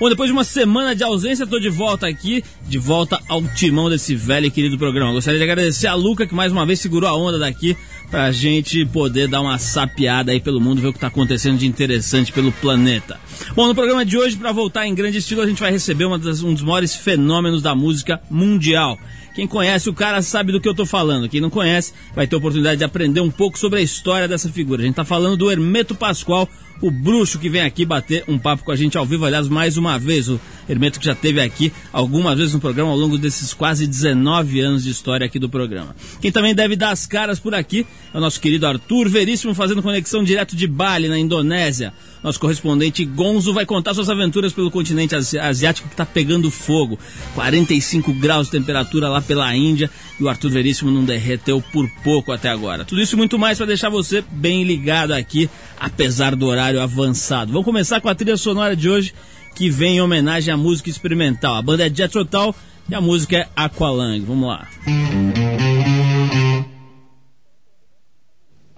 Bom, 0.00 0.08
depois 0.08 0.28
de 0.28 0.32
uma 0.32 0.44
semana 0.44 0.96
de 0.96 1.04
ausência, 1.04 1.44
estou 1.44 1.60
de 1.60 1.68
volta 1.68 2.08
aqui, 2.08 2.42
de 2.66 2.78
volta 2.78 3.20
ao 3.28 3.42
timão 3.48 3.90
desse 3.90 4.16
velho 4.16 4.46
e 4.46 4.50
querido 4.50 4.78
programa. 4.78 5.12
Gostaria 5.12 5.38
de 5.38 5.44
agradecer 5.44 5.88
a 5.88 5.94
Luca, 5.94 6.26
que 6.26 6.34
mais 6.34 6.50
uma 6.50 6.64
vez 6.64 6.80
segurou 6.80 7.06
a 7.06 7.14
onda 7.14 7.38
daqui 7.38 7.76
pra 8.10 8.32
gente 8.32 8.86
poder 8.86 9.28
dar 9.28 9.42
uma 9.42 9.58
sapiada 9.58 10.32
aí 10.32 10.40
pelo 10.40 10.58
mundo, 10.58 10.80
ver 10.80 10.88
o 10.88 10.92
que 10.94 10.98
tá 10.98 11.08
acontecendo 11.08 11.58
de 11.58 11.66
interessante 11.66 12.32
pelo 12.32 12.50
planeta. 12.50 13.20
Bom, 13.54 13.66
no 13.66 13.74
programa 13.74 14.02
de 14.02 14.16
hoje, 14.16 14.38
para 14.38 14.52
voltar 14.52 14.86
em 14.86 14.94
grande 14.94 15.18
estilo, 15.18 15.42
a 15.42 15.46
gente 15.46 15.60
vai 15.60 15.70
receber 15.70 16.08
das, 16.18 16.42
um 16.42 16.54
dos 16.54 16.62
maiores 16.62 16.94
fenômenos 16.94 17.60
da 17.60 17.74
música 17.74 18.22
mundial. 18.30 18.98
Quem 19.34 19.46
conhece 19.46 19.90
o 19.90 19.94
cara 19.94 20.22
sabe 20.22 20.50
do 20.50 20.60
que 20.60 20.68
eu 20.68 20.74
tô 20.74 20.86
falando. 20.86 21.28
Quem 21.28 21.42
não 21.42 21.50
conhece 21.50 21.92
vai 22.14 22.26
ter 22.26 22.36
oportunidade 22.36 22.78
de 22.78 22.84
aprender 22.84 23.20
um 23.20 23.30
pouco 23.30 23.58
sobre 23.58 23.78
a 23.78 23.82
história 23.82 24.26
dessa 24.26 24.48
figura. 24.48 24.82
A 24.82 24.86
gente 24.86 24.94
tá 24.94 25.04
falando 25.04 25.36
do 25.36 25.50
Hermeto 25.50 25.94
Pascoal, 25.94 26.48
o 26.80 26.90
bruxo 26.90 27.38
que 27.38 27.48
vem 27.48 27.62
aqui 27.62 27.84
bater 27.84 28.24
um 28.26 28.38
papo 28.38 28.64
com 28.64 28.72
a 28.72 28.76
gente 28.76 28.96
ao 28.96 29.04
vivo, 29.04 29.24
aliás, 29.24 29.48
mais 29.48 29.76
uma 29.76 29.98
vez. 29.98 30.28
O 30.28 30.40
Hermeto 30.68 30.98
que 30.98 31.06
já 31.06 31.14
teve 31.14 31.40
aqui 31.40 31.72
algumas 31.92 32.38
vezes 32.38 32.54
no 32.54 32.60
programa 32.60 32.90
ao 32.90 32.96
longo 32.96 33.18
desses 33.18 33.52
quase 33.52 33.86
19 33.86 34.60
anos 34.60 34.84
de 34.84 34.90
história 34.90 35.26
aqui 35.26 35.38
do 35.38 35.48
programa. 35.48 35.94
Quem 36.20 36.30
também 36.30 36.54
deve 36.54 36.76
dar 36.76 36.90
as 36.90 37.06
caras 37.06 37.38
por 37.38 37.54
aqui 37.54 37.86
é 38.12 38.18
o 38.18 38.20
nosso 38.20 38.40
querido 38.40 38.66
Arthur 38.66 39.08
Veríssimo, 39.08 39.54
fazendo 39.54 39.82
conexão 39.82 40.22
direto 40.22 40.56
de 40.56 40.66
Bali, 40.66 41.08
na 41.08 41.18
Indonésia. 41.18 41.92
Nosso 42.22 42.38
correspondente 42.38 43.04
Gonzo 43.04 43.54
vai 43.54 43.64
contar 43.64 43.94
suas 43.94 44.10
aventuras 44.10 44.52
pelo 44.52 44.70
continente 44.70 45.14
asiático 45.14 45.88
que 45.88 45.94
está 45.94 46.04
pegando 46.04 46.50
fogo. 46.50 46.98
45 47.34 48.12
graus 48.14 48.46
de 48.46 48.52
temperatura 48.52 49.08
lá 49.08 49.22
pela 49.22 49.54
Índia 49.56 49.90
e 50.18 50.22
o 50.22 50.28
Arthur 50.28 50.50
Veríssimo 50.50 50.90
não 50.90 51.04
derreteu 51.04 51.62
por 51.72 51.88
pouco 52.04 52.30
até 52.30 52.50
agora. 52.50 52.84
Tudo 52.84 53.00
isso 53.00 53.14
e 53.14 53.18
muito 53.18 53.38
mais 53.38 53.56
para 53.56 53.66
deixar 53.66 53.88
você 53.88 54.22
bem 54.30 54.64
ligado 54.64 55.12
aqui, 55.12 55.48
apesar 55.78 56.36
do 56.36 56.46
horário 56.46 56.69
avançado. 56.78 57.52
Vamos 57.52 57.64
começar 57.64 58.00
com 58.00 58.08
a 58.08 58.14
trilha 58.14 58.36
sonora 58.36 58.76
de 58.76 58.88
hoje 58.88 59.14
que 59.54 59.68
vem 59.68 59.96
em 59.96 60.00
homenagem 60.00 60.52
à 60.52 60.56
música 60.56 60.90
experimental. 60.90 61.56
A 61.56 61.62
banda 61.62 61.86
é 61.86 61.90
Jet 61.90 62.12
Total 62.12 62.54
e 62.88 62.94
a 62.94 63.00
música 63.00 63.36
é 63.36 63.48
Aqualung. 63.56 64.24
Vamos 64.24 64.48
lá. 64.48 64.68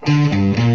to 0.05 0.72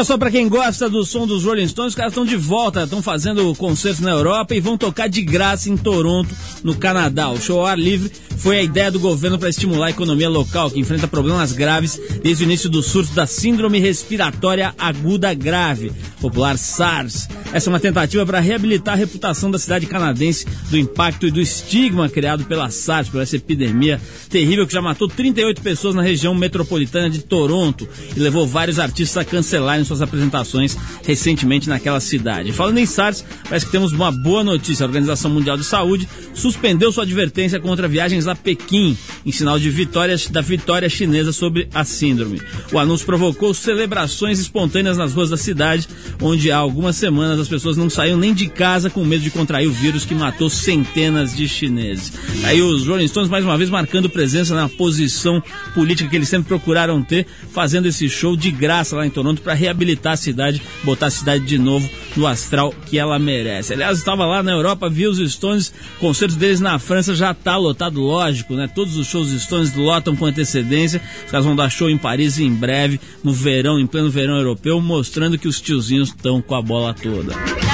Olha 0.00 0.06
só, 0.06 0.16
para 0.16 0.30
quem 0.30 0.48
gosta 0.48 0.88
do 0.88 1.04
som 1.04 1.26
dos 1.26 1.44
Rolling 1.44 1.68
Stones, 1.68 1.90
os 1.92 1.94
caras 1.94 2.12
estão 2.12 2.24
de 2.24 2.34
volta, 2.34 2.84
estão 2.84 3.02
fazendo 3.02 3.54
concertos 3.54 4.00
na 4.00 4.10
Europa 4.10 4.54
e 4.54 4.60
vão 4.60 4.78
tocar 4.78 5.10
de 5.10 5.20
graça 5.20 5.68
em 5.68 5.76
Toronto, 5.76 6.34
no 6.64 6.74
Canadá. 6.74 7.28
O 7.28 7.38
show 7.38 7.60
ao 7.60 7.66
ar 7.66 7.78
livre 7.78 8.10
foi 8.38 8.60
a 8.60 8.62
ideia 8.62 8.90
do 8.90 8.98
governo 8.98 9.38
para 9.38 9.50
estimular 9.50 9.88
a 9.88 9.90
economia 9.90 10.30
local, 10.30 10.70
que 10.70 10.80
enfrenta 10.80 11.06
problemas 11.06 11.52
graves 11.52 12.00
desde 12.22 12.44
o 12.44 12.46
início 12.46 12.70
do 12.70 12.82
surto 12.82 13.12
da 13.12 13.26
Síndrome 13.26 13.78
Respiratória 13.78 14.74
Aguda 14.78 15.34
Grave, 15.34 15.92
popular 16.18 16.56
SARS. 16.56 17.28
Essa 17.52 17.68
é 17.68 17.72
uma 17.72 17.80
tentativa 17.80 18.24
para 18.24 18.38
reabilitar 18.38 18.94
a 18.94 18.96
reputação 18.96 19.50
da 19.50 19.58
cidade 19.58 19.84
canadense 19.84 20.46
do 20.70 20.78
impacto 20.78 21.26
e 21.26 21.32
do 21.32 21.40
estigma 21.40 22.08
criado 22.08 22.44
pela 22.44 22.70
SARS, 22.70 23.08
por 23.08 23.20
essa 23.20 23.34
epidemia 23.34 24.00
terrível 24.28 24.64
que 24.64 24.72
já 24.72 24.80
matou 24.80 25.08
38 25.08 25.60
pessoas 25.60 25.96
na 25.96 26.02
região 26.02 26.32
metropolitana 26.32 27.10
de 27.10 27.22
Toronto 27.22 27.88
e 28.16 28.20
levou 28.20 28.46
vários 28.46 28.78
artistas 28.78 29.16
a 29.16 29.24
cancelarem 29.24 29.84
suas 29.84 30.00
apresentações 30.00 30.76
recentemente 31.04 31.68
naquela 31.68 31.98
cidade. 31.98 32.52
Falando 32.52 32.78
em 32.78 32.86
SARS, 32.86 33.24
parece 33.48 33.66
que 33.66 33.72
temos 33.72 33.92
uma 33.92 34.12
boa 34.12 34.44
notícia. 34.44 34.84
A 34.84 34.86
Organização 34.86 35.30
Mundial 35.30 35.56
de 35.56 35.64
Saúde 35.64 36.08
suspendeu 36.32 36.92
sua 36.92 37.02
advertência 37.02 37.58
contra 37.58 37.88
viagens 37.88 38.28
a 38.28 38.36
Pequim, 38.36 38.96
em 39.26 39.32
sinal 39.32 39.58
de 39.58 39.68
vitória 39.70 40.14
da 40.30 40.40
vitória 40.40 40.88
chinesa 40.88 41.32
sobre 41.32 41.68
a 41.74 41.84
síndrome. 41.84 42.40
O 42.72 42.78
anúncio 42.78 43.04
provocou 43.04 43.52
celebrações 43.52 44.38
espontâneas 44.38 44.96
nas 44.96 45.12
ruas 45.14 45.30
da 45.30 45.36
cidade, 45.36 45.88
onde 46.20 46.52
há 46.52 46.56
algumas 46.56 46.94
semanas 46.94 47.39
as 47.40 47.48
pessoas 47.48 47.76
não 47.76 47.88
saíam 47.88 48.18
nem 48.18 48.34
de 48.34 48.48
casa 48.48 48.90
com 48.90 49.04
medo 49.04 49.22
de 49.22 49.30
contrair 49.30 49.68
o 49.68 49.72
vírus 49.72 50.04
que 50.04 50.14
matou 50.14 50.50
centenas 50.50 51.34
de 51.34 51.48
chineses. 51.48 52.12
Aí 52.44 52.60
os 52.62 52.86
Rolling 52.86 53.08
Stones 53.08 53.30
mais 53.30 53.44
uma 53.44 53.56
vez 53.56 53.70
marcando 53.70 54.08
presença 54.08 54.54
na 54.54 54.68
posição 54.68 55.42
política 55.74 56.08
que 56.08 56.16
eles 56.16 56.28
sempre 56.28 56.48
procuraram 56.48 57.02
ter, 57.02 57.26
fazendo 57.52 57.86
esse 57.86 58.08
show 58.08 58.36
de 58.36 58.50
graça 58.50 58.96
lá 58.96 59.06
em 59.06 59.10
Toronto 59.10 59.42
para 59.42 59.54
reabilitar 59.54 60.14
a 60.14 60.16
cidade, 60.16 60.62
botar 60.84 61.06
a 61.06 61.10
cidade 61.10 61.44
de 61.44 61.58
novo 61.58 61.88
no 62.16 62.26
astral 62.26 62.74
que 62.86 62.98
ela 62.98 63.18
merece. 63.18 63.72
Aliás, 63.72 63.98
estava 63.98 64.24
lá 64.26 64.42
na 64.42 64.52
Europa, 64.52 64.88
vi 64.88 65.06
os 65.06 65.18
Stones, 65.32 65.72
concertos 65.98 66.36
deles 66.36 66.60
na 66.60 66.78
França 66.78 67.14
já 67.14 67.32
tá 67.32 67.56
lotado, 67.56 68.00
lógico, 68.00 68.54
né? 68.54 68.68
Todos 68.68 68.96
os 68.96 69.06
shows 69.06 69.30
Stones 69.42 69.74
lotam 69.74 70.16
com 70.16 70.26
antecedência. 70.26 71.00
Os 71.24 71.30
caras 71.30 71.46
vão 71.46 71.56
dar 71.56 71.70
show 71.70 71.88
em 71.88 71.98
Paris 71.98 72.38
em 72.38 72.52
breve, 72.52 73.00
no 73.22 73.32
verão, 73.32 73.78
em 73.78 73.86
pleno 73.86 74.10
verão 74.10 74.36
europeu, 74.36 74.80
mostrando 74.80 75.38
que 75.38 75.48
os 75.48 75.60
tiozinhos 75.60 76.08
estão 76.08 76.40
com 76.40 76.54
a 76.54 76.62
bola 76.62 76.94
toda. 76.94 77.29
Bom, 77.30 77.69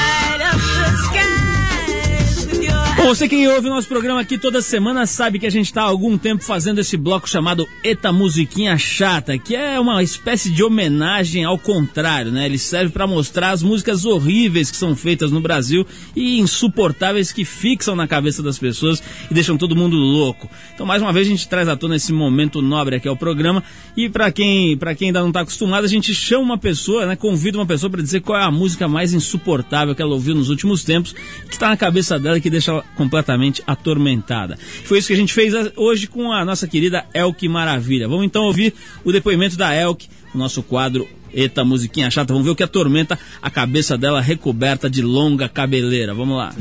você 3.07 3.29
que 3.29 3.47
ouve 3.47 3.69
o 3.69 3.71
nosso 3.71 3.87
programa 3.87 4.21
aqui 4.21 4.37
toda 4.37 4.61
semana 4.61 5.07
sabe 5.07 5.39
que 5.39 5.47
a 5.47 5.51
gente 5.51 5.67
está 5.67 5.83
há 5.83 5.85
algum 5.85 6.19
tempo 6.19 6.43
fazendo 6.43 6.81
esse 6.81 6.97
bloco 6.97 7.31
chamado 7.31 7.69
Eta 7.85 8.11
Musiquinha 8.11 8.77
Chata, 8.77 9.39
que 9.39 9.55
é 9.55 9.79
uma 9.79 10.03
espécie 10.03 10.51
de 10.51 10.65
homenagem 10.65 11.45
ao 11.45 11.57
contrário, 11.57 12.33
né? 12.33 12.47
Ele 12.47 12.59
serve 12.59 12.91
para 12.91 13.07
mostrar 13.07 13.51
as 13.51 13.63
músicas 13.63 14.05
horríveis 14.05 14.73
que 14.73 14.77
são 14.77 14.97
feitas 14.97 15.31
no 15.31 15.41
Brasil 15.41 15.87
e 16.17 16.41
insuportáveis 16.41 17.31
que 17.31 17.45
fixam 17.45 17.95
na 17.95 18.09
cabeça 18.09 18.43
das 18.43 18.59
pessoas 18.59 19.01
e 19.31 19.35
deixam 19.35 19.57
todo 19.57 19.77
mundo 19.77 19.95
louco. 19.95 20.51
Então, 20.75 20.85
mais 20.85 21.01
uma 21.01 21.13
vez, 21.13 21.29
a 21.29 21.31
gente 21.31 21.47
traz 21.47 21.69
à 21.69 21.77
tona 21.77 21.95
esse 21.95 22.13
momento 22.13 22.61
nobre 22.61 22.97
aqui 22.97 23.07
ao 23.07 23.17
programa 23.17 23.63
e 23.97 24.09
para 24.09 24.33
quem, 24.33 24.77
quem 24.99 25.09
ainda 25.09 25.21
não 25.21 25.29
está 25.29 25.43
acostumado, 25.43 25.85
a 25.85 25.89
gente 25.89 26.13
chama 26.13 26.43
uma 26.43 26.59
pessoa, 26.59 27.07
né? 27.07 27.15
Convida 27.15 27.57
uma 27.57 27.67
pessoa 27.67 27.89
para 27.89 28.03
dizer 28.03 28.21
qual 28.21 28.37
é 28.37 28.43
a 28.43 28.51
música 28.51 28.89
mais 28.89 29.15
insuportável 29.15 29.95
que 29.95 30.03
ela 30.03 30.13
ouviu 30.13 30.35
nos 30.35 30.51
últimos 30.51 30.83
tempos, 30.83 31.13
que 31.13 31.53
está 31.53 31.69
na 31.69 31.77
cabeça 31.77 32.19
dela 32.19 32.41
que 32.41 32.51
deixa 32.51 32.83
completamente 32.97 33.63
atormentada. 33.67 34.59
Foi 34.85 34.99
isso 34.99 35.09
que 35.09 35.15
a 35.15 35.17
gente 35.17 35.33
fez 35.33 35.53
hoje 35.77 36.07
com 36.07 36.33
a 36.33 36.45
nossa 36.45 36.67
querida 36.67 37.05
Elke 37.15 37.49
Maravilha. 37.49 38.09
Vamos 38.09 38.25
então 38.25 38.45
ouvir 38.45 38.75
o 39.05 39.13
depoimento 39.13 39.57
da 39.57 39.75
Elke, 39.75 40.09
o 40.35 40.39
nosso 40.39 40.63
quadro 40.63 41.07
Eita, 41.37 41.63
musiquinha 41.67 42.11
chata. 42.11 42.33
Vamos 42.33 42.47
ver 42.47 42.53
o 42.53 42.57
que 42.57 42.63
atormenta 42.63 43.19
a 43.43 43.51
cabeça 43.51 43.99
dela 43.99 44.23
recoberta 44.23 44.89
de 44.89 45.03
longa 45.03 45.51
cabeleira. 45.51 46.15
Vamos 46.15 46.39
lá. 46.39 46.55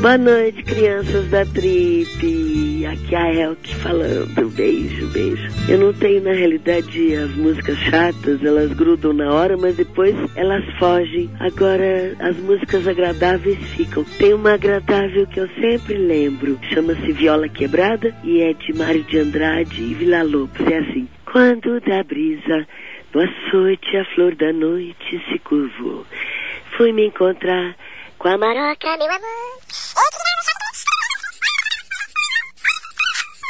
Boa 0.00 0.16
noite, 0.16 0.62
crianças 0.62 1.28
da 1.28 1.44
Trip. 1.44 2.86
Aqui 2.86 3.14
é 3.14 3.18
a 3.18 3.34
Elke 3.34 3.74
falando. 3.76 4.50
Beijo, 4.50 5.08
beijo. 5.08 5.48
Eu 5.68 5.78
não 5.78 5.92
tenho, 5.92 6.22
na 6.22 6.32
realidade, 6.32 7.14
as 7.14 7.34
músicas 7.36 7.76
chatas, 7.78 8.42
elas 8.42 8.72
grudam 8.72 9.12
na 9.12 9.30
hora, 9.30 9.58
mas 9.58 9.76
depois 9.76 10.14
elas 10.36 10.64
fogem. 10.78 11.28
Agora, 11.38 12.16
as 12.20 12.36
músicas 12.38 12.88
agradáveis 12.88 13.58
ficam. 13.76 14.04
Tem 14.18 14.32
uma 14.32 14.54
agradável 14.54 15.26
que 15.26 15.40
eu 15.40 15.48
sempre 15.60 15.98
lembro. 15.98 16.58
Chama-se 16.72 17.12
Viola 17.12 17.48
Quebrada 17.48 18.14
e 18.24 18.40
é 18.40 18.54
de 18.54 18.72
Mário 18.72 19.04
de 19.04 19.18
Andrade 19.18 19.82
e 19.82 19.92
Vila 19.92 20.22
Lobos. 20.22 20.66
É 20.66 20.78
assim. 20.78 21.06
Quando 21.30 21.80
da 21.80 22.02
brisa 22.02 22.66
no 23.14 23.20
açoite 23.20 23.96
a 23.96 24.04
flor 24.06 24.34
da 24.34 24.52
noite 24.52 25.24
se 25.28 25.38
curvou. 25.38 26.04
Fui 26.76 26.92
me 26.92 27.06
encontrar 27.06 27.76
com 28.18 28.28
a 28.28 28.36
maroca, 28.36 28.96
meu 28.96 29.06
amor. 29.06 29.54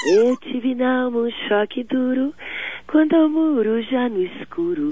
Eu 0.07 0.37
tive 0.37 0.75
na 0.75 1.05
alma 1.05 1.21
um 1.21 1.31
choque 1.49 1.83
duro, 1.85 2.35
quando 2.87 3.15
ao 3.15 3.29
muro 3.29 3.83
já 3.83 4.07
no 4.09 4.23
escuro. 4.23 4.91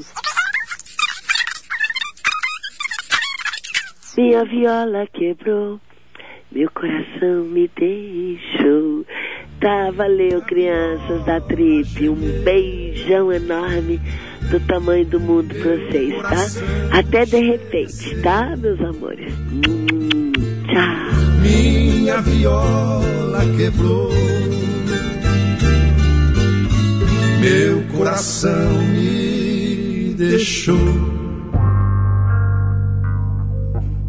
Minha 4.17 4.45
viola 4.45 5.07
quebrou, 5.13 5.79
meu 6.51 6.71
coração 6.71 7.45
me 7.45 7.69
deixou. 7.77 9.05
Tá, 9.61 9.91
valeu, 9.93 10.43
crianças 10.43 11.25
da 11.25 11.41
trip. 11.41 12.09
Um 12.09 12.43
beijão 12.43 13.31
enorme 13.33 14.01
do 14.53 14.61
tamanho 14.61 15.07
do 15.07 15.19
mundo 15.19 15.55
pra 15.55 15.77
vocês, 15.77 16.15
tá? 16.21 16.99
Até 16.99 17.25
de 17.25 17.41
repente, 17.41 18.17
tá, 18.17 18.55
meus 18.57 18.79
amores? 18.81 19.33
Tchau. 20.67 21.41
Minha 21.41 22.21
viola 22.21 23.41
quebrou. 23.57 24.13
Meu 27.41 27.83
coração 27.97 28.83
me 28.93 30.15
deixou. 30.19 31.12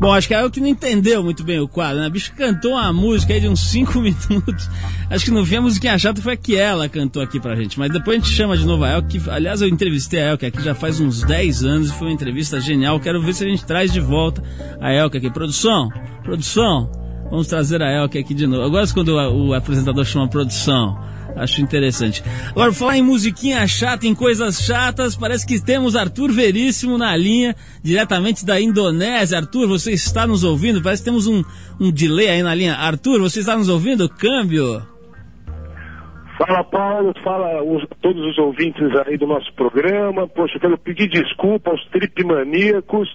Bom, 0.03 0.11
acho 0.11 0.27
que 0.27 0.33
é 0.33 0.43
o 0.43 0.51
que 0.51 0.59
não 0.59 0.67
entendeu 0.67 1.23
muito 1.23 1.45
bem 1.45 1.61
o 1.61 1.65
quadro, 1.65 2.01
né? 2.01 2.07
A 2.07 2.09
bicha 2.09 2.29
cantou 2.33 2.71
uma 2.71 2.91
música 2.91 3.33
aí 3.33 3.39
de 3.39 3.47
uns 3.47 3.61
5 3.61 3.99
minutos. 4.03 4.69
Acho 5.09 5.23
que 5.23 5.31
no 5.31 5.45
fim 5.45 5.55
a 5.55 5.61
musiquinha 5.61 5.97
chata 5.97 6.21
foi 6.21 6.33
a 6.33 6.35
que 6.35 6.57
ela 6.57 6.89
cantou 6.89 7.23
aqui 7.23 7.39
pra 7.39 7.55
gente. 7.55 7.79
Mas 7.79 7.89
depois 7.89 8.17
a 8.17 8.19
gente 8.19 8.35
chama 8.35 8.57
de 8.57 8.65
novo 8.65 8.83
a 8.83 8.97
Elke. 8.97 9.21
Aliás, 9.29 9.61
eu 9.61 9.69
entrevistei 9.69 10.21
a 10.21 10.31
Elke 10.31 10.45
aqui 10.45 10.61
já 10.61 10.75
faz 10.75 10.99
uns 10.99 11.23
10 11.23 11.63
anos 11.63 11.89
e 11.89 11.93
foi 11.93 12.07
uma 12.09 12.13
entrevista 12.13 12.59
genial. 12.59 12.99
Quero 12.99 13.21
ver 13.21 13.33
se 13.33 13.45
a 13.45 13.47
gente 13.47 13.63
traz 13.63 13.93
de 13.93 14.01
volta 14.01 14.43
a 14.81 14.91
Elke 14.91 15.19
aqui. 15.19 15.29
Produção, 15.31 15.87
produção, 16.21 16.91
vamos 17.31 17.47
trazer 17.47 17.81
a 17.81 17.89
Elke 17.89 18.17
aqui 18.17 18.33
de 18.33 18.45
novo. 18.45 18.61
Eu 18.61 18.71
gosto 18.71 18.93
quando 18.93 19.15
o 19.15 19.53
apresentador 19.53 20.03
chama 20.03 20.27
produção. 20.27 20.99
Acho 21.35 21.61
interessante. 21.61 22.23
Agora, 22.51 22.71
falar 22.71 22.97
em 22.97 23.01
musiquinha 23.01 23.65
chata, 23.67 24.05
em 24.05 24.13
coisas 24.13 24.63
chatas, 24.63 25.15
parece 25.15 25.45
que 25.45 25.63
temos 25.63 25.95
Arthur 25.95 26.31
Veríssimo 26.31 26.97
na 26.97 27.15
linha, 27.15 27.55
diretamente 27.81 28.45
da 28.45 28.61
Indonésia. 28.61 29.39
Arthur, 29.39 29.67
você 29.67 29.91
está 29.91 30.27
nos 30.27 30.43
ouvindo? 30.43 30.81
Parece 30.81 31.01
que 31.01 31.09
temos 31.09 31.27
um, 31.27 31.43
um 31.79 31.91
delay 31.91 32.29
aí 32.29 32.43
na 32.43 32.53
linha. 32.53 32.75
Arthur, 32.75 33.19
você 33.19 33.39
está 33.39 33.57
nos 33.57 33.69
ouvindo? 33.69 34.07
Câmbio. 34.07 34.81
Fala 36.37 36.63
Paulo, 36.63 37.13
fala 37.23 37.63
os, 37.63 37.85
todos 38.01 38.25
os 38.25 38.37
ouvintes 38.37 38.83
aí 39.05 39.17
do 39.17 39.27
nosso 39.27 39.51
programa. 39.53 40.27
Poxa, 40.27 40.57
eu 40.57 40.61
quero 40.61 40.77
pedir 40.77 41.07
desculpa 41.07 41.71
aos 41.71 41.85
tripmaníacos 41.87 43.07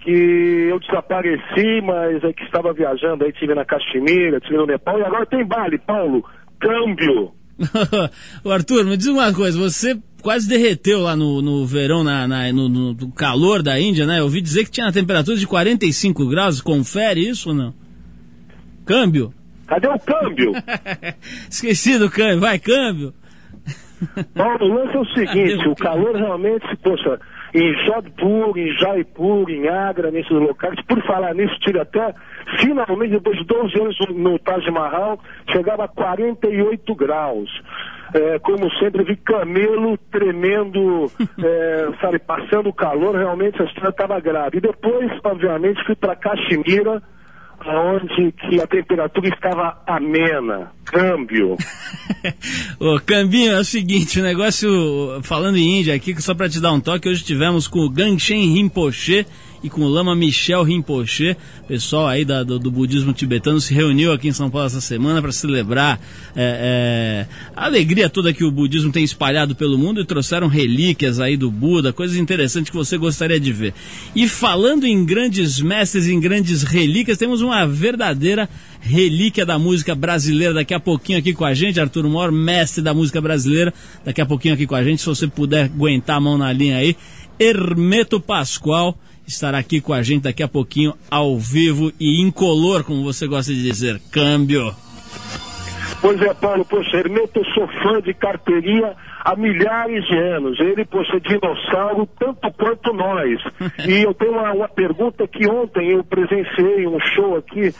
que 0.00 0.68
eu 0.70 0.78
desapareci, 0.80 1.80
mas 1.82 2.22
é 2.24 2.32
que 2.32 2.42
estava 2.44 2.72
viajando 2.72 3.24
aí, 3.24 3.30
estive 3.30 3.54
na 3.54 3.64
Caxemira, 3.64 4.38
estive 4.38 4.56
no 4.56 4.66
Nepal 4.66 4.98
e 4.98 5.04
agora 5.04 5.26
tem 5.26 5.46
Bali, 5.46 5.78
Paulo. 5.78 6.24
Câmbio. 6.60 7.32
o 8.44 8.50
Arthur, 8.50 8.84
me 8.84 8.96
diz 8.96 9.06
uma 9.06 9.32
coisa, 9.32 9.58
você 9.58 9.98
quase 10.22 10.48
derreteu 10.48 11.00
lá 11.00 11.16
no, 11.16 11.42
no 11.42 11.66
verão, 11.66 12.04
na, 12.04 12.26
na 12.26 12.52
no, 12.52 12.68
no, 12.68 13.12
calor 13.12 13.62
da 13.62 13.78
Índia, 13.78 14.06
né? 14.06 14.20
Eu 14.20 14.24
ouvi 14.24 14.40
dizer 14.40 14.64
que 14.64 14.70
tinha 14.70 14.86
a 14.86 14.92
temperatura 14.92 15.36
de 15.36 15.46
45 15.46 16.26
graus, 16.28 16.60
confere 16.60 17.28
isso 17.28 17.50
ou 17.50 17.54
não? 17.54 17.74
Câmbio? 18.84 19.34
Cadê 19.66 19.88
o 19.88 19.98
câmbio? 19.98 20.52
Esqueci 21.48 21.98
do 21.98 22.10
câmbio, 22.10 22.40
vai, 22.40 22.58
câmbio. 22.58 23.14
Paulo, 24.34 24.66
o 24.66 24.74
lance 24.74 24.96
é 24.96 24.98
o 24.98 25.06
seguinte, 25.14 25.68
o 25.68 25.76
calor 25.76 26.14
realmente, 26.16 26.66
poxa, 26.82 27.20
em 27.54 27.74
Jodhpur, 27.84 28.56
em 28.56 28.72
Jaipur, 28.78 29.50
em 29.50 29.68
Agra, 29.68 30.10
nesses 30.10 30.30
locais. 30.30 30.80
Por 30.86 31.02
falar 31.02 31.34
nisso, 31.34 31.54
tive 31.60 31.80
até, 31.80 32.14
finalmente, 32.60 33.12
depois 33.12 33.36
de 33.38 33.44
12 33.44 33.80
anos 33.80 33.96
no 34.14 34.38
Taj 34.38 34.70
Mahal, 34.70 35.18
chegava 35.50 35.84
a 35.84 35.88
48 35.88 36.94
graus. 36.94 37.50
É, 38.14 38.38
como 38.40 38.70
sempre, 38.78 39.04
vi 39.04 39.16
camelo 39.16 39.96
tremendo, 40.10 41.10
é, 41.42 41.88
sabe, 42.00 42.18
passando 42.18 42.72
calor, 42.72 43.16
realmente 43.16 43.60
a 43.60 43.64
história 43.64 43.90
estava 43.90 44.20
grave. 44.20 44.58
E 44.58 44.60
depois, 44.60 45.10
obviamente, 45.24 45.84
fui 45.84 45.94
para 45.94 46.16
Caxemira, 46.16 47.02
onde 47.66 48.32
que 48.32 48.60
a 48.60 48.66
temperatura 48.66 49.28
estava 49.28 49.82
amena. 49.86 50.72
Câmbio. 50.84 51.56
Ô, 52.78 53.00
Cambinho, 53.00 53.52
é 53.52 53.58
o 53.58 53.64
seguinte, 53.64 54.20
o 54.20 54.22
negócio, 54.22 54.68
falando 55.22 55.56
em 55.56 55.80
Índia 55.80 55.94
aqui, 55.94 56.20
só 56.20 56.34
para 56.34 56.48
te 56.48 56.60
dar 56.60 56.72
um 56.72 56.80
toque, 56.80 57.08
hoje 57.08 57.24
tivemos 57.24 57.66
com 57.66 57.80
o 57.80 57.90
Gangshen 57.90 58.54
Rinpoche 58.54 59.26
e 59.62 59.70
com 59.70 59.82
o 59.82 59.88
Lama 59.88 60.14
Michel 60.14 60.62
Rinpoche, 60.62 61.36
pessoal 61.68 62.08
aí 62.08 62.24
da, 62.24 62.42
do, 62.42 62.58
do, 62.58 62.70
budismo 62.70 63.12
tibetano 63.12 63.60
se 63.60 63.72
reuniu 63.72 64.12
aqui 64.12 64.28
em 64.28 64.32
São 64.32 64.50
Paulo 64.50 64.66
essa 64.66 64.80
semana 64.80 65.22
para 65.22 65.30
celebrar 65.30 66.00
é, 66.34 67.26
é, 67.26 67.50
a 67.54 67.66
alegria 67.66 68.10
toda 68.10 68.32
que 68.32 68.44
o 68.44 68.50
budismo 68.50 68.90
tem 68.90 69.04
espalhado 69.04 69.54
pelo 69.54 69.78
mundo 69.78 70.00
e 70.00 70.04
trouxeram 70.04 70.48
relíquias 70.48 71.20
aí 71.20 71.36
do 71.36 71.50
Buda, 71.50 71.92
coisas 71.92 72.16
interessantes 72.16 72.70
que 72.70 72.76
você 72.76 72.98
gostaria 72.98 73.38
de 73.38 73.52
ver. 73.52 73.72
E 74.14 74.26
falando 74.26 74.84
em 74.84 75.04
grandes 75.04 75.60
mestres, 75.60 76.08
em 76.08 76.18
grandes 76.18 76.62
relíquias, 76.62 77.18
temos 77.18 77.40
uma 77.40 77.66
verdadeira 77.66 78.48
relíquia 78.80 79.46
da 79.46 79.58
música 79.58 79.94
brasileira 79.94 80.52
daqui 80.52 80.74
a 80.74 80.80
pouquinho 80.80 81.20
aqui 81.20 81.32
com 81.32 81.44
a 81.44 81.54
gente, 81.54 81.78
Arthur 81.78 82.08
Mor, 82.08 82.32
mestre 82.32 82.82
da 82.82 82.92
música 82.92 83.20
brasileira, 83.20 83.72
daqui 84.04 84.20
a 84.20 84.26
pouquinho 84.26 84.54
aqui 84.54 84.66
com 84.66 84.74
a 84.74 84.82
gente, 84.82 85.00
se 85.00 85.06
você 85.06 85.28
puder 85.28 85.66
aguentar 85.66 86.16
a 86.16 86.20
mão 86.20 86.36
na 86.36 86.52
linha 86.52 86.78
aí, 86.78 86.96
Hermeto 87.38 88.20
Pascoal 88.20 88.98
estará 89.32 89.58
aqui 89.58 89.80
com 89.80 89.92
a 89.92 90.02
gente 90.02 90.22
daqui 90.22 90.42
a 90.42 90.48
pouquinho, 90.48 90.94
ao 91.10 91.38
vivo 91.38 91.92
e 91.98 92.22
incolor, 92.22 92.84
como 92.84 93.02
você 93.02 93.26
gosta 93.26 93.52
de 93.52 93.62
dizer. 93.62 94.00
Câmbio. 94.10 94.74
Pois 96.00 96.20
é, 96.20 96.34
Paulo, 96.34 96.64
poxa, 96.64 96.96
Hermeto, 96.96 97.38
eu 97.38 97.44
sou 97.54 97.68
fã 97.80 98.00
de 98.00 98.12
carteirinha 98.12 98.92
há 99.24 99.36
milhares 99.36 100.04
de 100.06 100.18
anos. 100.18 100.58
Ele, 100.58 100.84
poxa, 100.84 101.16
é 101.16 101.20
dinossauro 101.20 102.08
tanto 102.18 102.52
quanto 102.52 102.92
nós. 102.92 103.40
e 103.86 104.02
eu 104.02 104.12
tenho 104.12 104.32
uma, 104.32 104.52
uma 104.52 104.68
pergunta 104.68 105.26
que 105.28 105.48
ontem 105.48 105.92
eu 105.92 106.02
presenciei 106.02 106.88
um 106.88 106.98
show 106.98 107.36
aqui 107.36 107.72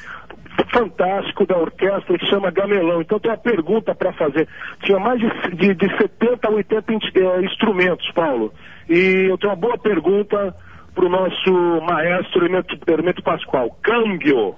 fantástico 0.72 1.46
da 1.46 1.56
orquestra 1.56 2.16
que 2.16 2.26
chama 2.26 2.50
Gamelão. 2.50 3.00
Então 3.00 3.18
tem 3.18 3.30
uma 3.30 3.36
pergunta 3.38 3.94
para 3.94 4.12
fazer. 4.12 4.46
Tinha 4.84 5.00
mais 5.00 5.18
de, 5.18 5.28
de, 5.56 5.74
de 5.74 5.96
70 5.96 6.46
a 6.46 6.50
80 6.50 6.92
eh, 6.92 7.44
instrumentos, 7.44 8.08
Paulo. 8.12 8.52
E 8.88 9.26
eu 9.30 9.38
tenho 9.38 9.52
uma 9.52 9.56
boa 9.56 9.78
pergunta 9.78 10.54
para 10.94 11.06
o 11.06 11.08
nosso 11.08 11.86
maestro 11.86 12.46
Hermeto 12.86 13.22
Pascoal. 13.22 13.76
Câmbio. 13.82 14.54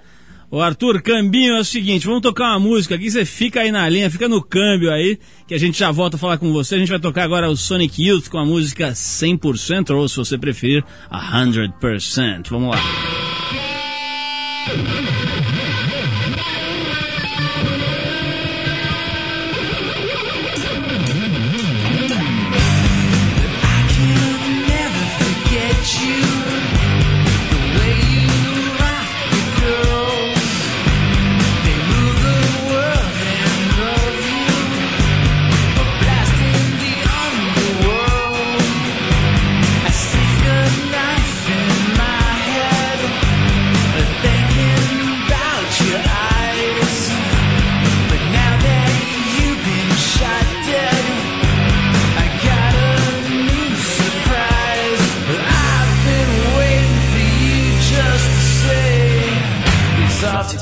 Ô 0.50 0.60
Arthur, 0.60 1.02
câmbio 1.02 1.56
é 1.56 1.60
o 1.60 1.64
seguinte, 1.64 2.06
vamos 2.06 2.22
tocar 2.22 2.50
uma 2.50 2.60
música 2.60 2.94
aqui, 2.94 3.10
você 3.10 3.24
fica 3.24 3.62
aí 3.62 3.72
na 3.72 3.88
linha, 3.88 4.08
fica 4.08 4.28
no 4.28 4.40
câmbio 4.40 4.92
aí, 4.92 5.18
que 5.48 5.54
a 5.54 5.58
gente 5.58 5.76
já 5.76 5.90
volta 5.90 6.16
a 6.16 6.18
falar 6.18 6.38
com 6.38 6.52
você. 6.52 6.76
A 6.76 6.78
gente 6.78 6.90
vai 6.90 7.00
tocar 7.00 7.24
agora 7.24 7.50
o 7.50 7.56
Sonic 7.56 8.00
Youth 8.00 8.28
com 8.28 8.38
a 8.38 8.44
música 8.44 8.90
100%, 8.90 9.90
ou 9.96 10.08
se 10.08 10.16
você 10.16 10.38
preferir, 10.38 10.84
100%. 11.10 12.50
Vamos 12.50 12.70
lá. 12.70 12.80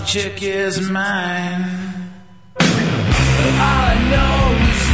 Chick 0.07 0.43
is 0.43 0.81
mine. 0.91 1.65
All 2.61 2.67
I 3.59 3.95
know 4.11 4.69
is 4.71 4.92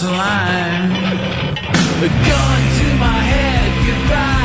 slime. 0.00 0.92
A 2.04 2.08
to 2.76 2.86
my 2.96 3.20
head, 3.30 3.70
goodbye. 3.86 4.39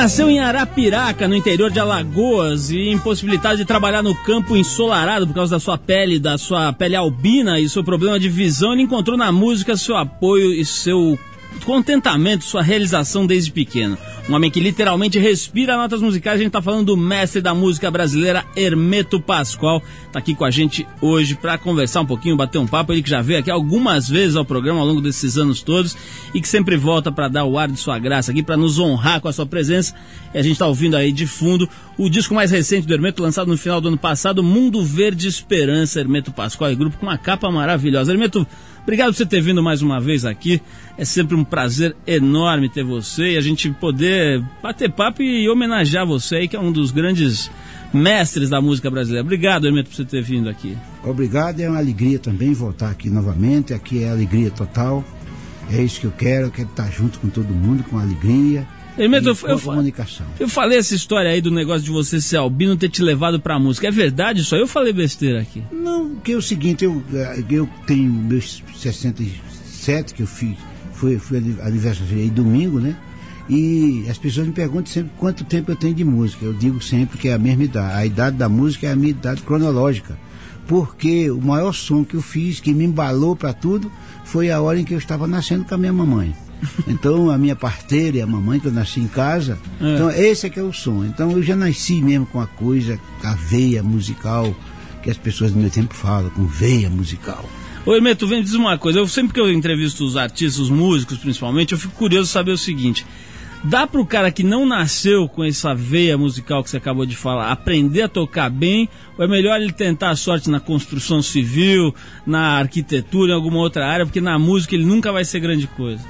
Nasceu 0.00 0.30
em 0.30 0.40
Arapiraca, 0.40 1.28
no 1.28 1.36
interior 1.36 1.70
de 1.70 1.78
Alagoas, 1.78 2.70
e 2.70 2.90
impossibilitado 2.90 3.58
de 3.58 3.66
trabalhar 3.66 4.02
no 4.02 4.14
campo 4.14 4.56
ensolarado 4.56 5.26
por 5.26 5.34
causa 5.34 5.56
da 5.56 5.60
sua 5.60 5.76
pele, 5.76 6.18
da 6.18 6.38
sua 6.38 6.72
pele 6.72 6.96
albina 6.96 7.60
e 7.60 7.68
seu 7.68 7.84
problema 7.84 8.18
de 8.18 8.26
visão, 8.26 8.72
ele 8.72 8.80
encontrou 8.80 9.14
na 9.14 9.30
música 9.30 9.76
seu 9.76 9.94
apoio 9.98 10.54
e 10.54 10.64
seu 10.64 11.18
contentamento, 11.64 12.44
sua 12.44 12.62
realização 12.62 13.26
desde 13.26 13.50
pequeno. 13.52 13.96
Um 14.28 14.34
homem 14.34 14.50
que 14.50 14.60
literalmente 14.60 15.18
respira 15.18 15.76
notas 15.76 16.00
musicais. 16.00 16.36
A 16.36 16.38
gente 16.38 16.48
está 16.48 16.62
falando 16.62 16.86
do 16.86 16.96
mestre 16.96 17.40
da 17.40 17.54
música 17.54 17.90
brasileira, 17.90 18.44
Hermeto 18.54 19.20
Pascoal. 19.20 19.82
Está 20.06 20.18
aqui 20.18 20.34
com 20.34 20.44
a 20.44 20.50
gente 20.50 20.86
hoje 21.00 21.34
para 21.34 21.58
conversar 21.58 22.02
um 22.02 22.06
pouquinho, 22.06 22.36
bater 22.36 22.58
um 22.58 22.66
papo. 22.66 22.92
Ele 22.92 23.02
que 23.02 23.10
já 23.10 23.22
veio 23.22 23.40
aqui 23.40 23.50
algumas 23.50 24.08
vezes 24.08 24.36
ao 24.36 24.44
programa 24.44 24.80
ao 24.80 24.86
longo 24.86 25.00
desses 25.00 25.36
anos 25.36 25.62
todos 25.62 25.96
e 26.32 26.40
que 26.40 26.48
sempre 26.48 26.76
volta 26.76 27.10
para 27.10 27.28
dar 27.28 27.44
o 27.44 27.58
ar 27.58 27.68
de 27.68 27.78
sua 27.78 27.98
graça 27.98 28.30
aqui, 28.30 28.42
para 28.42 28.56
nos 28.56 28.78
honrar 28.78 29.20
com 29.20 29.28
a 29.28 29.32
sua 29.32 29.46
presença. 29.46 29.94
E 30.32 30.38
a 30.38 30.42
gente 30.42 30.52
está 30.52 30.66
ouvindo 30.66 30.96
aí 30.96 31.10
de 31.10 31.26
fundo 31.26 31.68
o 31.98 32.08
disco 32.08 32.34
mais 32.34 32.50
recente 32.50 32.86
do 32.86 32.94
Hermeto, 32.94 33.22
lançado 33.22 33.48
no 33.48 33.58
final 33.58 33.80
do 33.80 33.88
ano 33.88 33.98
passado, 33.98 34.42
Mundo 34.42 34.82
Verde 34.84 35.28
Esperança, 35.28 36.00
Hermeto 36.00 36.32
Pascoal 36.32 36.72
e 36.72 36.74
grupo, 36.74 36.96
com 36.96 37.06
uma 37.06 37.18
capa 37.18 37.50
maravilhosa. 37.50 38.12
Hermeto, 38.12 38.46
Obrigado 38.82 39.08
por 39.08 39.16
você 39.16 39.26
ter 39.26 39.40
vindo 39.40 39.62
mais 39.62 39.82
uma 39.82 40.00
vez 40.00 40.24
aqui. 40.24 40.60
É 40.96 41.04
sempre 41.04 41.36
um 41.36 41.44
prazer 41.44 41.94
enorme 42.06 42.68
ter 42.68 42.82
você 42.82 43.32
e 43.32 43.36
a 43.36 43.40
gente 43.40 43.70
poder 43.70 44.42
bater 44.62 44.90
papo 44.90 45.22
e 45.22 45.48
homenagear 45.48 46.06
você 46.06 46.36
aí, 46.36 46.48
que 46.48 46.56
é 46.56 46.60
um 46.60 46.72
dos 46.72 46.90
grandes 46.90 47.50
mestres 47.92 48.48
da 48.48 48.60
música 48.60 48.90
brasileira. 48.90 49.24
Obrigado, 49.24 49.66
Hermeto, 49.66 49.90
por 49.90 49.96
você 49.96 50.04
ter 50.04 50.22
vindo 50.22 50.48
aqui. 50.48 50.76
Obrigado, 51.04 51.60
é 51.60 51.68
uma 51.68 51.78
alegria 51.78 52.18
também 52.18 52.52
voltar 52.52 52.90
aqui 52.90 53.10
novamente. 53.10 53.74
Aqui 53.74 54.02
é 54.02 54.10
alegria 54.10 54.50
total. 54.50 55.04
É 55.72 55.82
isso 55.82 56.00
que 56.00 56.06
eu 56.06 56.12
quero, 56.12 56.46
eu 56.46 56.50
quero 56.50 56.68
estar 56.68 56.90
junto 56.90 57.20
com 57.20 57.28
todo 57.28 57.48
mundo, 57.48 57.84
com 57.84 57.98
alegria. 57.98 58.66
Hermeto, 59.00 59.30
eu, 59.30 59.36
eu, 59.48 59.58
comunicação. 59.58 60.26
eu 60.38 60.46
falei 60.46 60.78
essa 60.78 60.94
história 60.94 61.30
aí 61.30 61.40
do 61.40 61.50
negócio 61.50 61.82
de 61.82 61.90
você 61.90 62.20
ser 62.20 62.36
albino 62.36 62.76
ter 62.76 62.90
te 62.90 63.02
levado 63.02 63.40
pra 63.40 63.58
música. 63.58 63.88
É 63.88 63.90
verdade 63.90 64.42
isso 64.42 64.54
aí? 64.54 64.60
Eu 64.60 64.66
falei 64.66 64.92
besteira 64.92 65.40
aqui. 65.40 65.62
Não, 65.72 66.16
que 66.16 66.32
é 66.32 66.36
o 66.36 66.42
seguinte, 66.42 66.84
eu, 66.84 67.02
eu 67.48 67.66
tenho 67.86 68.12
meus 68.12 68.62
67 68.76 70.12
que 70.12 70.22
eu 70.22 70.26
fiz, 70.26 70.54
foi, 70.92 71.18
foi 71.18 71.38
aniversário 71.38 72.14
aí 72.14 72.28
domingo, 72.28 72.78
né? 72.78 72.94
E 73.48 74.04
as 74.08 74.18
pessoas 74.18 74.46
me 74.46 74.52
perguntam 74.52 74.92
sempre 74.92 75.12
quanto 75.16 75.44
tempo 75.44 75.72
eu 75.72 75.76
tenho 75.76 75.94
de 75.94 76.04
música. 76.04 76.44
Eu 76.44 76.52
digo 76.52 76.80
sempre 76.82 77.18
que 77.18 77.28
é 77.28 77.32
a 77.32 77.38
mesma 77.38 77.64
idade. 77.64 77.94
A 77.94 78.06
idade 78.06 78.36
da 78.36 78.48
música 78.48 78.86
é 78.86 78.92
a 78.92 78.96
minha 78.96 79.10
idade 79.10 79.42
cronológica. 79.42 80.16
Porque 80.68 81.30
o 81.30 81.40
maior 81.40 81.72
som 81.72 82.04
que 82.04 82.14
eu 82.14 82.22
fiz, 82.22 82.60
que 82.60 82.72
me 82.72 82.84
embalou 82.84 83.34
para 83.34 83.52
tudo, 83.52 83.90
foi 84.24 84.50
a 84.50 84.60
hora 84.60 84.78
em 84.78 84.84
que 84.84 84.94
eu 84.94 84.98
estava 84.98 85.26
nascendo 85.26 85.64
com 85.64 85.74
a 85.74 85.78
minha 85.78 85.92
mamãe. 85.92 86.32
Então 86.86 87.30
a 87.30 87.38
minha 87.38 87.56
parteira 87.56 88.18
e 88.18 88.20
a 88.20 88.26
mamãe 88.26 88.60
que 88.60 88.66
eu 88.66 88.72
nasci 88.72 89.00
em 89.00 89.08
casa. 89.08 89.58
É. 89.80 89.94
Então 89.94 90.10
esse 90.10 90.46
é 90.46 90.50
que 90.50 90.58
é 90.58 90.62
o 90.62 90.72
som. 90.72 91.04
Então 91.04 91.32
eu 91.32 91.42
já 91.42 91.56
nasci 91.56 92.00
mesmo 92.00 92.26
com 92.26 92.40
a 92.40 92.46
coisa, 92.46 92.98
a 93.22 93.34
veia 93.34 93.82
musical 93.82 94.54
que 95.02 95.10
as 95.10 95.16
pessoas 95.16 95.52
do 95.52 95.58
meu 95.58 95.70
tempo 95.70 95.94
falam, 95.94 96.30
com 96.30 96.44
veia 96.46 96.90
musical. 96.90 97.48
Ô 97.86 97.94
Hermeto, 97.94 98.26
vem 98.26 98.42
dizer 98.42 98.58
uma 98.58 98.76
coisa. 98.76 98.98
Eu 98.98 99.08
sempre 99.08 99.32
que 99.32 99.40
eu 99.40 99.50
entrevisto 99.50 100.04
os 100.04 100.16
artistas, 100.16 100.58
os 100.58 100.70
músicos 100.70 101.18
principalmente, 101.18 101.72
eu 101.72 101.78
fico 101.78 101.94
curioso 101.94 102.30
saber 102.30 102.52
o 102.52 102.58
seguinte. 102.58 103.06
Dá 103.62 103.86
para 103.86 104.00
o 104.00 104.06
cara 104.06 104.32
que 104.32 104.42
não 104.42 104.64
nasceu 104.64 105.28
com 105.28 105.44
essa 105.44 105.74
veia 105.74 106.16
musical 106.16 106.64
que 106.64 106.70
você 106.70 106.78
acabou 106.78 107.04
de 107.04 107.14
falar 107.14 107.52
aprender 107.52 108.02
a 108.02 108.08
tocar 108.08 108.48
bem? 108.48 108.88
Ou 109.18 109.24
é 109.24 109.28
melhor 109.28 109.60
ele 109.60 109.70
tentar 109.70 110.10
a 110.10 110.16
sorte 110.16 110.48
na 110.48 110.58
construção 110.58 111.20
civil, 111.20 111.94
na 112.26 112.58
arquitetura, 112.58 113.32
em 113.32 113.34
alguma 113.34 113.58
outra 113.58 113.86
área? 113.86 114.06
Porque 114.06 114.20
na 114.20 114.38
música 114.38 114.74
ele 114.74 114.86
nunca 114.86 115.12
vai 115.12 115.26
ser 115.26 115.40
grande 115.40 115.66
coisa. 115.66 116.02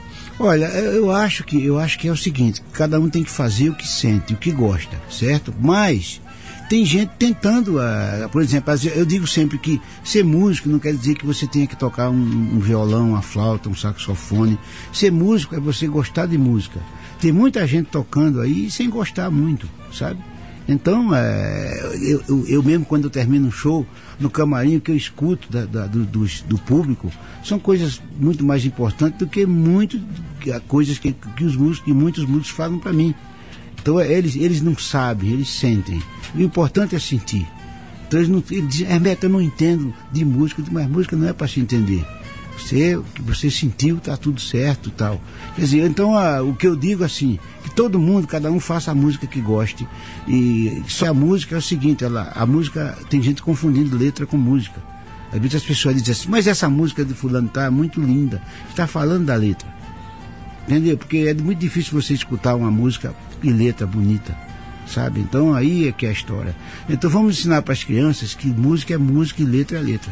Olha, 0.42 0.64
eu 0.64 1.12
acho 1.12 1.44
que 1.44 1.62
eu 1.62 1.78
acho 1.78 1.98
que 1.98 2.08
é 2.08 2.10
o 2.10 2.16
seguinte, 2.16 2.62
cada 2.72 2.98
um 2.98 3.10
tem 3.10 3.22
que 3.22 3.30
fazer 3.30 3.68
o 3.68 3.74
que 3.74 3.86
sente, 3.86 4.32
o 4.32 4.38
que 4.38 4.50
gosta, 4.50 4.96
certo? 5.10 5.54
Mas 5.60 6.18
tem 6.66 6.82
gente 6.82 7.10
tentando, 7.18 7.76
uh, 7.76 8.26
por 8.32 8.40
exemplo, 8.40 8.72
eu 8.94 9.04
digo 9.04 9.26
sempre 9.26 9.58
que 9.58 9.78
ser 10.02 10.24
músico 10.24 10.70
não 10.70 10.78
quer 10.78 10.94
dizer 10.94 11.16
que 11.16 11.26
você 11.26 11.46
tenha 11.46 11.66
que 11.66 11.76
tocar 11.76 12.08
um, 12.08 12.14
um 12.54 12.58
violão, 12.58 13.10
uma 13.10 13.20
flauta, 13.20 13.68
um 13.68 13.74
saxofone. 13.74 14.58
Ser 14.94 15.12
músico 15.12 15.54
é 15.54 15.60
você 15.60 15.86
gostar 15.86 16.24
de 16.24 16.38
música. 16.38 16.80
Tem 17.20 17.32
muita 17.32 17.66
gente 17.66 17.88
tocando 17.88 18.40
aí 18.40 18.70
sem 18.70 18.88
gostar 18.88 19.30
muito, 19.30 19.68
sabe? 19.92 20.24
Então, 20.70 21.12
é, 21.12 21.96
eu, 22.00 22.22
eu, 22.28 22.46
eu, 22.46 22.62
mesmo 22.62 22.84
quando 22.84 23.04
eu 23.04 23.10
termino 23.10 23.48
um 23.48 23.50
show, 23.50 23.84
no 24.20 24.30
camarim, 24.30 24.76
o 24.76 24.80
que 24.80 24.92
eu 24.92 24.96
escuto 24.96 25.50
da, 25.50 25.64
da, 25.64 25.86
do, 25.86 26.04
do, 26.04 26.24
do, 26.46 26.58
público 26.58 27.10
são 27.42 27.58
coisas 27.58 28.00
muito 28.20 28.44
mais 28.44 28.64
importantes 28.64 29.18
do 29.18 29.26
que 29.26 29.44
muito 29.44 30.00
coisas 30.68 30.96
que, 30.96 31.12
que 31.12 31.44
os 31.44 31.56
músicos, 31.56 31.84
que 31.84 31.92
muitos 31.92 32.24
músicos 32.24 32.50
falam 32.50 32.78
para 32.78 32.92
mim. 32.92 33.12
Então, 33.82 33.98
é, 33.98 34.12
eles, 34.12 34.36
eles 34.36 34.62
não 34.62 34.78
sabem, 34.78 35.32
eles 35.32 35.48
sentem. 35.48 36.00
o 36.36 36.40
importante 36.40 36.94
é 36.94 37.00
sentir. 37.00 37.48
Então, 38.06 38.20
eles, 38.20 38.28
não, 38.28 38.42
eles 38.48 38.68
dizem, 38.68 38.92
Hermeto, 38.92 39.26
eu 39.26 39.30
não 39.30 39.42
entendo 39.42 39.92
de 40.12 40.24
música, 40.24 40.62
mas 40.70 40.88
música 40.88 41.16
não 41.16 41.26
é 41.26 41.32
para 41.32 41.48
se 41.48 41.58
entender. 41.58 42.06
Você, 42.60 43.00
que 43.14 43.22
você 43.22 43.50
sentiu, 43.50 43.98
tá 43.98 44.16
tudo 44.16 44.40
certo 44.40 44.90
tal. 44.90 45.20
Quer 45.54 45.62
dizer, 45.62 45.86
então 45.86 46.16
a, 46.16 46.42
o 46.42 46.54
que 46.54 46.66
eu 46.66 46.76
digo 46.76 47.02
assim, 47.02 47.38
que 47.62 47.74
todo 47.74 47.98
mundo, 47.98 48.26
cada 48.26 48.50
um 48.50 48.60
faça 48.60 48.90
a 48.90 48.94
música 48.94 49.26
que 49.26 49.40
goste. 49.40 49.88
E 50.28 50.82
só 50.86 51.06
a 51.08 51.14
música 51.14 51.54
é 51.54 51.58
o 51.58 51.62
seguinte, 51.62 52.04
ela, 52.04 52.32
a 52.34 52.46
música, 52.46 52.96
tem 53.08 53.22
gente 53.22 53.42
confundindo 53.42 53.96
letra 53.96 54.26
com 54.26 54.36
música. 54.36 54.80
Às 55.32 55.38
vezes 55.38 55.56
as 55.56 55.62
pessoas 55.62 55.96
dizem 55.96 56.12
assim, 56.12 56.28
mas 56.28 56.46
essa 56.46 56.68
música 56.68 57.04
de 57.04 57.14
fulano 57.14 57.48
tá 57.48 57.70
muito 57.70 58.00
linda, 58.00 58.42
está 58.68 58.86
falando 58.86 59.26
da 59.26 59.36
letra. 59.36 59.68
Entendeu? 60.68 60.98
Porque 60.98 61.18
é 61.18 61.34
muito 61.34 61.58
difícil 61.58 62.00
você 62.00 62.14
escutar 62.14 62.54
uma 62.54 62.70
música 62.70 63.14
e 63.42 63.50
letra 63.50 63.86
bonita 63.86 64.49
sabe? 64.86 65.20
Então 65.20 65.54
aí 65.54 65.88
é 65.88 65.92
que 65.92 66.06
é 66.06 66.08
a 66.08 66.12
história. 66.12 66.54
Então 66.88 67.08
vamos 67.08 67.38
ensinar 67.38 67.62
para 67.62 67.72
as 67.72 67.84
crianças 67.84 68.34
que 68.34 68.48
música 68.48 68.94
é 68.94 68.98
música 68.98 69.42
e 69.42 69.44
letra 69.44 69.78
é 69.78 69.82
letra. 69.82 70.10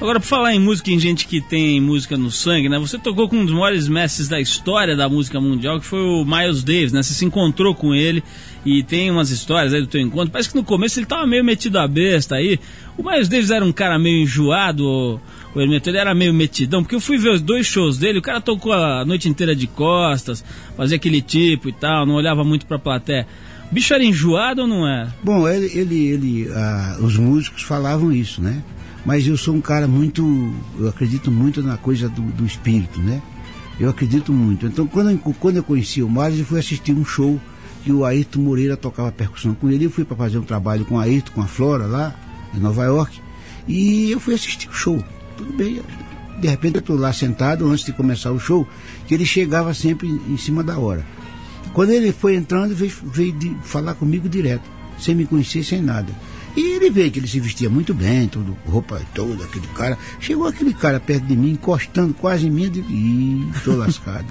Agora, 0.00 0.18
por 0.18 0.26
falar 0.26 0.54
em 0.54 0.58
música, 0.58 0.90
em 0.90 0.98
gente 0.98 1.26
que 1.26 1.42
tem 1.42 1.78
música 1.78 2.16
no 2.16 2.30
sangue, 2.30 2.70
né? 2.70 2.78
Você 2.78 2.98
tocou 2.98 3.28
com 3.28 3.36
um 3.36 3.44
dos 3.44 3.52
maiores 3.52 3.86
mestres 3.86 4.28
da 4.28 4.40
história 4.40 4.96
da 4.96 5.10
música 5.10 5.38
mundial, 5.38 5.78
que 5.78 5.84
foi 5.84 6.00
o 6.00 6.24
Miles 6.24 6.64
Davis, 6.64 6.90
né? 6.90 7.02
Você 7.02 7.12
se 7.12 7.24
encontrou 7.26 7.74
com 7.74 7.94
ele 7.94 8.24
e 8.64 8.82
tem 8.82 9.10
umas 9.10 9.30
histórias 9.30 9.74
aí 9.74 9.82
do 9.82 9.86
teu 9.86 10.00
encontro. 10.00 10.30
Parece 10.30 10.48
que 10.48 10.56
no 10.56 10.64
começo 10.64 10.98
ele 10.98 11.04
tava 11.04 11.26
meio 11.26 11.44
metido 11.44 11.78
a 11.78 11.86
besta 11.86 12.36
aí. 12.36 12.58
O 12.96 13.02
Miles 13.02 13.28
Davis 13.28 13.50
era 13.50 13.62
um 13.62 13.72
cara 13.72 13.98
meio 13.98 14.22
enjoado, 14.22 14.86
o, 14.86 15.20
o 15.54 15.60
Hermeto, 15.60 15.90
ele 15.90 15.98
era 15.98 16.14
meio 16.14 16.32
metidão, 16.32 16.82
porque 16.82 16.94
eu 16.94 17.00
fui 17.00 17.18
ver 17.18 17.32
os 17.32 17.42
dois 17.42 17.66
shows 17.66 17.98
dele, 17.98 18.20
o 18.20 18.22
cara 18.22 18.40
tocou 18.40 18.72
a 18.72 19.04
noite 19.04 19.28
inteira 19.28 19.54
de 19.54 19.66
costas, 19.66 20.42
fazia 20.78 20.96
aquele 20.96 21.20
tipo 21.20 21.68
e 21.68 21.72
tal, 21.72 22.06
não 22.06 22.14
olhava 22.14 22.42
muito 22.42 22.64
pra 22.64 22.78
plateia. 22.78 23.26
Bicho 23.70 23.94
era 23.94 24.04
enjoado 24.04 24.62
ou 24.62 24.68
não 24.68 24.86
é? 24.86 25.08
Bom, 25.22 25.48
ele, 25.48 25.66
ele, 25.78 26.08
ele 26.08 26.52
ah, 26.52 26.98
os 27.00 27.16
músicos 27.16 27.62
falavam 27.62 28.12
isso, 28.12 28.42
né? 28.42 28.62
Mas 29.04 29.26
eu 29.26 29.36
sou 29.36 29.54
um 29.54 29.60
cara 29.60 29.86
muito, 29.86 30.52
eu 30.78 30.88
acredito 30.88 31.30
muito 31.30 31.62
na 31.62 31.76
coisa 31.76 32.08
do, 32.08 32.20
do 32.20 32.44
espírito, 32.44 33.00
né? 33.00 33.22
Eu 33.78 33.88
acredito 33.88 34.32
muito. 34.32 34.66
Então, 34.66 34.86
quando, 34.86 35.18
quando 35.18 35.56
eu 35.56 35.64
conheci 35.64 36.02
o 36.02 36.08
Mário, 36.08 36.38
eu 36.38 36.44
fui 36.44 36.58
assistir 36.58 36.92
um 36.92 37.04
show 37.04 37.40
que 37.82 37.90
o 37.90 38.04
Ayrton 38.04 38.40
Moreira 38.40 38.76
tocava 38.76 39.10
percussão 39.10 39.54
com 39.54 39.70
ele. 39.70 39.86
Eu 39.86 39.90
fui 39.90 40.04
para 40.04 40.16
fazer 40.16 40.38
um 40.38 40.42
trabalho 40.42 40.84
com 40.84 40.96
o 40.96 40.98
Ayrton, 40.98 41.32
com 41.32 41.40
a 41.40 41.46
Flora 41.46 41.86
lá, 41.86 42.14
em 42.54 42.58
Nova 42.58 42.84
York. 42.84 43.18
E 43.66 44.10
eu 44.10 44.20
fui 44.20 44.34
assistir 44.34 44.68
o 44.68 44.72
show. 44.72 45.02
Tudo 45.36 45.52
bem. 45.54 45.80
De 46.38 46.48
repente 46.48 46.74
eu 46.76 46.80
estou 46.80 46.96
lá 46.96 47.12
sentado 47.12 47.66
antes 47.70 47.84
de 47.84 47.92
começar 47.92 48.32
o 48.32 48.38
show, 48.38 48.68
que 49.06 49.14
ele 49.14 49.24
chegava 49.24 49.72
sempre 49.72 50.08
em 50.08 50.36
cima 50.36 50.62
da 50.62 50.78
hora. 50.78 51.04
Quando 51.72 51.90
ele 51.90 52.12
foi 52.12 52.34
entrando, 52.34 52.74
veio, 52.74 52.92
veio 53.04 53.58
falar 53.62 53.94
comigo 53.94 54.28
direto, 54.28 54.68
sem 54.98 55.14
me 55.14 55.26
conhecer, 55.26 55.64
sem 55.64 55.80
nada. 55.80 56.12
E 56.56 56.76
ele 56.76 56.90
veio 56.90 57.10
que 57.10 57.20
ele 57.20 57.28
se 57.28 57.38
vestia 57.38 57.70
muito 57.70 57.94
bem, 57.94 58.26
tudo, 58.26 58.56
roupa 58.66 59.00
toda, 59.14 59.44
aquele 59.44 59.66
cara. 59.68 59.96
Chegou 60.18 60.48
aquele 60.48 60.74
cara 60.74 60.98
perto 60.98 61.24
de 61.24 61.36
mim, 61.36 61.52
encostando 61.52 62.12
quase 62.12 62.46
em 62.46 62.50
mim, 62.50 62.64
eu 62.64 62.70
digo, 62.70 62.90
ih, 62.90 63.48
tô 63.64 63.76
lascado. 63.76 64.26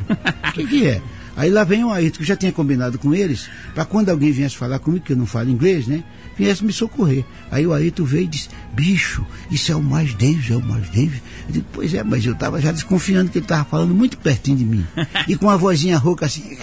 O 0.47 0.51
que, 0.51 0.67
que 0.67 0.87
é? 0.87 1.01
Aí 1.37 1.49
lá 1.49 1.63
vem 1.63 1.85
o 1.85 1.91
Ayrton, 1.91 2.17
que 2.17 2.23
eu 2.23 2.27
já 2.27 2.35
tinha 2.35 2.51
combinado 2.51 2.99
com 2.99 3.15
eles, 3.15 3.49
para 3.73 3.85
quando 3.85 4.09
alguém 4.09 4.31
viesse 4.31 4.57
falar 4.57 4.79
comigo, 4.79 5.05
que 5.05 5.13
eu 5.13 5.17
não 5.17 5.25
falo 5.25 5.49
inglês, 5.49 5.87
né? 5.87 6.03
Viesse 6.39 6.63
me 6.63 6.71
socorrer. 6.71 7.25
Aí 7.51 7.67
o 7.67 7.73
Ayrton 7.73 8.05
veio 8.05 8.23
e 8.23 8.27
disse, 8.27 8.47
bicho, 8.73 9.25
isso 9.51 9.71
é 9.71 9.75
o 9.75 9.83
mais 9.83 10.13
Davis, 10.13 10.49
é 10.49 10.55
o 10.55 10.63
mais 10.63 10.87
Davis. 10.87 11.21
Eu 11.47 11.53
digo, 11.53 11.65
pois 11.73 11.93
é, 11.93 12.01
mas 12.01 12.25
eu 12.25 12.31
estava 12.31 12.61
já 12.61 12.71
desconfiando 12.71 13.29
que 13.29 13.37
ele 13.37 13.45
estava 13.45 13.65
falando 13.65 13.93
muito 13.93 14.17
pertinho 14.17 14.57
de 14.57 14.65
mim. 14.65 14.87
E 15.27 15.35
com 15.35 15.47
uma 15.47 15.57
vozinha 15.57 15.97
rouca 15.97 16.25
assim, 16.25 16.57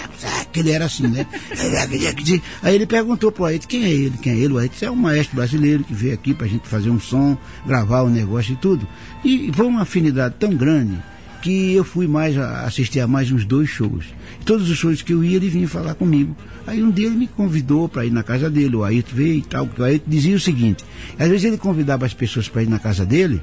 que 0.51 0.61
ele 0.61 0.71
era 0.71 0.87
assim, 0.87 1.07
né? 1.07 1.27
Aí 2.63 2.75
ele 2.75 2.87
perguntou 2.87 3.31
pro 3.31 3.45
Ayrton, 3.45 3.69
quem 3.69 3.85
é 3.85 3.91
ele? 3.91 4.17
Quem 4.23 4.33
é 4.33 4.37
ele? 4.37 4.55
O 4.55 4.59
Ayrton 4.59 4.87
é 4.87 4.91
um 4.91 4.97
maestro 4.97 5.37
brasileiro 5.37 5.85
que 5.85 5.93
veio 5.93 6.15
aqui 6.15 6.33
para 6.33 6.47
a 6.47 6.49
gente 6.49 6.67
fazer 6.67 6.89
um 6.89 6.99
som, 6.99 7.37
gravar 7.67 8.01
o 8.01 8.07
um 8.07 8.11
negócio 8.11 8.55
e 8.55 8.57
tudo. 8.57 8.89
E 9.23 9.53
foi 9.53 9.67
uma 9.67 9.83
afinidade 9.83 10.37
tão 10.39 10.55
grande 10.55 10.99
que 11.47 11.75
eu 11.75 11.85
fui 11.85 12.09
mais 12.09 12.37
assistir 12.37 12.99
a 12.99 13.07
mais 13.07 13.31
uns 13.31 13.45
dois 13.45 13.69
shows. 13.69 14.07
Todos 14.45 14.69
os 14.69 14.77
shows 14.77 15.01
que 15.01 15.13
eu 15.13 15.23
ia, 15.23 15.37
ele 15.37 15.49
vinha 15.49 15.69
falar 15.69 15.95
comigo. 15.95 16.37
Aí 16.67 16.83
um 16.83 16.91
dia 16.91 17.07
ele 17.07 17.15
me 17.15 17.29
convidou 17.29 17.89
para 17.89 18.05
ir 18.05 18.11
na 18.11 18.25
casa 18.25 18.51
dele, 18.51 18.75
o 18.75 18.83
Ayrton 18.83 19.15
veio 19.15 19.35
e 19.35 19.43
tal, 19.43 19.69
o 19.79 19.83
Ayrton 19.85 20.11
dizia 20.11 20.35
o 20.35 20.41
seguinte, 20.41 20.85
às 21.17 21.29
vezes 21.29 21.45
ele 21.45 21.57
convidava 21.57 22.05
as 22.05 22.13
pessoas 22.13 22.49
para 22.49 22.65
ir 22.65 22.69
na 22.69 22.81
casa 22.81 23.07
dele, 23.07 23.41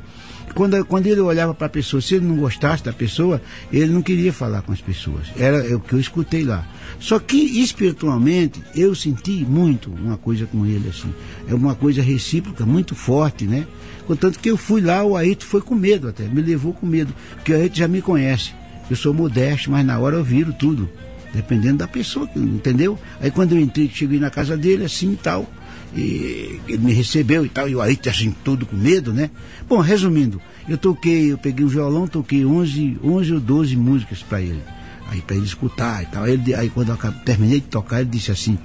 quando, 0.53 0.83
quando 0.83 1.07
ele 1.07 1.21
olhava 1.21 1.53
para 1.53 1.67
a 1.67 1.69
pessoa, 1.69 2.01
se 2.01 2.15
ele 2.15 2.25
não 2.25 2.35
gostasse 2.35 2.83
da 2.83 2.91
pessoa, 2.91 3.41
ele 3.71 3.93
não 3.93 4.01
queria 4.01 4.33
falar 4.33 4.61
com 4.63 4.73
as 4.73 4.81
pessoas. 4.81 5.27
Era 5.37 5.77
o 5.77 5.79
que 5.79 5.93
eu 5.93 5.99
escutei 5.99 6.43
lá. 6.43 6.67
Só 6.99 7.17
que 7.19 7.37
espiritualmente 7.37 8.61
eu 8.75 8.93
senti 8.93 9.45
muito 9.45 9.89
uma 9.89 10.17
coisa 10.17 10.45
com 10.45 10.65
ele 10.65 10.89
assim. 10.89 11.11
É 11.47 11.55
uma 11.55 11.73
coisa 11.73 12.01
recíproca 12.01 12.65
muito 12.65 12.95
forte, 12.95 13.45
né? 13.45 13.65
Contanto 14.05 14.39
que 14.39 14.49
eu 14.49 14.57
fui 14.57 14.81
lá, 14.81 15.03
o 15.03 15.15
Aito 15.15 15.45
foi 15.45 15.61
com 15.61 15.75
medo 15.75 16.07
até, 16.09 16.23
me 16.23 16.41
levou 16.41 16.73
com 16.73 16.85
medo, 16.85 17.13
porque 17.35 17.53
o 17.53 17.55
Aito 17.55 17.77
já 17.77 17.87
me 17.87 18.01
conhece. 18.01 18.53
Eu 18.89 18.95
sou 18.95 19.13
modesto, 19.13 19.71
mas 19.71 19.85
na 19.85 19.97
hora 19.97 20.17
eu 20.17 20.23
viro 20.23 20.51
tudo, 20.51 20.89
dependendo 21.33 21.77
da 21.77 21.87
pessoa, 21.87 22.29
entendeu? 22.35 22.99
Aí 23.21 23.31
quando 23.31 23.53
eu 23.53 23.59
entrei, 23.59 23.89
cheguei 23.93 24.19
na 24.19 24.29
casa 24.29 24.57
dele, 24.57 24.85
assim 24.85 25.13
e 25.13 25.15
tal, 25.15 25.49
e 25.95 26.59
ele 26.67 26.79
me 26.79 26.91
recebeu 26.91 27.45
e 27.45 27.49
tal, 27.49 27.69
e 27.69 27.75
o 27.75 27.81
Aito 27.81 28.09
assim, 28.09 28.35
todo 28.43 28.65
com 28.65 28.75
medo, 28.75 29.13
né? 29.13 29.29
Bom, 29.67 29.79
resumindo, 29.79 30.41
eu 30.67 30.77
toquei, 30.77 31.31
eu 31.31 31.37
peguei 31.37 31.65
o 31.65 31.69
violão, 31.69 32.07
toquei 32.07 32.45
11, 32.45 32.99
11 33.03 33.33
ou 33.33 33.39
12 33.39 33.77
músicas 33.77 34.21
para 34.21 34.41
ele, 34.41 34.61
aí 35.09 35.21
para 35.21 35.37
ele 35.37 35.45
escutar 35.45 36.03
e 36.03 36.05
tal. 36.07 36.27
Ele, 36.27 36.53
aí 36.53 36.69
quando 36.69 36.89
eu 36.89 36.97
terminei 37.25 37.61
de 37.61 37.67
tocar, 37.67 38.01
ele 38.01 38.09
disse 38.09 38.31
assim, 38.31 38.57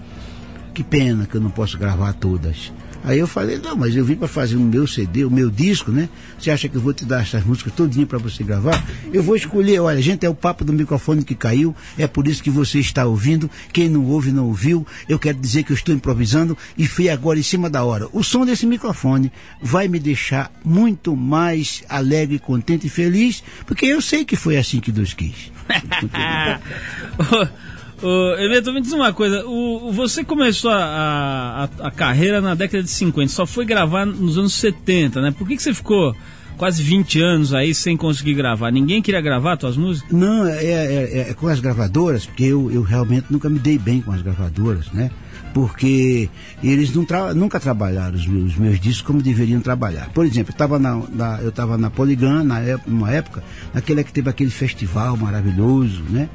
que 0.75 0.83
pena 0.83 1.27
que 1.27 1.37
eu 1.37 1.41
não 1.41 1.51
posso 1.51 1.79
gravar 1.79 2.13
todas. 2.13 2.73
Aí 3.09 3.21
eu 3.21 3.27
falei, 3.27 3.57
não, 3.57 3.75
mas 3.75 3.97
eu 3.97 4.05
vim 4.05 4.17
para 4.17 4.29
fazer 4.29 4.57
o 4.57 4.61
meu 4.61 4.87
CD, 4.87 5.25
o 5.25 5.31
meu 5.31 5.51
disco, 5.51 5.91
né? 5.91 6.11
Você 6.39 6.51
acha 6.51 6.69
que 6.69 6.77
eu 6.77 6.81
vou 6.83 6.93
te 6.93 7.07
dar 7.07 7.23
essas 7.23 7.43
músicas 7.43 7.73
todinha 7.73 8.05
para 8.05 8.19
você 8.19 8.45
gravar? 8.45 8.85
Eu 9.11 9.23
vou 9.23 9.35
escolher, 9.35 9.81
olha, 9.81 10.03
gente, 10.03 10.27
é 10.27 10.29
o 10.29 10.35
papo 10.35 10.63
do 10.63 10.75
microfone 10.75 11.25
que 11.25 11.35
caiu, 11.35 11.75
é 11.97 12.07
por 12.07 12.29
isso 12.29 12.43
que 12.43 12.51
você 12.51 12.79
está 12.79 13.07
ouvindo. 13.07 13.51
Quem 13.73 13.89
não 13.89 14.05
ouve, 14.05 14.31
não 14.31 14.45
ouviu. 14.45 14.87
Eu 15.09 15.19
quero 15.19 15.39
dizer 15.39 15.63
que 15.63 15.73
eu 15.73 15.75
estou 15.75 15.95
improvisando 15.95 16.55
e 16.77 16.87
fui 16.87 17.09
agora 17.09 17.39
em 17.39 17.43
cima 17.43 17.71
da 17.71 17.83
hora. 17.83 18.07
O 18.13 18.23
som 18.23 18.45
desse 18.45 18.67
microfone 18.67 19.33
vai 19.63 19.89
me 19.89 19.99
deixar 19.99 20.53
muito 20.63 21.17
mais 21.17 21.83
alegre, 21.89 22.39
contente 22.39 22.89
e 22.89 22.91
feliz, 22.91 23.43
porque 23.65 23.87
eu 23.87 24.03
sei 24.03 24.23
que 24.23 24.37
foi 24.37 24.59
assim 24.59 24.81
que 24.81 24.93
Deus 24.93 25.15
quis. 25.15 25.51
Ô, 28.03 28.35
Emeto, 28.39 28.73
me 28.73 28.81
diz 28.81 28.93
uma 28.93 29.13
coisa. 29.13 29.45
O, 29.47 29.91
você 29.93 30.23
começou 30.23 30.71
a, 30.71 31.69
a, 31.81 31.87
a, 31.89 31.91
carreira 31.91 32.41
na 32.41 32.55
década 32.55 32.83
de 32.83 32.91
50, 32.91 33.33
só 33.33 33.45
foi 33.45 33.65
gravar 33.65 34.07
nos 34.07 34.39
anos 34.39 34.55
70, 34.55 35.21
né? 35.21 35.31
Por 35.33 35.47
que, 35.49 35.57
que 35.57 35.63
você 35.63 35.75
ficou 35.75 36.15
quase 36.57 36.83
20 36.83 37.21
anos 37.21 37.53
aí 37.53 37.75
sem 37.75 37.97
conseguir 37.97 38.35
gravar? 38.35 38.71
Ninguém 38.71 39.03
queria 39.03 39.21
gravar 39.21 39.59
suas 39.59 39.77
músicas? 39.77 40.13
Não, 40.13 40.47
é, 40.47 40.65
é, 40.65 40.69
é, 40.71 41.31
é, 41.31 41.35
com 41.35 41.49
as 41.49 41.59
gravadoras, 41.59 42.25
porque 42.25 42.45
eu, 42.45 42.71
eu 42.71 42.83
realmente 42.83 43.27
nunca 43.31 43.49
me 43.49 43.59
dei 43.59 43.79
bem 43.79 44.01
com 44.01 44.13
as 44.13 44.23
gravadoras, 44.23 44.93
né? 44.93 45.11
Porque 45.53 46.29
eles 46.63 46.93
tra 47.07 47.35
nunca 47.35 47.59
trabalharam 47.59 48.15
os 48.15 48.27
meus, 48.29 48.53
os 48.53 48.57
meus, 48.57 48.79
discos 48.79 49.03
como 49.03 49.21
deveriam 49.21 49.61
trabalhar. 49.61 50.09
Por 50.11 50.25
exemplo, 50.25 50.51
eu 50.51 50.55
estava 50.55 50.79
na, 50.79 51.03
na, 51.11 51.41
eu 51.41 51.79
na 51.79 51.91
Polygram, 51.91 52.45
na 52.45 52.61
época, 52.61 52.91
numa 52.91 53.11
época, 53.11 53.43
naquela 53.75 54.05
que 54.05 54.13
teve 54.13 54.31
aquele 54.31 54.51
festival 54.51 55.17
maravilhoso, 55.17 56.05
né? 56.11 56.29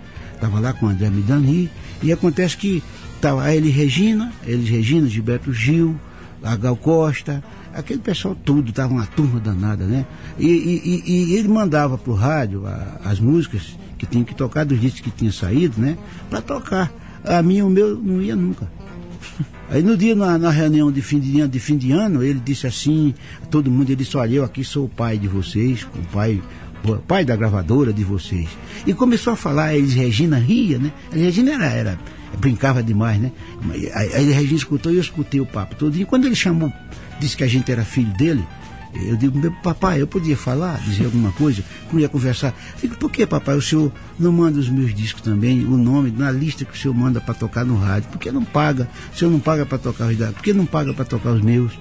Estava 0.44 0.60
lá 0.60 0.74
com 0.74 0.88
André 0.88 1.10
Midani, 1.10 1.70
e 2.02 2.12
acontece 2.12 2.58
que 2.58 2.84
estava 3.16 3.44
a 3.44 3.56
Eli 3.56 3.70
Regina, 3.70 4.34
Elis 4.46 4.70
Regina, 4.70 5.08
Gilberto 5.08 5.54
Gil, 5.54 5.96
a 6.44 6.56
Gal 6.58 6.76
Costa, 6.76 7.42
aquele 7.74 8.02
pessoal 8.02 8.36
todo, 8.36 8.70
estava 8.70 8.94
uma 8.94 9.06
turma 9.06 9.40
danada, 9.40 9.86
né? 9.86 10.06
E, 10.38 10.46
e, 10.46 11.04
e 11.06 11.36
ele 11.36 11.48
mandava 11.48 11.98
para 11.98 12.12
o 12.12 12.16
rádio 12.16 12.68
a, 12.68 13.00
as 13.06 13.22
músicas 13.22 13.78
que 13.98 14.06
tinha 14.06 14.26
que 14.26 14.36
tocar, 14.36 14.66
dos 14.66 14.82
discos 14.82 15.00
que 15.00 15.12
tinha 15.12 15.32
saído, 15.32 15.80
né? 15.80 15.98
Para 16.30 16.42
tocar. 16.42 16.92
A 17.24 17.42
minha, 17.42 17.66
o 17.66 17.70
meu, 17.70 17.96
não 17.98 18.22
ia 18.22 18.36
nunca. 18.36 18.70
Aí 19.72 19.82
no 19.82 19.96
dia, 19.96 20.14
na, 20.14 20.38
na, 20.38 20.50
reunião 20.50 20.92
de 20.92 21.02
fim 21.02 21.20
de, 21.20 21.48
de 21.48 21.60
fim 21.60 21.78
de 21.78 21.94
ano, 21.94 22.22
ele 22.22 22.42
disse 22.44 22.68
assim, 22.68 23.16
todo 23.50 23.72
mundo, 23.72 23.88
ele 23.90 23.96
disse, 23.96 24.18
olha, 24.18 24.36
eu 24.36 24.44
aqui 24.44 24.62
sou 24.62 24.86
o 24.86 24.90
pai 24.90 25.18
de 25.18 25.30
vocês, 25.30 25.84
o 25.96 26.12
pai 26.12 26.42
pai 27.08 27.24
da 27.26 27.36
gravadora 27.36 27.94
de 27.94 28.04
vocês. 28.04 28.50
E 28.86 28.94
começou 28.94 29.34
a 29.34 29.36
falar, 29.36 29.76
eles, 29.76 29.94
Regina 29.94 30.38
ria, 30.38 30.78
né? 30.78 30.92
A 31.12 31.16
Regina 31.16 31.54
era, 31.54 31.66
era, 31.66 32.00
brincava 32.38 32.84
demais, 32.84 33.20
né? 33.20 33.32
A 33.94 34.20
Regina 34.20 34.58
escutou 34.58 34.92
e 34.92 34.96
eu 34.96 35.02
escutei 35.02 35.40
o 35.40 35.46
papo 35.46 35.76
todo. 35.76 35.96
E 35.98 36.06
quando 36.06 36.26
ele 36.26 36.36
chamou, 36.36 36.72
disse 37.20 37.38
que 37.38 37.44
a 37.44 37.48
gente 37.48 37.72
era 37.72 37.86
filho 37.86 38.12
dele, 38.18 38.44
eu 38.96 39.16
digo, 39.16 39.38
meu 39.38 39.52
papai, 39.52 40.02
eu 40.02 40.08
podia 40.08 40.38
falar, 40.38 40.80
dizer 40.82 41.06
alguma 41.06 41.32
coisa, 41.32 41.64
queria 41.90 42.08
conversar. 42.08 42.54
Digo, 42.80 42.96
por 42.98 43.10
que, 43.10 43.26
papai, 43.26 43.56
o 43.56 43.62
senhor 43.62 43.92
não 44.20 44.32
manda 44.32 44.60
os 44.60 44.70
meus 44.70 44.94
discos 44.94 45.22
também, 45.22 45.66
o 45.66 45.78
nome, 45.78 46.12
na 46.12 46.30
lista 46.32 46.64
que 46.64 46.74
o 46.74 46.78
senhor 46.78 46.94
manda 46.94 47.20
para 47.20 47.34
tocar 47.34 47.66
no 47.66 47.76
rádio? 47.76 48.10
Por 48.10 48.20
que 48.20 48.32
não 48.32 48.44
paga? 48.44 48.88
O 49.12 49.18
senhor 49.18 49.32
não 49.32 49.40
paga 49.40 49.66
para 49.66 49.80
tocar 49.80 50.08
os 50.08 50.18
dados? 50.18 50.36
Por 50.36 50.44
que 50.44 50.54
não 50.54 50.66
paga 50.66 50.94
para 50.94 51.06
tocar 51.06 51.32
os 51.32 51.42
meus? 51.42 51.74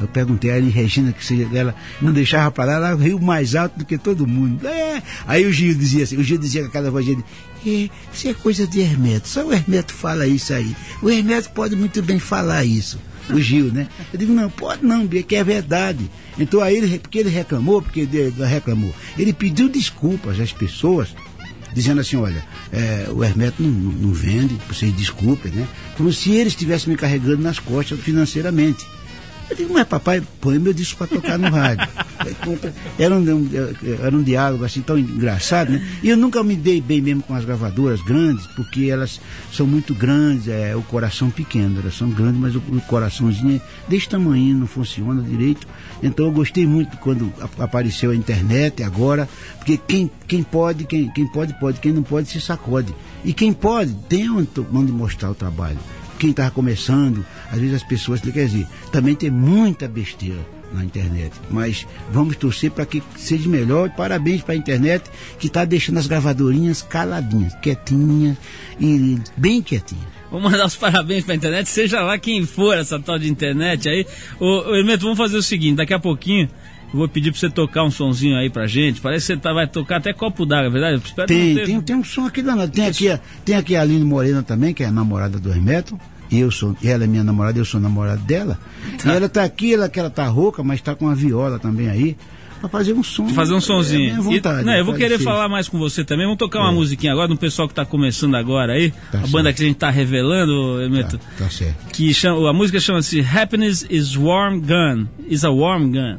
Eu 0.00 0.08
perguntei 0.08 0.50
a 0.50 0.56
ele, 0.56 0.70
Regina, 0.70 1.12
que 1.12 1.24
se 1.24 1.48
ela 1.54 1.74
não 2.00 2.12
deixava 2.12 2.50
parar, 2.50 2.74
ela 2.74 2.94
riu 2.94 3.18
mais 3.18 3.54
alto 3.54 3.78
do 3.78 3.84
que 3.84 3.98
todo 3.98 4.26
mundo. 4.26 4.66
É. 4.66 5.02
Aí 5.26 5.46
o 5.46 5.52
Gil 5.52 5.74
dizia 5.74 6.04
assim, 6.04 6.16
o 6.16 6.22
Gil 6.22 6.38
dizia 6.38 6.62
com 6.62 6.68
aquela 6.68 6.90
voz 6.90 7.04
dele, 7.04 7.24
é, 7.66 7.90
isso 8.12 8.28
é 8.28 8.34
coisa 8.34 8.66
de 8.66 8.80
Hermeto, 8.80 9.28
só 9.28 9.44
o 9.44 9.52
Hermeto 9.52 9.92
fala 9.92 10.26
isso 10.26 10.52
aí. 10.52 10.74
O 11.02 11.10
Hermeto 11.10 11.50
pode 11.50 11.74
muito 11.74 12.02
bem 12.02 12.18
falar 12.18 12.64
isso. 12.64 12.98
O 13.30 13.38
Gil, 13.38 13.66
né? 13.72 13.88
Eu 14.12 14.18
digo, 14.18 14.32
não, 14.32 14.48
pode 14.48 14.84
não, 14.86 15.06
que 15.06 15.36
é 15.36 15.44
verdade. 15.44 16.10
Então 16.38 16.62
aí 16.62 16.76
ele, 16.76 16.98
porque 16.98 17.18
ele 17.18 17.28
reclamou, 17.28 17.82
porque 17.82 18.00
ele 18.00 18.32
reclamou, 18.44 18.94
ele 19.18 19.34
pediu 19.34 19.68
desculpas 19.68 20.40
às 20.40 20.50
pessoas, 20.50 21.14
dizendo 21.74 22.00
assim, 22.00 22.16
olha, 22.16 22.42
é, 22.72 23.08
o 23.10 23.22
Hermeto 23.22 23.62
não, 23.62 23.70
não, 23.70 24.12
vende, 24.12 24.58
vocês 24.66 24.94
desculpem, 24.96 25.52
né? 25.52 25.68
Como 25.96 26.10
se 26.10 26.32
ele 26.32 26.48
estivesse 26.48 26.88
me 26.88 26.96
carregando 26.96 27.42
nas 27.42 27.58
costas 27.58 28.00
financeiramente. 28.00 28.86
Eu 29.50 29.56
digo, 29.56 29.72
mas 29.72 29.86
papai, 29.86 30.22
põe 30.40 30.58
meu 30.58 30.74
disco 30.74 30.98
para 30.98 31.06
tocar 31.06 31.38
no 31.38 31.48
rádio. 31.48 31.88
Era 32.98 33.14
um, 33.14 33.48
era 34.02 34.16
um 34.16 34.22
diálogo 34.22 34.64
assim 34.64 34.82
tão 34.82 34.98
engraçado, 34.98 35.72
né? 35.72 35.88
E 36.02 36.10
eu 36.10 36.16
nunca 36.16 36.42
me 36.42 36.54
dei 36.54 36.80
bem 36.80 37.00
mesmo 37.00 37.22
com 37.22 37.34
as 37.34 37.44
gravadoras 37.44 38.02
grandes, 38.02 38.46
porque 38.48 38.88
elas 38.90 39.20
são 39.52 39.66
muito 39.66 39.94
grandes, 39.94 40.48
é 40.48 40.76
o 40.76 40.82
coração 40.82 41.30
pequeno, 41.30 41.80
elas 41.80 41.96
são 41.96 42.10
grandes, 42.10 42.40
mas 42.40 42.54
o, 42.54 42.58
o 42.58 42.80
coraçãozinho 42.82 43.56
é 43.56 43.88
desse 43.90 44.08
tamanho, 44.08 44.56
não 44.56 44.66
funciona 44.66 45.22
direito. 45.22 45.66
Então 46.02 46.26
eu 46.26 46.32
gostei 46.32 46.66
muito 46.66 46.96
quando 46.98 47.32
apareceu 47.58 48.10
a 48.10 48.16
internet 48.16 48.82
agora, 48.82 49.28
porque 49.56 49.78
quem, 49.78 50.10
quem 50.26 50.42
pode, 50.42 50.84
quem, 50.84 51.10
quem 51.10 51.26
pode, 51.26 51.58
pode, 51.58 51.80
quem 51.80 51.92
não 51.92 52.02
pode 52.02 52.28
se 52.28 52.40
sacode. 52.40 52.94
E 53.24 53.32
quem 53.32 53.52
pode, 53.52 53.94
tem 54.08 54.28
onde 54.30 54.92
mostrar 54.92 55.30
o 55.30 55.34
trabalho 55.34 55.78
quem 56.18 56.30
estava 56.30 56.50
começando, 56.50 57.24
às 57.50 57.58
vezes 57.58 57.76
as 57.76 57.82
pessoas, 57.82 58.20
quer 58.20 58.46
dizer, 58.46 58.66
também 58.92 59.14
tem 59.14 59.30
muita 59.30 59.88
besteira 59.88 60.44
na 60.72 60.84
internet. 60.84 61.32
Mas 61.50 61.86
vamos 62.10 62.36
torcer 62.36 62.70
para 62.70 62.84
que 62.84 63.02
seja 63.16 63.48
melhor 63.48 63.88
e 63.88 63.96
parabéns 63.96 64.42
para 64.42 64.54
a 64.54 64.56
internet 64.56 65.10
que 65.38 65.46
está 65.46 65.64
deixando 65.64 65.98
as 65.98 66.06
gravadorinhas 66.06 66.82
caladinhas, 66.82 67.54
quietinhas 67.62 68.36
e 68.78 69.18
bem 69.36 69.62
quietinhas. 69.62 70.06
Vou 70.30 70.40
mandar 70.40 70.66
os 70.66 70.76
parabéns 70.76 71.24
para 71.24 71.32
a 71.32 71.36
internet, 71.36 71.68
seja 71.68 72.02
lá 72.02 72.18
quem 72.18 72.44
for 72.44 72.76
essa 72.76 73.00
tal 73.00 73.18
de 73.18 73.30
internet 73.30 73.88
aí. 73.88 74.06
Ô, 74.38 74.70
ô 74.70 74.76
Hermeto, 74.76 75.04
vamos 75.04 75.16
fazer 75.16 75.38
o 75.38 75.42
seguinte, 75.42 75.76
daqui 75.76 75.94
a 75.94 75.98
pouquinho 75.98 76.50
vou 76.92 77.08
pedir 77.08 77.30
para 77.30 77.40
você 77.40 77.50
tocar 77.50 77.84
um 77.84 77.90
sonzinho 77.90 78.36
aí 78.36 78.48
pra 78.48 78.66
gente. 78.66 79.00
Parece 79.00 79.26
que 79.26 79.34
você 79.34 79.40
tá, 79.40 79.52
vai 79.52 79.66
tocar 79.66 79.96
até 79.96 80.12
copo 80.12 80.46
d'água, 80.46 80.66
é 80.66 80.70
verdade? 80.70 81.02
Tem, 81.26 81.54
ter... 81.54 81.66
tem, 81.66 81.80
tem 81.80 81.96
um 81.96 82.04
som 82.04 82.26
aqui 82.26 82.42
danado. 82.42 82.72
Tem 82.72 82.86
aqui, 82.86 83.18
tem 83.44 83.56
aqui 83.56 83.76
a 83.76 83.82
Aline 83.82 84.04
Morena 84.04 84.42
também, 84.42 84.72
que 84.72 84.82
é 84.82 84.86
a 84.86 84.92
namorada 84.92 85.38
do 85.38 85.50
Hermeto. 85.50 85.98
Eu 86.30 86.50
sou, 86.50 86.76
ela 86.84 87.04
é 87.04 87.06
minha 87.06 87.24
namorada, 87.24 87.58
eu 87.58 87.64
sou 87.64 87.80
namorado 87.80 88.22
dela. 88.22 88.58
Tá. 89.02 89.12
E 89.12 89.16
ela 89.16 89.28
tá 89.28 89.42
aqui, 89.44 89.74
ela 89.74 89.88
que 89.88 89.98
ela 89.98 90.10
tá 90.10 90.26
rouca, 90.26 90.62
mas 90.62 90.80
tá 90.80 90.94
com 90.94 91.08
a 91.08 91.14
viola 91.14 91.58
também 91.58 91.88
aí. 91.88 92.16
Pra 92.60 92.68
fazer 92.68 92.92
um 92.92 93.02
som. 93.04 93.28
Fazer 93.28 93.54
um 93.54 93.60
sonzinho. 93.60 94.14
É 94.14 94.20
vontade, 94.20 94.62
e, 94.62 94.64
não, 94.64 94.74
eu 94.74 94.84
vou 94.84 94.94
querer 94.94 95.18
ser. 95.18 95.24
falar 95.24 95.48
mais 95.48 95.68
com 95.68 95.78
você 95.78 96.04
também. 96.04 96.26
Vamos 96.26 96.38
tocar 96.38 96.60
uma 96.60 96.70
é. 96.70 96.74
musiquinha 96.74 97.12
agora 97.12 97.28
do 97.28 97.36
pessoal 97.36 97.68
que 97.68 97.74
tá 97.74 97.84
começando 97.84 98.34
agora 98.34 98.72
aí. 98.72 98.90
Tá 98.90 98.96
a 99.06 99.10
certo. 99.12 99.30
banda 99.30 99.52
que 99.52 99.62
a 99.62 99.66
gente 99.66 99.76
tá 99.76 99.90
revelando, 99.90 100.82
Emeto. 100.82 101.18
Tá, 101.18 101.24
tá 101.44 101.50
certo. 101.50 101.92
Que 101.92 102.12
chama, 102.12 102.50
a 102.50 102.52
música 102.52 102.80
chama-se 102.80 103.20
Happiness 103.20 103.86
is 103.88 104.16
Warm 104.16 104.60
Gun. 104.60 105.06
Is 105.28 105.44
a 105.44 105.50
Warm 105.50 105.92
Gun. 105.92 106.18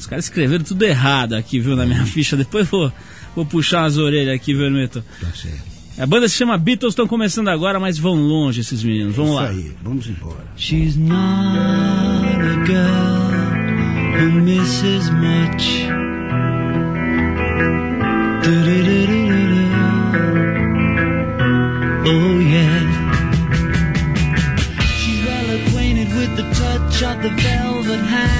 Os 0.00 0.06
caras 0.06 0.24
escreveram 0.24 0.64
tudo 0.64 0.82
errado 0.82 1.34
aqui, 1.34 1.60
viu, 1.60 1.76
na 1.76 1.84
minha 1.84 2.04
ficha. 2.06 2.36
Depois 2.36 2.66
vou, 2.68 2.90
vou 3.36 3.44
puxar 3.44 3.84
as 3.84 3.98
orelhas 3.98 4.34
aqui, 4.34 4.54
viu, 4.54 4.66
Emeto? 4.66 5.04
Tá 5.20 5.28
certo. 5.34 5.70
A 5.98 6.06
banda 6.06 6.26
se 6.26 6.36
chama 6.36 6.56
Beatles, 6.56 6.92
estão 6.92 7.06
começando 7.06 7.48
agora, 7.48 7.78
mas 7.78 7.98
vão 7.98 8.14
longe 8.14 8.62
esses 8.62 8.82
meninos. 8.82 9.14
Vamos 9.14 9.32
Isso 9.32 9.40
lá. 9.40 9.48
Aí, 9.50 9.72
vamos 9.82 10.06
embora. 10.08 10.46
She's 10.56 10.96
not 10.96 11.18
a 11.18 12.64
girl 12.64 14.16
who 14.18 14.40
misses 14.40 15.10
much. 15.10 15.90
Oh 22.12 22.38
yeah. 22.40 22.80
She's 24.98 25.20
well 25.26 25.48
acquainted 25.60 26.08
with 26.08 26.36
the 26.36 26.46
touch 26.54 27.02
of 27.02 27.22
the 27.22 27.30
velvet 27.42 28.00
hand 28.00 28.39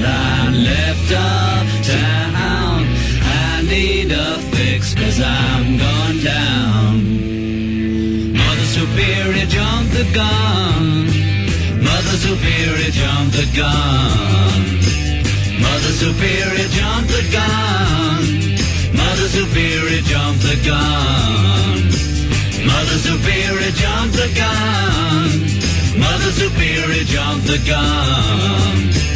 Bits 0.00 0.06
that 0.06 0.06
I 0.06 0.50
left 0.50 1.10
uptown. 1.12 2.86
I 3.22 3.62
need 3.62 4.10
a 4.12 4.38
fix 4.52 4.94
cause 4.94 5.20
I'm 5.20 5.78
going 5.78 6.20
down. 6.24 6.92
Mother 8.32 8.66
Superior 8.66 9.46
jumped 9.46 9.92
the 9.92 10.04
gun. 10.14 11.06
Mother 11.82 12.16
Superior 12.16 12.90
jumped 12.90 13.36
the 13.36 13.46
gun. 13.56 14.80
Mother 15.60 15.92
Superior 15.92 16.68
jumped 16.68 17.10
the 17.10 17.24
gun. 17.32 18.22
Mother 18.96 19.28
Superior 19.28 20.02
jumped 20.02 20.42
the 20.42 20.56
gun. 20.64 21.90
Mother 22.66 22.98
Superior 22.98 23.72
jumped 23.72 24.16
the 24.16 24.28
gun. 24.36 25.30
Mother 25.98 26.32
Superior 26.32 27.04
jumped 27.04 27.46
the 27.46 27.58
gun. 27.66 29.09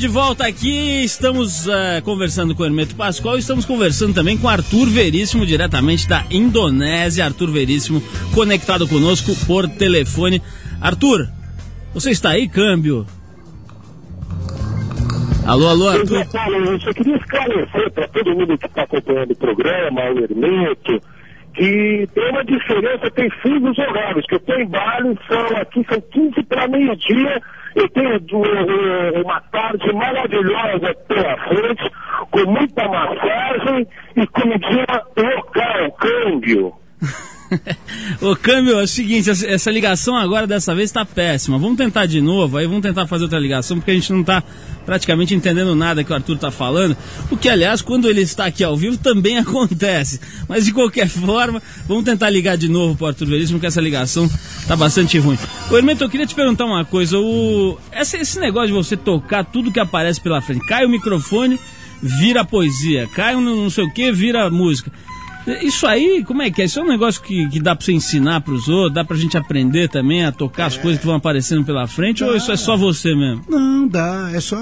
Estamos 0.00 0.08
de 0.08 0.08
volta 0.08 0.46
aqui, 0.46 1.04
estamos 1.04 1.68
eh, 1.68 2.00
conversando 2.02 2.54
com 2.54 2.62
o 2.62 2.66
Hermeto 2.66 2.94
Pascoal 2.94 3.36
e 3.36 3.40
estamos 3.40 3.66
conversando 3.66 4.14
também 4.14 4.36
com 4.36 4.48
Arthur 4.48 4.88
Veríssimo, 4.88 5.44
diretamente 5.44 6.08
da 6.08 6.24
Indonésia. 6.30 7.24
Arthur 7.24 7.50
Veríssimo, 7.50 8.02
conectado 8.34 8.88
conosco 8.88 9.32
por 9.46 9.68
telefone. 9.68 10.40
Arthur, 10.80 11.28
você 11.92 12.10
está 12.10 12.30
aí, 12.30 12.48
câmbio? 12.48 13.06
Alô, 15.46 15.68
alô, 15.68 15.88
Arthur. 15.88 16.22
Eu 16.22 16.80
só 16.80 16.92
queria 16.92 17.16
esclarecer 17.16 17.90
para 17.92 18.08
todo 18.08 18.34
mundo 18.34 18.56
que 18.56 18.66
está 18.66 18.82
acompanhando 18.82 19.32
o 19.32 19.36
programa, 19.36 20.00
o 20.12 20.18
Hermeto, 20.18 21.00
que 21.54 22.08
tem 22.14 22.30
uma 22.30 22.44
diferença, 22.44 23.10
tem 23.10 23.28
fusos 23.42 23.78
horários, 23.78 24.24
que 24.26 24.34
eu 24.34 24.38
estou 24.38 24.56
em 24.56 24.66
Bali, 24.66 25.18
são 25.28 25.56
aqui, 25.58 25.84
são 25.88 26.00
15 26.00 26.42
para 26.44 26.68
meio-dia, 26.68 27.42
eu 27.74 27.88
tenho 27.90 29.22
uma 29.24 29.40
tarde 29.52 29.92
maravilhosa 29.92 30.94
pela 31.06 31.36
frente, 31.48 31.90
com 32.30 32.50
muita 32.50 32.88
massagem 32.88 33.86
e 34.16 34.26
comidinha 34.26 34.86
local, 35.16 35.92
câmbio. 35.92 36.74
Ô, 38.20 38.36
câmbio, 38.36 38.78
é 38.78 38.82
o 38.82 38.86
seguinte, 38.86 39.30
essa, 39.30 39.70
ligação 39.70 40.16
agora 40.16 40.46
dessa 40.46 40.74
vez 40.74 40.90
está 40.90 41.04
péssima. 41.04 41.58
Vamos 41.58 41.76
tentar 41.76 42.06
de 42.06 42.20
novo, 42.20 42.56
aí 42.56 42.66
vamos 42.66 42.82
tentar 42.82 43.06
fazer 43.06 43.24
outra 43.24 43.38
ligação, 43.38 43.78
porque 43.78 43.90
a 43.90 43.94
gente 43.94 44.12
não 44.12 44.20
está 44.20 44.42
praticamente 44.86 45.34
entendendo 45.34 45.74
nada 45.74 46.02
que 46.02 46.12
o 46.12 46.14
Arthur 46.14 46.36
está 46.36 46.50
falando. 46.50 46.96
O 47.30 47.36
que, 47.36 47.48
aliás, 47.48 47.82
quando 47.82 48.08
ele 48.08 48.20
está 48.20 48.46
aqui 48.46 48.64
ao 48.64 48.76
vivo 48.76 48.96
também 48.96 49.38
acontece. 49.38 50.20
Mas 50.48 50.64
de 50.64 50.72
qualquer 50.72 51.08
forma, 51.08 51.62
vamos 51.86 52.04
tentar 52.04 52.30
ligar 52.30 52.56
de 52.56 52.68
novo 52.68 52.96
para 52.96 53.04
o 53.04 53.08
Arthur 53.08 53.26
Veríssimo, 53.26 53.58
porque 53.58 53.66
essa 53.66 53.80
ligação 53.80 54.28
está 54.60 54.76
bastante 54.76 55.18
ruim. 55.18 55.38
Ô, 55.70 55.76
Hermeto, 55.76 56.04
eu 56.04 56.10
queria 56.10 56.26
te 56.26 56.34
perguntar 56.34 56.64
uma 56.64 56.84
coisa. 56.84 57.18
O... 57.18 57.78
Esse, 57.92 58.16
esse 58.18 58.38
negócio 58.38 58.68
de 58.68 58.74
você 58.74 58.96
tocar 58.96 59.44
tudo 59.44 59.72
que 59.72 59.80
aparece 59.80 60.20
pela 60.20 60.40
frente, 60.40 60.64
cai 60.66 60.84
o 60.84 60.88
microfone, 60.88 61.58
vira 62.02 62.44
poesia, 62.44 63.08
cai 63.14 63.36
um 63.36 63.40
não 63.40 63.70
sei 63.70 63.84
o 63.84 63.92
que, 63.92 64.10
vira 64.12 64.48
música. 64.50 64.90
Isso 65.62 65.86
aí, 65.86 66.22
como 66.24 66.42
é 66.42 66.50
que 66.50 66.62
é? 66.62 66.64
Isso 66.66 66.78
é 66.78 66.82
um 66.82 66.88
negócio 66.88 67.22
que, 67.22 67.48
que 67.48 67.58
dá 67.60 67.74
pra 67.74 67.84
você 67.84 67.92
ensinar 67.92 68.40
pros 68.42 68.68
outros, 68.68 68.94
dá 68.94 69.04
pra 69.04 69.16
gente 69.16 69.36
aprender 69.36 69.88
também 69.88 70.24
a 70.24 70.32
tocar 70.32 70.66
as 70.66 70.76
coisas 70.76 71.00
que 71.00 71.06
vão 71.06 71.16
aparecendo 71.16 71.64
pela 71.64 71.86
frente, 71.86 72.22
ou 72.22 72.36
isso 72.36 72.52
é 72.52 72.56
só 72.56 72.76
você 72.76 73.14
mesmo? 73.14 73.42
Não, 73.48 73.88
dá. 73.88 74.30
É 74.34 74.40
só 74.40 74.56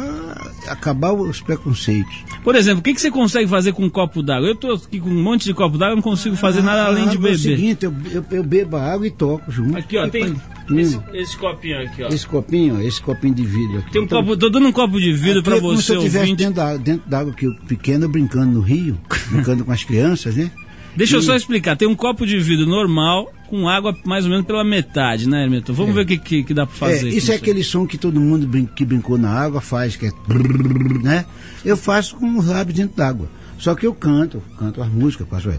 acabar 0.66 1.12
os 1.12 1.40
preconceitos. 1.40 2.14
Por 2.42 2.54
exemplo, 2.54 2.80
o 2.80 2.82
que, 2.82 2.94
que 2.94 3.00
você 3.00 3.10
consegue 3.10 3.48
fazer 3.48 3.72
com 3.72 3.84
um 3.84 3.90
copo 3.90 4.22
d'água? 4.22 4.48
Eu 4.48 4.54
tô 4.54 4.72
aqui 4.72 5.00
com 5.00 5.08
um 5.10 5.22
monte 5.22 5.44
de 5.44 5.54
copo 5.54 5.76
d'água, 5.76 5.96
não 5.96 6.02
consigo 6.02 6.36
fazer 6.36 6.62
nada 6.62 6.84
além 6.86 7.08
de 7.08 7.16
água 7.16 7.28
É 7.30 7.32
o 7.32 7.36
beber. 7.36 7.38
seguinte, 7.38 7.84
eu, 7.84 7.94
eu, 8.12 8.24
eu 8.30 8.42
bebo 8.44 8.76
a 8.76 8.82
água 8.92 9.06
e 9.06 9.10
toco 9.10 9.50
junto. 9.50 9.76
Aqui, 9.76 9.96
ó, 9.98 10.08
tem 10.08 10.28
Hum. 10.32 10.36
Esse, 10.76 10.98
esse 11.14 11.36
copinho 11.36 11.80
aqui, 11.82 12.02
ó. 12.02 12.08
Esse 12.08 12.26
copinho, 12.26 12.76
ó, 12.76 12.80
esse 12.80 13.00
copinho 13.00 13.34
de 13.34 13.44
vidro 13.44 13.78
aqui. 13.78 13.92
Tem 13.92 14.02
um 14.02 14.04
Então, 14.04 14.20
copo, 14.22 14.36
tô 14.36 14.50
dando 14.50 14.66
um 14.66 14.72
copo 14.72 15.00
de 15.00 15.12
vidro 15.12 15.40
aqui 15.40 15.48
pra 15.48 15.56
é 15.56 15.60
como 15.60 15.76
se 15.76 15.82
você, 15.84 15.92
eu 15.92 15.98
estivesse 15.98 16.18
ouvinte. 16.24 16.36
dentro 16.38 16.54
da, 16.54 16.76
dentro 16.76 17.08
da 17.08 17.18
água 17.20 17.34
eu 17.40 17.54
pequeno 17.66 18.08
brincando 18.08 18.52
no 18.52 18.60
rio, 18.60 18.98
brincando 19.30 19.64
com 19.64 19.72
as 19.72 19.84
crianças, 19.84 20.34
né? 20.36 20.50
Deixa 20.96 21.16
eu 21.16 21.22
só 21.22 21.36
explicar, 21.36 21.76
tem 21.76 21.86
um 21.86 21.94
copo 21.94 22.26
de 22.26 22.38
vidro 22.40 22.66
normal, 22.66 23.32
com 23.48 23.68
água 23.68 23.96
mais 24.04 24.24
ou 24.24 24.30
menos 24.30 24.44
pela 24.44 24.64
metade, 24.64 25.28
né, 25.28 25.44
Hermeto? 25.44 25.72
Vamos 25.72 25.94
ver 25.94 26.00
o 26.02 26.06
que, 26.06 26.18
que, 26.18 26.42
que 26.42 26.52
dá 26.52 26.66
pra 26.66 26.74
É, 26.90 26.96
fazer. 26.96 27.08
isso 27.10 27.28
com 27.28 27.32
é 27.32 27.36
aquele 27.36 27.62
som 27.62 27.86
que 27.86 27.96
todo 27.96 28.20
mundo 28.20 28.48
brin- 28.48 28.66
que 28.74 28.84
brincou 28.84 29.16
na 29.16 29.30
água 29.30 29.60
faz, 29.60 29.94
que 29.96 30.06
é 30.06 30.10
né? 31.02 31.24
Eu 31.64 31.76
faço 31.76 32.16
com 32.16 32.36
os 32.38 32.46
lábios 32.46 32.76
dentro 32.76 32.96
d'água. 32.96 33.28
Só 33.58 33.74
que 33.74 33.86
eu 33.86 33.94
canto, 33.94 34.42
canto 34.58 34.82
as 34.82 34.88
músicas, 34.88 35.28
faço 35.28 35.50
é. 35.50 35.58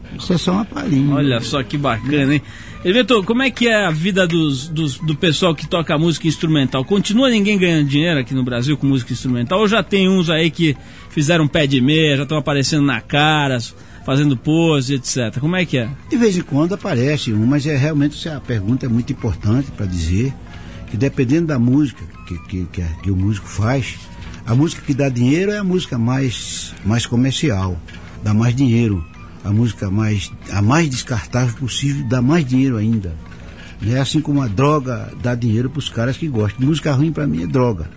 Isso 0.17 0.33
é 0.33 0.37
só 0.37 0.51
uma 0.53 0.65
palhinha. 0.65 1.13
Olha 1.15 1.39
só 1.41 1.61
que 1.63 1.77
bacana, 1.77 2.35
hein? 2.35 2.41
Hermeto, 2.83 3.23
como 3.23 3.43
é 3.43 3.51
que 3.51 3.67
é 3.67 3.85
a 3.85 3.91
vida 3.91 4.27
dos, 4.27 4.67
dos- 4.67 4.97
do 4.97 5.15
pessoal 5.15 5.53
que 5.53 5.67
toca 5.67 5.97
música 5.97 6.27
instrumental? 6.27 6.83
Continua 6.83 7.29
ninguém 7.29 7.57
ganhando 7.57 7.87
dinheiro 7.87 8.19
aqui 8.19 8.33
no 8.33 8.43
Brasil 8.43 8.75
com 8.75 8.87
música 8.87 9.13
instrumental? 9.13 9.59
Ou 9.59 9.67
já 9.67 9.83
tem 9.83 10.09
uns 10.09 10.29
aí 10.29 10.49
que 10.49 10.75
fizeram 11.09 11.47
pé 11.47 11.67
de 11.67 11.79
meia, 11.79 12.17
já 12.17 12.23
estão 12.23 12.37
aparecendo 12.37 12.83
na 12.85 12.99
cara, 12.99 13.59
fazendo 14.05 14.35
pose, 14.35 14.95
etc. 14.95 15.37
Como 15.39 15.55
é 15.55 15.63
que 15.65 15.77
é? 15.77 15.87
De 16.09 16.17
vez 16.17 16.35
em 16.35 16.41
quando 16.41 16.73
aparece 16.73 17.31
um, 17.31 17.45
mas 17.45 17.67
é 17.67 17.77
realmente 17.77 18.15
essa 18.27 18.39
pergunta 18.41 18.87
é 18.87 18.89
muito 18.89 19.13
importante 19.13 19.69
para 19.71 19.85
dizer 19.85 20.33
que 20.89 20.97
dependendo 20.97 21.47
da 21.47 21.59
música 21.59 22.03
que, 22.27 22.37
que, 22.47 22.65
que, 22.65 22.81
a- 22.81 22.87
que 23.03 23.11
o 23.11 23.15
músico 23.15 23.47
faz, 23.47 23.95
A 24.43 24.55
música 24.55 24.81
que 24.81 24.93
dá 24.95 25.07
dinheiro 25.07 25.51
é 25.51 25.59
a 25.59 25.63
música 25.63 25.99
mais, 25.99 26.73
mais 26.83 27.05
comercial, 27.05 27.79
dá 28.23 28.33
mais 28.33 28.55
dinheiro. 28.55 29.05
A 29.43 29.51
música 29.51 29.89
mais, 29.89 30.31
a 30.51 30.61
mais 30.61 30.89
descartável 30.89 31.55
possível 31.55 32.05
dá 32.07 32.21
mais 32.21 32.45
dinheiro 32.45 32.77
ainda. 32.77 33.13
Né? 33.81 33.99
Assim 33.99 34.21
como 34.21 34.41
a 34.41 34.47
droga 34.47 35.11
dá 35.21 35.33
dinheiro 35.33 35.69
para 35.69 35.79
os 35.79 35.89
caras 35.89 36.15
que 36.17 36.27
gostam. 36.27 36.65
Música 36.67 36.91
ruim 36.93 37.11
para 37.11 37.25
mim 37.25 37.43
é 37.43 37.47
droga. 37.47 37.89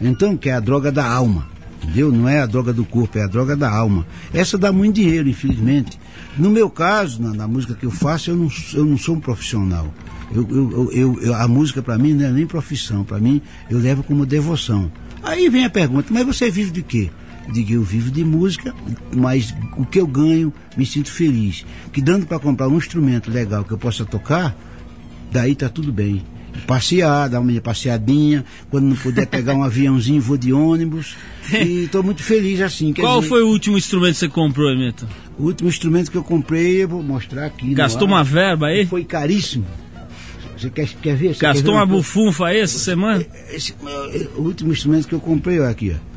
Então, 0.00 0.36
que 0.36 0.50
é 0.50 0.54
a 0.54 0.60
droga 0.60 0.92
da 0.92 1.06
alma. 1.06 1.46
Entendeu? 1.82 2.10
Não 2.12 2.28
é 2.28 2.40
a 2.40 2.46
droga 2.46 2.72
do 2.72 2.84
corpo, 2.84 3.18
é 3.18 3.22
a 3.24 3.26
droga 3.26 3.54
da 3.56 3.70
alma. 3.70 4.06
Essa 4.32 4.56
dá 4.58 4.72
muito 4.72 4.96
dinheiro, 4.96 5.28
infelizmente. 5.28 5.98
No 6.36 6.50
meu 6.50 6.68
caso, 6.70 7.20
na, 7.22 7.32
na 7.34 7.48
música 7.48 7.74
que 7.74 7.84
eu 7.86 7.90
faço, 7.90 8.30
eu 8.30 8.36
não, 8.36 8.48
eu 8.72 8.84
não 8.86 8.96
sou 8.98 9.16
um 9.16 9.20
profissional. 9.20 9.92
Eu, 10.34 10.46
eu, 10.50 10.90
eu, 10.92 11.20
eu- 11.22 11.34
a 11.34 11.46
música 11.46 11.82
para 11.82 11.98
mim 11.98 12.14
não 12.14 12.26
é 12.26 12.30
nem 12.30 12.46
profissão, 12.46 13.04
para 13.04 13.18
mim 13.18 13.40
eu 13.70 13.78
levo 13.78 14.02
como 14.02 14.24
devoção. 14.26 14.90
Aí 15.22 15.48
vem 15.50 15.64
a 15.66 15.70
pergunta, 15.70 16.08
mas 16.10 16.24
você 16.26 16.50
vive 16.50 16.70
de 16.70 16.82
quê? 16.82 17.10
Digo, 17.52 17.72
eu 17.72 17.82
vivo 17.82 18.10
de 18.10 18.24
música, 18.24 18.74
mas 19.14 19.54
o 19.76 19.84
que 19.84 20.00
eu 20.00 20.06
ganho, 20.06 20.52
me 20.76 20.86
sinto 20.86 21.10
feliz. 21.10 21.64
Que 21.92 22.00
dando 22.00 22.26
para 22.26 22.38
comprar 22.38 22.68
um 22.68 22.76
instrumento 22.76 23.30
legal 23.30 23.64
que 23.64 23.72
eu 23.72 23.78
possa 23.78 24.04
tocar, 24.04 24.56
daí 25.30 25.54
tá 25.54 25.68
tudo 25.68 25.92
bem. 25.92 26.22
Passear, 26.66 27.28
dar 27.28 27.40
uma 27.40 27.46
minha 27.48 27.60
passeadinha, 27.60 28.44
quando 28.70 28.84
não 28.84 28.96
puder 28.96 29.26
pegar 29.26 29.54
um 29.54 29.62
aviãozinho, 29.64 30.22
vou 30.22 30.36
de 30.36 30.52
ônibus. 30.52 31.16
E 31.52 31.84
estou 31.84 32.02
muito 32.02 32.22
feliz 32.22 32.60
assim. 32.60 32.92
quer 32.92 33.02
Qual 33.02 33.18
dizer, 33.18 33.28
foi 33.28 33.42
o 33.42 33.48
último 33.48 33.76
instrumento 33.76 34.14
que 34.14 34.20
você 34.20 34.28
comprou, 34.28 34.70
Hermeto? 34.70 35.06
o 35.38 35.44
último 35.44 35.68
instrumento 35.68 36.10
que 36.10 36.16
eu 36.16 36.24
comprei? 36.24 36.82
Eu 36.82 36.88
vou 36.88 37.02
mostrar 37.02 37.46
aqui. 37.46 37.74
Gastou 37.74 38.06
uma 38.06 38.22
verba 38.22 38.68
aí? 38.68 38.86
Foi 38.86 39.04
caríssimo. 39.04 39.66
Você 40.56 40.70
quer, 40.70 40.88
quer 41.02 41.16
ver? 41.16 41.34
Você 41.34 41.40
quer 41.40 41.46
Gastou 41.48 41.72
ver 41.72 41.78
uma 41.78 41.84
um 41.84 41.88
bufunfa 41.88 42.46
aí 42.46 42.60
essa 42.60 42.78
semana? 42.78 43.24
Esse, 43.50 43.74
o 44.36 44.42
último 44.42 44.72
instrumento 44.72 45.08
que 45.08 45.14
eu 45.14 45.20
comprei, 45.20 45.60
ó, 45.60 45.68
aqui, 45.68 45.94
ó. 45.94 46.13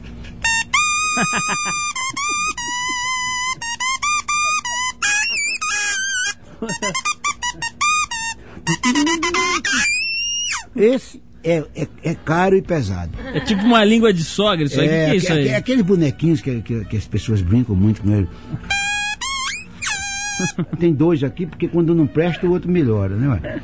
Esse 10.75 11.21
é, 11.43 11.63
é, 11.75 11.87
é 12.03 12.15
caro 12.15 12.55
e 12.55 12.61
pesado. 12.61 13.11
É 13.33 13.39
tipo 13.39 13.63
uma 13.63 13.83
língua 13.83 14.13
de 14.13 14.23
sogra 14.23 14.65
isso 14.65 14.79
aí. 14.79 14.87
O 14.87 14.89
que, 14.89 14.95
que 14.95 15.01
é 15.01 15.15
isso 15.15 15.33
aí? 15.33 15.53
Aqueles 15.55 15.83
bonequinhos 15.83 16.41
que, 16.41 16.61
que, 16.61 16.85
que 16.85 16.97
as 16.97 17.07
pessoas 17.07 17.41
brincam 17.41 17.75
muito 17.75 18.01
com 18.01 18.11
ele. 18.11 18.27
Tem 20.77 20.93
dois 20.93 21.23
aqui, 21.23 21.45
porque 21.45 21.67
quando 21.67 21.95
não 21.95 22.05
presta, 22.05 22.45
o 22.45 22.51
outro 22.51 22.69
melhora, 22.69 23.15
né? 23.15 23.61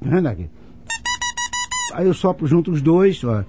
vendo 0.00 0.28
aqui? 0.28 0.48
Aí 1.94 2.06
eu 2.06 2.14
sopro 2.14 2.46
junto 2.46 2.70
os 2.70 2.80
dois, 2.80 3.22
ó. 3.24 3.44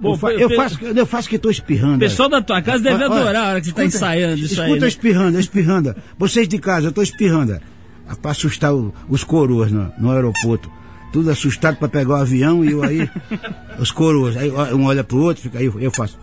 Bom, 0.00 0.14
eu, 0.14 0.18
fa- 0.18 0.32
eu 0.32 0.50
faço, 0.50 0.78
eu 0.84 1.06
faço 1.06 1.28
que 1.28 1.36
estou 1.36 1.50
espirrando. 1.50 1.96
O 1.96 2.00
pessoal 2.00 2.28
da 2.28 2.42
tua 2.42 2.60
casa 2.60 2.82
deve 2.82 3.04
Olha, 3.04 3.06
adorar 3.14 3.44
a 3.44 3.48
hora 3.50 3.60
que 3.60 3.66
você 3.66 3.70
está 3.70 3.84
escuta- 3.84 3.96
ensaiando 3.98 4.34
isso 4.36 4.46
escuta 4.46 4.62
aí. 4.64 4.70
eu 4.72 4.80
né? 4.80 4.88
espirrando, 4.88 5.38
espirrando. 5.38 5.96
Vocês 6.18 6.48
de 6.48 6.58
casa, 6.58 6.86
eu 6.86 6.88
estou 6.88 7.04
espirrando. 7.04 7.60
Ah, 8.08 8.16
Para 8.16 8.32
assustar 8.32 8.74
o- 8.74 8.92
os 9.08 9.22
coroas 9.22 9.70
no, 9.70 9.92
no 9.98 10.10
aeroporto. 10.10 10.68
Tudo 11.12 11.30
assustado 11.30 11.76
para 11.76 11.88
pegar 11.88 12.14
o 12.14 12.16
avião 12.16 12.64
e 12.64 12.72
eu 12.72 12.82
aí. 12.82 13.08
os 13.78 13.92
coroas. 13.92 14.36
Aí 14.36 14.50
um 14.50 14.86
olha 14.86 15.04
pro 15.04 15.18
outro, 15.18 15.42
fica 15.42 15.58
aí, 15.60 15.66
eu 15.66 15.90
faço. 15.92 16.18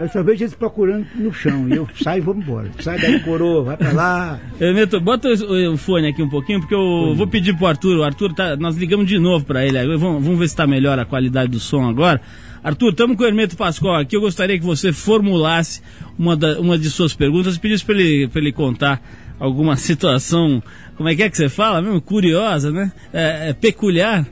Eu 0.00 0.08
só 0.08 0.22
vejo 0.22 0.44
eles 0.44 0.54
procurando 0.54 1.06
no 1.16 1.32
chão. 1.32 1.68
E 1.68 1.72
eu 1.72 1.88
saio 2.02 2.18
e 2.18 2.20
vou 2.24 2.34
embora. 2.34 2.70
Sai 2.80 2.98
daí, 3.00 3.18
coroa, 3.20 3.64
vai 3.64 3.76
pra 3.76 3.92
lá. 3.92 4.40
Hermeto, 4.60 5.00
bota 5.00 5.28
o, 5.28 5.72
o 5.72 5.76
fone 5.76 6.08
aqui 6.08 6.22
um 6.22 6.28
pouquinho, 6.28 6.60
porque 6.60 6.74
eu 6.74 7.14
vou 7.16 7.26
pedir 7.26 7.56
pro 7.56 7.66
Arthur. 7.66 7.98
O 7.98 8.02
Arthur 8.04 8.32
tá. 8.32 8.56
Nós 8.56 8.76
ligamos 8.76 9.06
de 9.06 9.18
novo 9.18 9.44
para 9.44 9.66
ele. 9.66 9.78
Vamos, 9.96 10.22
vamos 10.24 10.38
ver 10.38 10.48
se 10.48 10.54
tá 10.56 10.66
melhor 10.66 10.98
a 10.98 11.04
qualidade 11.04 11.50
do 11.50 11.58
som 11.60 11.88
agora. 11.88 12.20
Arthur, 12.62 12.90
estamos 12.90 13.16
com 13.16 13.22
o 13.22 13.26
Hermeto 13.26 13.56
Pascoal 13.56 13.96
aqui. 13.96 14.14
Eu 14.16 14.20
gostaria 14.20 14.58
que 14.58 14.64
você 14.64 14.92
formulasse 14.92 15.80
uma, 16.18 16.36
da- 16.36 16.60
uma 16.60 16.76
de 16.78 16.90
suas 16.90 17.14
perguntas 17.14 17.56
e 17.56 17.60
pedisse 17.60 17.84
para 17.84 17.94
ele, 17.96 18.28
pra 18.28 18.40
ele 18.40 18.52
contar 18.52 19.00
alguma 19.38 19.74
situação. 19.78 20.62
Como 20.96 21.08
é 21.08 21.14
que 21.14 21.22
é 21.22 21.30
que 21.30 21.36
você 21.36 21.48
fala 21.48 21.80
mesmo? 21.82 22.00
Curiosa, 22.00 22.70
né? 22.70 22.92
É, 23.12 23.50
é 23.50 23.52
peculiar? 23.52 24.26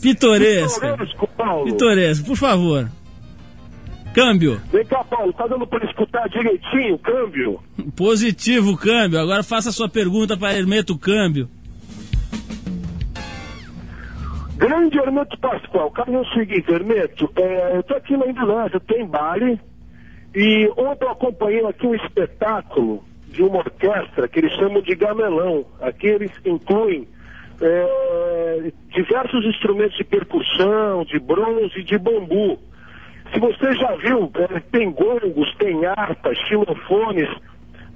Pitoresca. 0.00 0.88
Pitoresco, 0.92 1.28
Paulo. 1.36 1.64
Pitoresca, 1.64 2.24
por 2.26 2.36
favor. 2.36 2.88
Câmbio. 4.16 4.58
Vem 4.72 4.82
cá, 4.86 5.04
Paulo, 5.04 5.30
tá 5.34 5.46
dando 5.46 5.66
para 5.66 5.84
escutar 5.84 6.26
direitinho 6.30 6.94
o 6.94 6.98
câmbio? 6.98 7.60
Positivo 7.94 8.74
câmbio. 8.74 9.20
Agora 9.20 9.42
faça 9.42 9.68
a 9.68 9.72
sua 9.72 9.90
pergunta 9.90 10.38
para 10.38 10.56
Hermeto 10.56 10.98
Câmbio. 10.98 11.46
Grande 14.56 14.98
Hermeto 14.98 15.38
Pascoal, 15.38 15.88
o 15.88 15.90
caso 15.90 16.10
é 16.12 16.18
o 16.18 16.24
seguinte, 16.32 16.72
Hermeto, 16.72 17.30
é, 17.36 17.76
eu 17.76 17.82
tô 17.82 17.94
aqui 17.94 18.16
na 18.16 18.26
Indonésia, 18.26 18.80
tô 18.80 18.94
em 18.94 19.06
Bali, 19.06 19.60
e 20.34 20.72
ontem 20.78 21.04
eu 21.04 21.10
acompanhei 21.10 21.66
aqui 21.66 21.86
um 21.86 21.94
espetáculo 21.94 23.04
de 23.28 23.42
uma 23.42 23.58
orquestra 23.58 24.26
que 24.28 24.38
eles 24.38 24.52
chamam 24.52 24.80
de 24.80 24.94
gamelão. 24.94 25.66
Aqui 25.78 26.06
eles 26.06 26.32
incluem 26.42 27.06
é, 27.60 28.72
diversos 28.94 29.44
instrumentos 29.44 29.98
de 29.98 30.04
percussão, 30.04 31.04
de 31.04 31.18
bronze 31.18 31.80
e 31.80 31.84
de 31.84 31.98
bambu. 31.98 32.58
Se 33.32 33.40
você 33.40 33.74
já 33.74 33.94
viu, 33.96 34.30
é, 34.36 34.60
tem 34.72 34.90
gongos, 34.92 35.54
tem 35.58 35.84
harpas, 35.84 36.36
xilofones, 36.48 37.28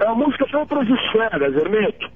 é 0.00 0.04
uma 0.06 0.26
música 0.26 0.44
de 0.46 0.56
outras 0.56 0.86
esferas, 0.88 1.54
Hermeto. 1.54 2.08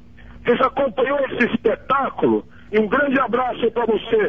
Você 0.45 0.57
já 0.57 0.67
acompanhou 0.67 1.19
esse 1.21 1.47
espetáculo? 1.55 2.45
E 2.73 2.79
um 2.79 2.89
grande 2.89 3.19
abraço 3.21 3.71
para 3.71 3.87
você, 3.87 4.29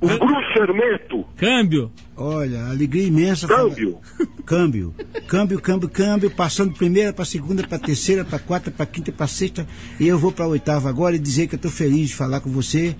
o 0.00 0.06
Bruxo 0.08 0.58
Hermeto. 0.58 1.24
Câmbio. 1.36 1.90
Olha, 2.16 2.66
alegria 2.66 3.06
imensa. 3.06 3.46
falar- 3.48 3.68
Câmbio. 3.70 3.98
Câmbio. 4.44 4.94
Câmbio, 5.28 5.60
câmbio, 5.60 5.88
câmbio, 5.88 6.30
passando 6.30 6.74
primeira 6.74 7.12
para 7.12 7.24
segunda, 7.24 7.66
para 7.66 7.78
terceira, 7.78 8.24
para 8.24 8.38
quarta, 8.38 8.70
para 8.70 8.84
quinta, 8.84 9.12
para 9.12 9.26
sexta. 9.28 9.66
E 10.00 10.06
eu 10.08 10.18
vou 10.18 10.32
para 10.32 10.44
a 10.44 10.48
oitava 10.48 10.88
agora 10.88 11.14
e 11.14 11.18
dizer 11.18 11.46
que 11.46 11.54
eu 11.54 11.56
estou 11.56 11.70
feliz 11.70 12.08
de 12.08 12.14
falar 12.16 12.40
com 12.40 12.50
você. 12.50 12.94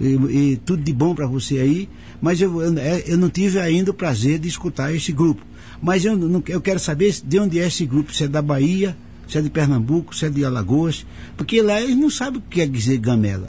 E, 0.00 0.52
e 0.52 0.56
tudo 0.58 0.82
de 0.82 0.92
bom 0.92 1.14
para 1.14 1.26
você 1.26 1.58
aí. 1.58 1.88
Mas 2.20 2.40
eu, 2.40 2.60
é, 2.78 3.04
eu 3.06 3.16
não 3.16 3.30
tive 3.30 3.60
ainda 3.60 3.90
o 3.90 3.94
prazer 3.94 4.38
de 4.38 4.48
escutar 4.48 4.92
esse 4.94 5.12
grupo. 5.12 5.42
Mas 5.80 6.04
eu, 6.04 6.16
não, 6.16 6.42
eu 6.48 6.60
quero 6.60 6.78
saber 6.78 7.14
de 7.24 7.38
onde 7.38 7.58
é 7.60 7.66
esse 7.66 7.86
grupo. 7.86 8.14
Se 8.14 8.24
é 8.24 8.28
da 8.28 8.42
Bahia, 8.42 8.96
se 9.28 9.38
é 9.38 9.40
de 9.40 9.50
Pernambuco, 9.50 10.14
se 10.14 10.26
é 10.26 10.30
de 10.30 10.44
Alagoas. 10.44 11.06
Porque 11.36 11.62
lá 11.62 11.80
eles 11.80 11.96
não 11.96 12.10
sabem 12.10 12.38
o 12.38 12.42
que 12.42 12.60
quer 12.60 12.68
dizer 12.68 12.98
gamela. 12.98 13.48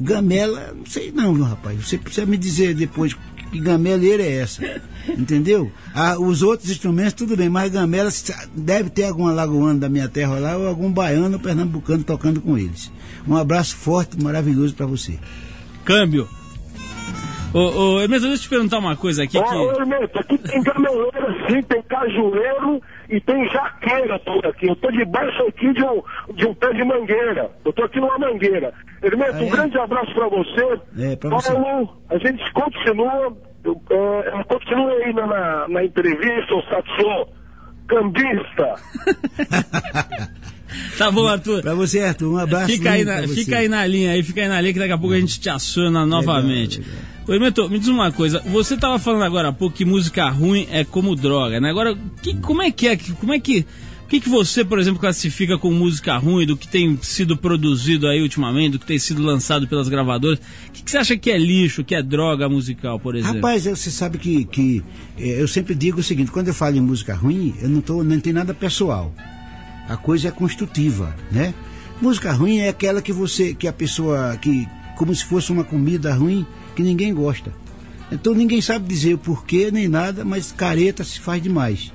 Gamela, 0.00 0.74
não 0.76 0.86
sei 0.86 1.12
não, 1.12 1.34
viu, 1.34 1.44
rapaz. 1.44 1.86
Você 1.86 1.98
precisa 1.98 2.26
me 2.26 2.36
dizer 2.36 2.74
depois 2.74 3.14
que 3.52 3.60
gameleira 3.60 4.22
é 4.22 4.36
essa. 4.38 4.62
Entendeu? 5.08 5.70
Ah, 5.94 6.18
os 6.18 6.42
outros 6.42 6.70
instrumentos, 6.70 7.14
tudo 7.14 7.36
bem, 7.36 7.48
mas 7.48 7.70
gamela 7.70 8.10
deve 8.54 8.90
ter 8.90 9.04
algum 9.04 9.26
alagoano 9.26 9.78
da 9.78 9.88
minha 9.88 10.08
terra 10.08 10.38
lá 10.38 10.56
ou 10.56 10.66
algum 10.66 10.90
baiano 10.90 11.34
ou 11.34 11.40
pernambucano 11.40 12.04
tocando 12.04 12.40
com 12.40 12.56
eles. 12.56 12.90
Um 13.26 13.36
abraço 13.36 13.76
forte 13.76 14.20
maravilhoso 14.22 14.74
para 14.74 14.86
você. 14.86 15.18
Câmbio. 15.84 16.28
Ô, 17.52 17.58
ô, 17.96 18.00
Hermeto, 18.00 18.22
deixa 18.22 18.36
eu 18.36 18.42
te 18.42 18.48
perguntar 18.48 18.78
uma 18.78 18.94
coisa 18.96 19.24
aqui 19.24 19.36
Ó, 19.36 19.42
que... 19.42 19.54
ô, 19.56 19.72
Hermeto, 19.72 20.18
aqui 20.20 20.38
tem 20.38 20.62
gameleira 20.62 21.34
sim, 21.48 21.62
tem 21.62 21.82
cajueiro 21.82 22.80
e 23.08 23.20
tem 23.20 23.48
jaqueira 23.50 24.18
por 24.20 24.46
aqui. 24.46 24.68
Eu 24.68 24.76
tô 24.76 24.88
debaixo 24.92 25.42
aqui 25.48 25.72
de 25.72 25.82
um, 25.84 26.02
de 26.34 26.46
um 26.46 26.54
pé 26.54 26.72
de 26.72 26.84
mangueira. 26.84 27.50
Eu 27.64 27.72
tô 27.72 27.82
aqui 27.82 27.98
numa 27.98 28.18
mangueira. 28.18 28.72
Hermeto, 29.02 29.34
Ah, 29.36 29.42
é? 29.42 29.44
um 29.46 29.50
grande 29.50 29.78
abraço 29.78 30.14
pra 30.14 30.28
você. 30.28 30.80
É, 30.98 31.16
pra 31.16 31.30
Paulo, 31.30 32.00
a 32.08 32.18
gente 32.18 32.52
continua, 32.52 33.36
eu, 33.64 33.82
é, 33.90 34.44
continua 34.44 34.92
aí 34.92 35.12
na, 35.12 35.26
na, 35.26 35.68
na 35.68 35.84
entrevista, 35.84 36.54
o 36.54 36.62
Satsô, 36.62 37.28
cambista. 37.88 38.74
Tá 40.96 41.10
bom, 41.10 41.26
Arthur. 41.26 41.62
Para 41.62 41.74
você, 41.74 42.00
Arthur, 42.00 42.32
um 42.32 42.38
abraço. 42.38 42.66
Fica 42.66 42.92
aí, 42.92 43.04
na, 43.04 43.18
pra 43.18 43.28
fica 43.28 43.58
aí 43.58 43.68
na 43.68 43.86
linha 43.86 44.12
aí, 44.12 44.22
fica 44.22 44.42
aí 44.42 44.48
na 44.48 44.60
linha 44.60 44.72
que 44.72 44.78
daqui 44.78 44.92
a 44.92 44.98
pouco 44.98 45.14
a 45.14 45.20
gente 45.20 45.40
te 45.40 45.48
aciona 45.48 46.06
novamente. 46.06 46.78
legal. 46.78 46.94
Ô, 47.30 47.32
Hermeto, 47.32 47.68
me 47.70 47.78
diz 47.78 47.88
uma 47.88 48.10
coisa, 48.10 48.40
você 48.46 48.76
tava 48.76 48.98
falando 48.98 49.22
agora 49.22 49.48
há 49.48 49.52
pouco 49.52 49.76
que 49.76 49.84
música 49.84 50.28
ruim 50.28 50.66
é 50.70 50.84
como 50.84 51.14
droga, 51.14 51.60
né? 51.60 51.70
Agora, 51.70 51.96
que, 52.20 52.34
como 52.34 52.60
é 52.60 52.70
que 52.70 52.88
é, 52.88 52.96
como 52.96 53.32
é 53.32 53.38
que, 53.38 53.64
o 54.04 54.08
que, 54.08 54.20
que 54.20 54.28
você, 54.28 54.64
por 54.64 54.80
exemplo, 54.80 54.98
classifica 54.98 55.56
como 55.56 55.76
música 55.76 56.16
ruim 56.16 56.44
do 56.44 56.56
que 56.56 56.66
tem 56.66 56.98
sido 57.02 57.36
produzido 57.36 58.08
aí 58.08 58.20
ultimamente, 58.20 58.72
do 58.72 58.78
que 58.80 58.86
tem 58.86 58.98
sido 58.98 59.22
lançado 59.22 59.68
pelas 59.68 59.88
gravadoras? 59.88 60.40
O 60.40 60.72
que, 60.72 60.82
que 60.82 60.90
você 60.90 60.98
acha 60.98 61.16
que 61.16 61.30
é 61.30 61.38
lixo, 61.38 61.84
que 61.84 61.94
é 61.94 62.02
droga 62.02 62.48
musical, 62.48 62.98
por 62.98 63.14
exemplo? 63.14 63.36
Rapaz, 63.36 63.64
você 63.64 63.90
sabe 63.90 64.18
que, 64.18 64.44
que 64.46 64.82
eh, 65.16 65.40
eu 65.40 65.46
sempre 65.46 65.74
digo 65.74 66.00
o 66.00 66.02
seguinte, 66.02 66.32
quando 66.32 66.48
eu 66.48 66.54
falo 66.54 66.76
em 66.76 66.80
música 66.80 67.14
ruim, 67.14 67.54
eu 67.62 67.68
não, 67.68 67.80
tô, 67.80 68.02
não 68.02 68.18
tem 68.18 68.32
nada 68.32 68.52
pessoal. 68.52 69.14
A 69.90 69.96
coisa 69.96 70.28
é 70.28 70.30
construtiva, 70.30 71.16
né? 71.32 71.52
Música 72.00 72.32
ruim 72.32 72.58
é 72.58 72.68
aquela 72.68 73.02
que 73.02 73.12
você, 73.12 73.54
que 73.54 73.66
a 73.66 73.72
pessoa, 73.72 74.36
que 74.36 74.68
como 74.96 75.12
se 75.12 75.24
fosse 75.24 75.50
uma 75.50 75.64
comida 75.64 76.14
ruim 76.14 76.46
que 76.76 76.82
ninguém 76.82 77.12
gosta. 77.12 77.52
Então 78.12 78.32
ninguém 78.32 78.60
sabe 78.60 78.86
dizer 78.86 79.14
o 79.14 79.18
porquê 79.18 79.68
nem 79.72 79.88
nada, 79.88 80.24
mas 80.24 80.52
careta 80.52 81.02
se 81.02 81.18
faz 81.18 81.42
demais. 81.42 81.92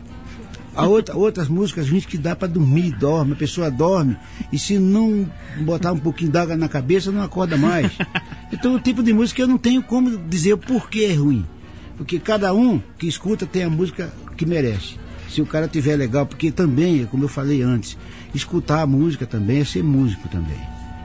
A 0.75 0.85
outra, 0.85 1.15
outras 1.15 1.47
músicas, 1.47 1.87
gente 1.87 2.05
que 2.05 2.17
dá 2.17 2.35
para 2.35 2.49
dormir, 2.49 2.91
dorme, 2.91 3.31
a 3.31 3.37
pessoa 3.37 3.71
dorme, 3.71 4.17
e 4.51 4.59
se 4.59 4.77
não 4.77 5.25
botar 5.61 5.93
um 5.93 5.97
pouquinho 5.97 6.31
d'água 6.31 6.57
na 6.57 6.67
cabeça, 6.67 7.13
não 7.13 7.21
acorda 7.21 7.55
mais. 7.55 7.93
Então, 8.51 8.75
o 8.75 8.79
tipo 8.79 9.01
de 9.01 9.11
música 9.11 9.41
eu 9.41 9.47
não 9.47 9.57
tenho 9.57 9.81
como 9.81 10.17
dizer 10.17 10.53
o 10.53 10.57
porquê 10.57 11.05
é 11.11 11.13
ruim. 11.13 11.45
Porque 11.97 12.19
cada 12.19 12.53
um 12.53 12.81
que 12.97 13.07
escuta 13.07 13.45
tem 13.45 13.63
a 13.63 13.69
música 13.69 14.13
que 14.35 14.45
merece. 14.45 14.95
Se 15.35 15.41
o 15.41 15.45
cara 15.45 15.67
tiver 15.67 15.97
legal, 15.97 16.25
porque 16.25 16.49
também, 16.49 17.05
como 17.07 17.25
eu 17.25 17.27
falei 17.27 17.61
antes, 17.61 17.97
escutar 18.33 18.83
a 18.83 18.87
música 18.87 19.25
também 19.25 19.59
é 19.59 19.65
ser 19.65 19.83
músico 19.83 20.29
também. 20.29 20.57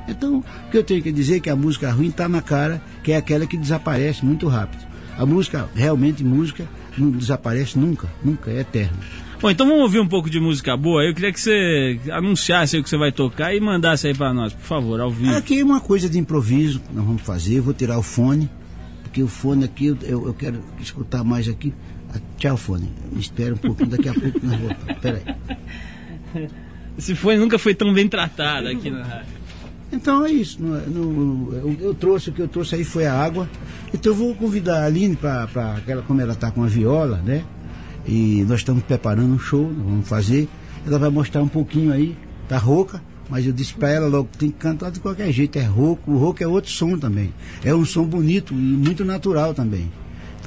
Então, 0.06 0.38
o 0.38 0.70
que 0.70 0.78
eu 0.78 0.84
tenho 0.84 1.02
que 1.02 1.10
dizer 1.10 1.38
é 1.38 1.40
que 1.40 1.50
a 1.50 1.56
música 1.56 1.90
ruim 1.90 2.10
está 2.10 2.28
na 2.28 2.40
cara, 2.40 2.80
que 3.02 3.10
é 3.10 3.16
aquela 3.16 3.44
que 3.44 3.56
desaparece 3.56 4.24
muito 4.24 4.46
rápido. 4.46 4.86
A 5.18 5.26
música, 5.26 5.68
realmente 5.74 6.22
música, 6.22 6.64
não 6.96 7.10
desaparece 7.10 7.76
nunca, 7.76 8.08
nunca, 8.22 8.52
é 8.52 8.60
eterna. 8.60 8.96
Bom, 9.42 9.50
então 9.50 9.66
vamos 9.66 9.82
ouvir 9.82 9.98
um 9.98 10.06
pouco 10.06 10.30
de 10.30 10.38
música 10.38 10.76
boa. 10.76 11.02
Eu 11.02 11.12
queria 11.12 11.32
que 11.32 11.40
você 11.40 11.98
anunciasse 12.12 12.78
o 12.78 12.84
que 12.84 12.88
você 12.88 12.96
vai 12.96 13.10
tocar 13.10 13.52
e 13.52 13.58
mandasse 13.58 14.06
aí 14.06 14.14
pra 14.14 14.32
nós, 14.32 14.52
por 14.52 14.62
favor, 14.62 15.00
ao 15.00 15.10
vivo. 15.10 15.34
Aqui 15.34 15.58
é 15.58 15.64
uma 15.64 15.80
coisa 15.80 16.08
de 16.08 16.20
improviso 16.20 16.78
que 16.78 16.94
nós 16.94 17.04
vamos 17.04 17.22
fazer, 17.22 17.56
eu 17.56 17.64
vou 17.64 17.74
tirar 17.74 17.98
o 17.98 18.02
fone, 18.02 18.48
porque 19.02 19.24
o 19.24 19.28
fone 19.28 19.64
aqui, 19.64 19.86
eu, 19.86 20.28
eu 20.28 20.34
quero 20.34 20.60
escutar 20.80 21.24
mais 21.24 21.48
aqui. 21.48 21.74
Tchau, 22.38 22.56
fone. 22.56 22.88
Espera 23.16 23.54
um 23.54 23.58
pouquinho, 23.58 23.90
daqui 23.90 24.08
a 24.08 24.14
pouco 24.14 24.40
nós 24.42 24.58
voltamos. 24.58 25.00
Pera 25.00 25.22
aí. 26.34 26.48
Esse 26.98 27.14
fone 27.14 27.38
nunca 27.38 27.58
foi 27.58 27.74
tão 27.74 27.92
bem 27.92 28.08
tratado 28.08 28.68
aqui 28.68 28.90
na 28.90 29.02
rádio. 29.02 29.40
Então 29.92 30.24
é 30.24 30.30
isso. 30.30 30.62
não 30.62 30.76
é- 30.76 30.86
não- 30.86 31.48
eu, 31.52 31.76
eu 31.80 31.94
trouxe, 31.94 32.30
o 32.30 32.32
que 32.32 32.40
eu 32.40 32.48
trouxe 32.48 32.76
aí 32.76 32.84
foi 32.84 33.06
a 33.06 33.14
água. 33.14 33.48
Então 33.92 34.12
eu 34.12 34.16
vou 34.16 34.34
convidar 34.34 34.82
a 34.82 34.86
Aline 34.86 35.16
para 35.16 35.44
aquela, 35.76 36.02
como 36.02 36.20
ela 36.20 36.32
está 36.32 36.50
com 36.50 36.62
a 36.62 36.66
viola, 36.66 37.20
né? 37.24 37.42
E 38.06 38.44
nós 38.48 38.60
estamos 38.60 38.82
preparando 38.84 39.32
um 39.34 39.38
show, 39.38 39.66
vamos 39.66 40.08
fazer. 40.08 40.48
Ela 40.86 40.98
vai 40.98 41.10
mostrar 41.10 41.42
um 41.42 41.48
pouquinho 41.48 41.92
aí, 41.92 42.16
tá 42.48 42.56
rouca, 42.56 43.02
mas 43.28 43.44
eu 43.46 43.52
disse 43.52 43.74
para 43.74 43.90
ela 43.90 44.06
logo, 44.06 44.28
tem 44.38 44.50
que 44.50 44.56
cantar 44.58 44.90
de 44.90 45.00
qualquer 45.00 45.30
jeito, 45.32 45.58
é 45.58 45.64
rouco, 45.64 46.10
o 46.12 46.16
rouco 46.18 46.42
é 46.42 46.46
outro 46.46 46.70
som 46.70 46.96
também. 46.96 47.32
É 47.64 47.74
um 47.74 47.84
som 47.84 48.04
bonito 48.04 48.54
e 48.54 48.56
muito 48.56 49.04
natural 49.04 49.52
também. 49.52 49.90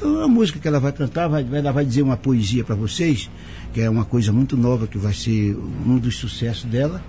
Então 0.04 0.22
a 0.22 0.28
música 0.28 0.60
que 0.60 0.68
ela 0.68 0.82
vai 0.82 0.92
cantar, 0.92 1.30
vai, 1.30 1.46
vai- 1.46 1.60
ela 1.60 1.72
vai 1.72 1.86
dizer 1.86 2.02
uma 2.02 2.18
poesia 2.18 2.62
para 2.62 2.76
vocês, 2.76 3.30
que 3.74 3.80
é 3.80 3.90
uma 3.90 4.04
coisa 4.04 4.34
muito 4.34 4.58
nova, 4.58 4.86
que 4.86 4.98
vai 4.98 5.14
ser 5.14 5.56
um 5.56 5.98
dos 5.98 6.18
sucessos 6.18 6.66
dela. 6.66 7.02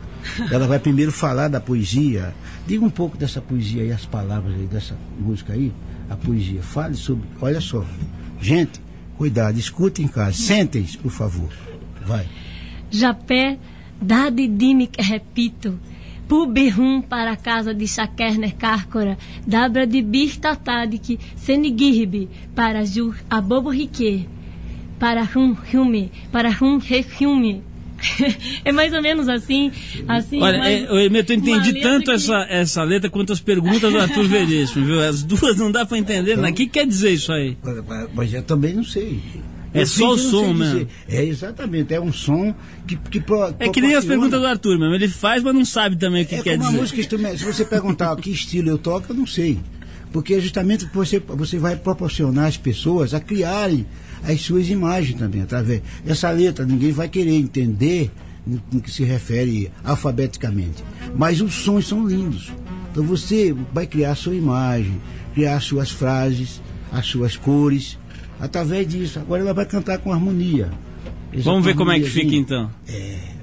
Ela 0.49 0.69
vai 0.69 0.79
primeiro 0.79 1.11
falar 1.11 1.49
da 1.49 1.61
poesia. 1.61 2.33
Diga 2.69 2.85
um 2.85 2.91
pouco 2.91 3.17
dessa 3.17 3.41
poesia 3.41 3.83
aí, 3.83 3.91
as 3.91 4.07
palavras 4.07 4.55
aí 4.55 4.67
dessa 4.67 4.97
música 5.19 5.53
aí, 5.55 5.73
a 6.09 6.15
poesia. 6.17 6.63
Fale 6.63 6.95
sobre. 6.95 7.25
Olha 7.41 7.61
só. 7.61 7.85
Gente, 8.41 8.81
cuidado, 9.19 9.59
escutem 9.59 10.05
em 10.05 10.09
casa. 10.09 10.37
Sentem-se, 10.37 10.97
por 10.97 11.11
favor. 11.11 11.49
Vai. 12.07 12.27
Japé, 12.93 13.59
dade 14.01 14.47
dime 14.47 14.87
que 14.87 15.03
repito. 15.03 15.79
Puberrum 16.29 17.03
para 17.03 17.33
a 17.33 17.37
casa 17.37 17.75
de 17.75 17.87
Chakerner 17.87 18.55
Cárcora, 18.57 19.19
dabra 19.47 19.87
de 19.87 20.01
Birtatadik, 20.03 21.19
Senigirbi, 21.37 22.29
para 22.55 22.85
Ju 22.85 23.15
Abobo 23.29 23.71
Rique, 23.71 24.29
para 24.99 25.23
Rum 25.23 25.57
Hume, 25.73 26.11
para 26.33 26.51
Rum 26.51 26.79
Rehume. 26.79 27.63
é 28.65 28.73
mais 28.73 28.93
ou 28.93 29.01
menos 29.01 29.29
assim, 29.29 29.71
assim. 30.07 30.41
Olha, 30.41 30.59
mas 30.59 30.69
é, 30.69 30.83
eu, 30.85 30.97
eu 30.99 31.07
entendi 31.07 31.81
tanto 31.81 32.05
que- 32.07 32.11
essa, 32.11 32.47
essa 32.51 32.83
letra 32.83 33.09
quanto 33.09 33.33
as 33.33 33.41
perguntas 33.41 33.91
do 33.93 33.99
Arthur 33.99 34.25
Veríssimo, 34.29 34.85
viu? 34.85 35.01
As 35.01 35.23
duas 35.23 35.57
não 35.57 35.71
dá 35.71 35.87
pra 35.87 35.97
entender. 35.97 36.37
né? 36.37 36.51
O 36.51 36.55
que 36.55 36.67
quer 36.67 36.87
dizer 36.87 37.13
isso 37.13 37.33
aí? 37.33 37.57
Mas 38.15 38.33
eu 38.35 38.43
também 38.43 38.75
não 38.75 38.85
sei. 38.85 39.21
É 39.75 39.83
Eu 39.83 39.87
só 39.87 40.13
o 40.13 40.19
som 40.19 40.55
dizer. 40.55 40.87
É 41.09 41.25
exatamente, 41.25 41.93
é 41.93 42.01
um 42.01 42.13
som 42.13 42.55
que, 42.87 42.95
que 42.97 43.21
pro- 43.21 43.53
É 43.59 43.69
que 43.69 43.81
nem 43.81 43.95
as 43.95 44.05
perguntas 44.05 44.41
do 44.41 44.47
Arthur 44.47 44.79
mesmo. 44.79 44.95
Ele 44.95 45.09
faz, 45.09 45.43
mas 45.43 45.53
não 45.55 45.65
sabe 45.65 45.97
também 45.97 46.23
o 46.23 46.27
que 46.27 46.37
é 46.37 46.43
quer 46.43 46.57
dizer. 46.59 46.71
música 46.71 47.01
instrumento. 47.01 47.39
Se 47.39 47.45
você 47.45 47.65
perguntar 47.65 48.15
que 48.17 48.31
estilo 48.31 48.69
eu 48.71 48.79
toco, 48.79 49.07
eu 49.13 49.17
não 49.17 49.27
sei. 49.27 49.59
Porque 50.13 50.35
é 50.35 50.41
justamente 50.41 50.87
que 50.87 50.95
você, 50.95 51.19
você 51.19 51.59
vai 51.59 51.75
proporcionar 51.75 52.47
às 52.47 52.57
pessoas 52.57 53.13
a 53.15 53.19
criarem 53.21 53.85
as 54.23 54.41
suas 54.41 54.69
imagens 54.71 55.19
também, 55.19 55.43
através 55.43 55.83
dessa 56.05 56.31
letra. 56.31 56.65
Ninguém 56.65 56.93
vai 56.93 57.09
querer 57.09 57.35
entender 57.35 58.13
no 58.47 58.81
que 58.81 58.91
se 58.93 59.03
refere 59.03 59.73
alfabeticamente. 59.83 60.85
Mas 61.17 61.41
os 61.41 61.55
sons 61.55 61.89
são 61.89 62.07
lindos. 62.07 62.53
Então 62.93 63.03
você 63.03 63.53
vai 63.73 63.87
criar 63.89 64.13
a 64.13 64.15
sua 64.15 64.37
imagem, 64.37 65.01
criar 65.35 65.57
as 65.57 65.65
suas 65.65 65.91
frases, 65.91 66.63
as 66.93 67.07
suas 67.07 67.37
cores, 67.37 67.99
através 68.41 68.87
disso. 68.87 69.19
Agora 69.19 69.43
ela 69.43 69.55
vai 69.55 69.67
cantar 69.67 69.99
com 69.99 70.13
harmonia. 70.13 70.71
Essa 71.33 71.43
Vamos 71.43 71.65
ver 71.65 71.75
como 71.75 71.91
é 71.91 71.99
que 71.99 72.09
fica 72.09 72.35
então. 72.35 72.71
Japé, 72.87 73.35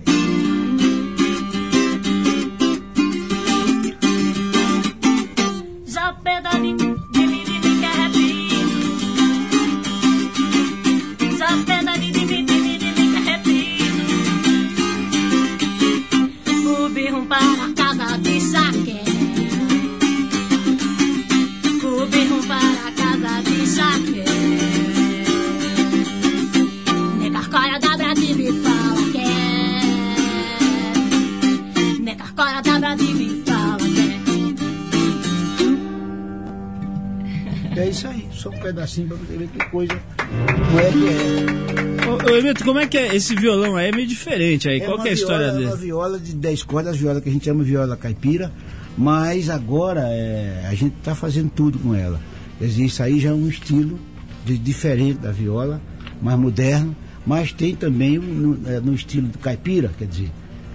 É 37.81 37.89
isso 37.89 38.07
aí, 38.07 38.27
só 38.31 38.49
um 38.49 38.59
pedacinho 38.59 39.07
pra 39.07 39.17
você 39.17 39.37
ver 39.37 39.47
que 39.47 39.65
coisa 39.69 39.93
não 40.71 40.79
é 40.79 40.91
que 40.91 41.07
é. 41.09 42.07
Ô, 42.07 42.31
ô 42.33 42.37
Emito, 42.37 42.63
como 42.63 42.79
é 42.79 42.87
que 42.87 42.97
é? 42.97 43.15
Esse 43.15 43.35
violão 43.35 43.75
aí 43.75 43.89
é 43.89 43.91
meio 43.91 44.07
diferente 44.07 44.67
aí. 44.69 44.79
Qual 44.81 44.95
uma 44.95 45.03
que 45.03 45.09
é 45.09 45.11
a 45.11 45.13
história 45.15 45.45
viola, 45.47 45.53
dele? 45.57 45.65
É 45.65 45.69
uma 45.69 45.77
viola 45.77 46.19
de 46.19 46.33
10 46.35 46.63
cordas, 46.63 46.97
viola 46.97 47.21
que 47.21 47.29
a 47.29 47.31
gente 47.31 47.45
chama 47.45 47.63
viola 47.63 47.95
caipira, 47.97 48.51
mas 48.97 49.49
agora 49.49 50.01
é, 50.09 50.65
a 50.69 50.73
gente 50.75 50.95
está 50.97 51.15
fazendo 51.15 51.49
tudo 51.49 51.79
com 51.79 51.95
ela. 51.95 52.19
Quer 52.59 52.65
dizer, 52.65 52.83
isso 52.85 53.01
aí 53.03 53.19
já 53.19 53.29
é 53.29 53.33
um 53.33 53.47
estilo 53.47 53.97
de- 54.45 54.57
diferente 54.57 55.19
da 55.19 55.31
viola, 55.31 55.81
mais 56.21 56.37
moderno, 56.39 56.95
mas 57.25 57.51
tem 57.51 57.75
também 57.75 58.17
no, 58.19 58.59
é, 58.69 58.79
no 58.79 58.93
estilo 58.93 59.27
do 59.27 59.37
caipira, 59.39 59.91
quer 59.97 60.05
dizer, 60.05 60.29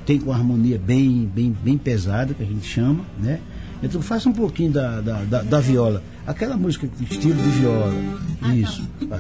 tem 0.05 0.19
com 0.19 0.33
harmonia 0.33 0.79
bem, 0.79 1.31
bem, 1.33 1.55
bem 1.63 1.77
pesada, 1.79 2.35
que 2.35 2.43
a 2.43 2.47
gente 2.47 2.67
chama, 2.67 3.05
né? 3.21 3.39
Então 3.83 4.01
faça 4.01 4.29
um 4.29 4.33
pouquinho 4.33 4.71
da, 4.73 5.01
da, 5.01 5.23
da, 5.25 5.43
da 5.43 5.61
viola. 5.61 6.03
Aquela 6.27 6.57
música 6.57 6.87
do 6.87 7.05
estilo 7.05 7.41
de 7.41 7.51
viola. 7.51 7.93
Isso. 8.55 8.89
Vai, 9.09 9.19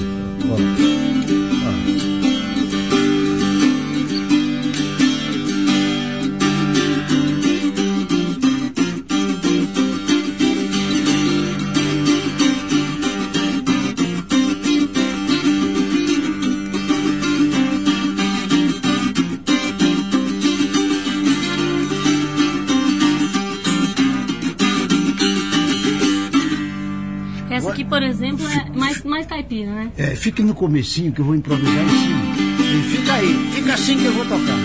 É, 29.96 30.14
fique 30.14 30.42
no 30.42 30.54
comecinho 30.54 31.12
que 31.12 31.20
eu 31.20 31.24
vou 31.24 31.34
improvisar 31.34 31.84
em 31.84 31.88
cima. 31.88 32.20
E 32.60 32.82
fica 32.96 33.12
aí, 33.14 33.50
fica 33.54 33.74
assim 33.74 33.96
que 33.98 34.04
eu 34.04 34.12
vou 34.12 34.24
tocar. 34.24 34.58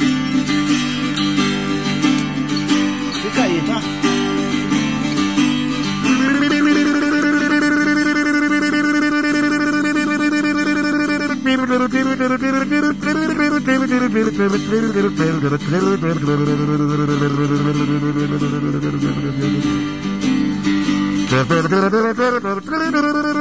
Fica 3.22 3.44
aí, 3.44 3.62
tá? 3.68 3.82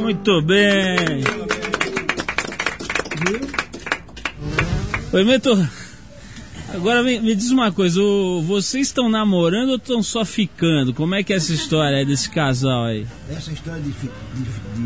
Muito 0.00 0.42
bem. 0.42 1.24
Oi, 5.12 5.24
Mentor. 5.24 5.66
Agora 6.74 7.02
me, 7.02 7.18
me 7.20 7.34
diz 7.34 7.50
uma 7.50 7.72
coisa, 7.72 7.98
o- 8.00 8.42
vocês 8.42 8.88
estão 8.88 9.08
namorando 9.08 9.70
ou 9.70 9.76
estão 9.76 10.02
só 10.02 10.22
ficando? 10.22 10.92
Como 10.92 11.14
é 11.14 11.22
que 11.22 11.32
é 11.32 11.36
essa 11.36 11.52
história 11.52 12.04
desse 12.04 12.28
casal 12.28 12.84
aí? 12.84 13.06
Essa 13.30 13.50
história 13.50 13.80
de, 13.80 13.90
de- 13.90 14.10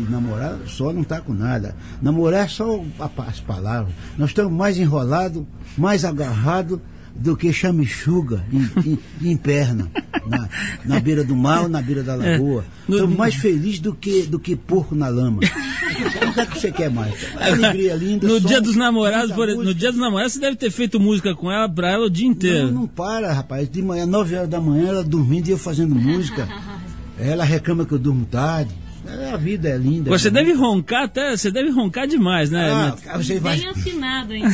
de 0.05 0.09
namorar 0.11 0.57
só 0.65 0.93
não 0.93 1.03
tá 1.03 1.19
com 1.19 1.33
nada. 1.33 1.75
Namorar 2.01 2.45
é 2.45 2.47
só 2.47 2.81
as 3.27 3.39
palavras. 3.41 3.93
Nós 4.17 4.29
estamos 4.29 4.53
mais 4.53 4.77
enrolados, 4.77 5.43
mais 5.77 6.05
agarrados 6.05 6.79
do 7.15 7.37
que 7.37 7.53
chamichuga 7.53 8.43
em, 8.51 8.89
em- 9.21 9.31
em 9.31 9.37
perna. 9.37 9.89
Na, 10.27 10.49
na 10.85 10.99
beira 10.99 11.23
do 11.23 11.35
mar 11.35 11.63
ou 11.63 11.69
na 11.69 11.81
beira 11.81 12.01
da 12.03 12.15
lagoa. 12.15 12.65
No- 12.87 12.95
Estamos 12.95 13.17
mais 13.17 13.35
felizes 13.35 13.79
do 13.79 13.93
que, 13.93 14.23
do 14.23 14.39
que 14.39 14.55
porco 14.55 14.95
na 14.95 15.07
lama. 15.09 15.37
O 15.39 16.33
que 16.33 16.39
é 16.41 16.45
que 16.45 16.59
você 16.59 16.71
quer 16.71 16.89
mais? 16.89 17.13
Alegria 17.39 17.95
linda. 17.95 18.27
No 18.27 18.39
som, 18.41 18.47
dia 18.47 18.59
dos 18.61 18.75
namorados, 18.75 19.31
por, 19.35 19.47
no 19.47 19.73
dia 19.75 19.91
dos 19.91 19.99
namorados, 20.01 20.33
você 20.33 20.39
deve 20.39 20.55
ter 20.55 20.71
feito 20.71 20.99
música 20.99 21.35
com 21.35 21.51
ela 21.51 21.69
pra 21.69 21.91
ela 21.91 22.05
o 22.07 22.09
dia 22.09 22.27
inteiro. 22.27 22.67
Não, 22.67 22.81
não 22.81 22.87
para, 22.87 23.31
rapaz. 23.31 23.69
De 23.69 23.81
manhã, 23.81 24.05
9 24.05 24.35
horas 24.35 24.49
da 24.49 24.59
manhã, 24.59 24.87
ela 24.89 25.03
dormindo 25.03 25.47
e 25.47 25.51
eu 25.51 25.57
fazendo 25.57 25.93
música. 25.95 26.47
Ela 27.19 27.43
reclama 27.43 27.85
que 27.85 27.91
eu 27.93 27.99
durmo 27.99 28.25
tarde. 28.25 28.71
É, 29.07 29.31
A 29.31 29.37
vida 29.37 29.69
é 29.69 29.77
linda. 29.77 30.09
Você 30.09 30.29
né? 30.29 30.41
deve 30.41 30.53
roncar 30.53 31.03
até, 31.03 31.35
você 31.35 31.51
deve 31.51 31.69
roncar 31.69 32.07
demais, 32.07 32.49
né? 32.49 32.93
Ah, 33.07 33.17
você 33.17 33.39
vai... 33.39 33.57
Bem 33.57 33.69
afinado 33.69 34.33
ainda. 34.33 34.49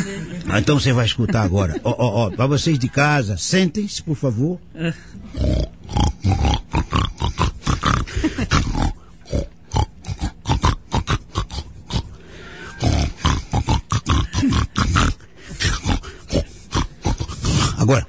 Ah, 0.47 0.60
então 0.60 0.80
você 0.80 0.91
vai 0.91 1.06
escutar 1.06 1.43
agora. 1.43 1.80
Ó, 1.84 1.95
ó, 1.97 2.28
ó, 2.28 2.32
pra 2.32 2.47
vocês 2.47 2.78
de 2.80 2.89
casa, 2.89 3.38
sentem-se, 3.38 4.02
por 4.02 4.16
favor. 4.16 4.60
Agora. 17.78 18.06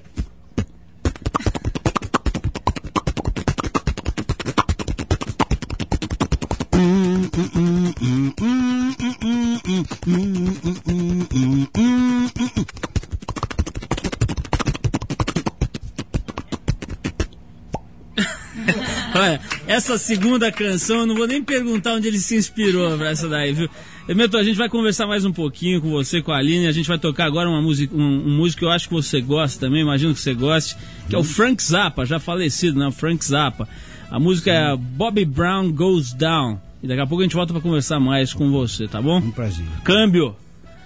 Olha, 19.14 19.40
essa 19.80 19.96
segunda 19.96 20.52
canção, 20.52 21.00
eu 21.00 21.06
não 21.06 21.14
vou 21.14 21.26
nem 21.26 21.42
perguntar 21.42 21.94
onde 21.94 22.06
ele 22.06 22.18
se 22.18 22.36
inspirou 22.36 22.98
pra 22.98 23.10
essa 23.10 23.26
daí, 23.26 23.52
viu? 23.54 23.68
Mentor, 24.06 24.40
a 24.40 24.44
gente 24.44 24.56
vai 24.56 24.68
conversar 24.68 25.06
mais 25.06 25.24
um 25.24 25.32
pouquinho 25.32 25.80
com 25.80 25.90
você, 25.90 26.20
com 26.20 26.32
a 26.32 26.36
Aline. 26.36 26.66
A 26.66 26.72
gente 26.72 26.86
vai 26.86 26.98
tocar 26.98 27.24
agora 27.24 27.48
uma 27.48 27.62
música, 27.62 27.96
um, 27.96 28.26
um 28.26 28.36
músico 28.36 28.58
que 28.60 28.64
eu 28.66 28.70
acho 28.70 28.88
que 28.88 28.94
você 28.94 29.22
gosta 29.22 29.58
também, 29.58 29.80
imagino 29.80 30.12
que 30.12 30.20
você 30.20 30.34
goste, 30.34 30.76
que 31.08 31.14
é 31.14 31.18
o 31.18 31.24
Frank 31.24 31.62
Zappa, 31.62 32.04
já 32.04 32.20
falecido, 32.20 32.78
né? 32.78 32.88
O 32.88 32.92
Frank 32.92 33.24
Zappa. 33.24 33.66
A 34.10 34.20
música 34.20 34.50
é 34.50 34.76
Bobby 34.76 35.24
Brown 35.24 35.72
Goes 35.72 36.12
Down. 36.12 36.60
E 36.82 36.86
daqui 36.86 37.00
a 37.00 37.06
pouco 37.06 37.22
a 37.22 37.24
gente 37.24 37.36
volta 37.36 37.54
pra 37.54 37.62
conversar 37.62 37.98
mais 37.98 38.34
com 38.34 38.50
você, 38.50 38.86
tá 38.86 39.00
bom? 39.00 39.18
Um 39.18 39.30
prazer. 39.30 39.64
Câmbio. 39.82 40.36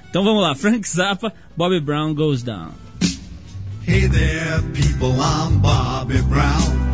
Então 0.09 0.23
vamos 0.23 0.41
lá, 0.41 0.55
Frank 0.55 0.89
Zappa, 0.89 1.33
Bobby 1.57 1.81
Brown 1.81 2.15
Goes 2.15 2.45
Down. 2.45 2.71
Hey 3.87 4.09
there, 4.09 4.63
people, 4.73 5.15
I'm 5.21 5.59
Bobby 5.59 6.23
Brown. 6.23 6.94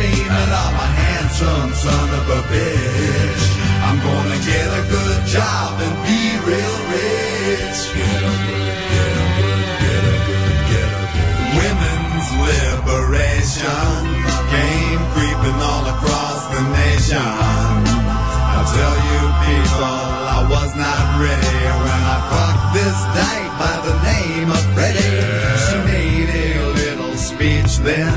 and 0.00 0.50
I'm 0.52 0.74
a 0.74 0.88
handsome 1.04 1.72
son 1.76 2.08
of 2.16 2.24
a 2.24 2.40
bitch. 2.48 3.44
I'm 3.84 3.98
gonna 4.00 4.40
get 4.40 4.68
a 4.72 4.82
good 4.88 5.20
job 5.26 5.80
and 5.84 5.94
be 6.08 6.20
real 6.48 6.78
rich. 6.88 7.80
Get 7.92 8.22
a 8.24 8.34
good, 8.48 8.76
get 8.88 9.12
a 9.12 9.28
good, 9.36 9.64
get 9.84 10.02
a 10.08 10.16
good, 10.28 10.56
get 10.72 10.90
a 10.96 11.04
good. 11.12 11.36
Women's 11.60 12.28
liberation 12.40 14.00
came 14.48 15.02
creeping 15.12 15.58
all 15.60 15.84
across 15.92 16.40
the 16.56 16.62
nation. 16.72 17.20
I 17.20 18.64
tell 18.64 18.96
you 19.12 19.22
people, 19.44 19.96
I 20.24 20.40
was 20.48 20.72
not 20.72 21.04
ready 21.20 21.60
when 21.84 22.00
I 22.00 22.18
fucked 22.32 22.66
this 22.80 22.98
dyke 23.12 23.52
by 23.60 23.76
the 23.84 23.96
name 24.08 24.48
of 24.48 24.62
Freddie. 24.72 25.20
She 25.60 25.76
made 25.84 26.30
a 26.32 26.64
little 26.80 27.14
speech 27.16 27.76
then, 27.84 28.16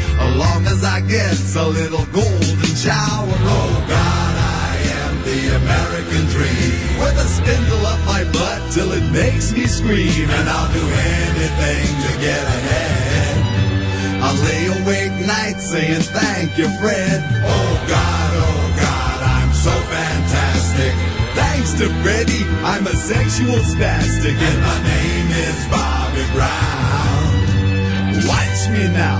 long 0.37 0.65
as 0.67 0.83
I 0.83 1.01
get 1.01 1.35
a 1.55 1.67
little 1.67 2.05
golden 2.13 2.75
shower. 2.75 3.35
Oh 3.45 3.85
God, 3.87 4.35
I 4.37 4.77
am 5.03 5.13
the 5.23 5.41
American 5.61 6.25
dream, 6.31 6.99
with 6.99 7.17
a 7.17 7.27
spindle 7.27 7.85
up 7.85 7.99
my 8.05 8.23
butt 8.31 8.71
till 8.71 8.91
it 8.91 9.05
makes 9.11 9.51
me 9.51 9.65
scream, 9.67 10.29
and 10.29 10.49
I'll 10.49 10.71
do 10.73 10.81
anything 10.81 11.87
to 12.05 12.11
get 12.21 12.43
ahead. 12.43 13.37
I 14.23 14.29
lay 14.45 14.65
awake 14.81 15.25
nights 15.25 15.69
saying 15.71 16.01
thank 16.01 16.57
you, 16.57 16.69
Fred. 16.79 17.19
Oh 17.43 17.85
God, 17.87 18.31
oh 18.37 18.73
God, 18.77 19.17
I'm 19.23 19.53
so 19.53 19.71
fantastic. 19.71 20.93
Thanks 21.33 21.73
to 21.79 21.89
Freddy. 22.03 22.45
I'm 22.63 22.85
a 22.85 22.95
sexual 22.95 23.59
spastic, 23.65 24.37
and 24.37 24.61
my 24.61 24.77
name 24.83 25.29
is 25.31 25.67
Bobby 25.67 26.25
Brown. 26.33 27.31
Watch 28.29 28.69
me 28.69 28.87
now, 28.93 29.19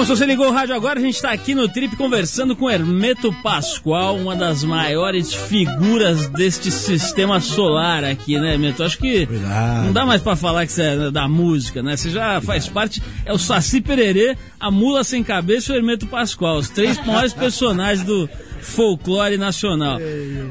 Bom, 0.00 0.04
se 0.06 0.16
você 0.16 0.24
ligou 0.24 0.48
o 0.48 0.50
rádio 0.50 0.74
agora, 0.74 0.98
a 0.98 1.02
gente 1.02 1.16
está 1.16 1.30
aqui 1.30 1.54
no 1.54 1.68
Trip 1.68 1.94
conversando 1.94 2.56
com 2.56 2.70
Hermeto 2.70 3.30
Pascoal, 3.42 4.16
uma 4.16 4.34
das 4.34 4.64
maiores 4.64 5.34
figuras 5.34 6.26
deste 6.30 6.70
sistema 6.70 7.38
solar 7.38 8.02
aqui, 8.02 8.38
né, 8.38 8.54
Hermeto? 8.54 8.82
Acho 8.82 8.96
que 8.96 9.24
Obrigado. 9.24 9.84
não 9.84 9.92
dá 9.92 10.06
mais 10.06 10.22
para 10.22 10.34
falar 10.36 10.64
que 10.64 10.72
você 10.72 10.82
é 10.84 11.10
da 11.10 11.28
música, 11.28 11.82
né? 11.82 11.98
Você 11.98 12.08
já 12.08 12.40
faz 12.40 12.66
parte, 12.66 13.02
é 13.26 13.32
o 13.34 13.36
Saci 13.36 13.82
Pererê, 13.82 14.38
a 14.58 14.70
Mula 14.70 15.04
Sem 15.04 15.22
Cabeça 15.22 15.70
e 15.70 15.74
o 15.74 15.78
Hermeto 15.78 16.06
Pascoal, 16.06 16.56
os 16.56 16.70
três 16.70 16.96
maiores 17.04 17.34
personagens 17.34 18.02
do 18.02 18.26
folclore 18.62 19.36
nacional. 19.36 19.98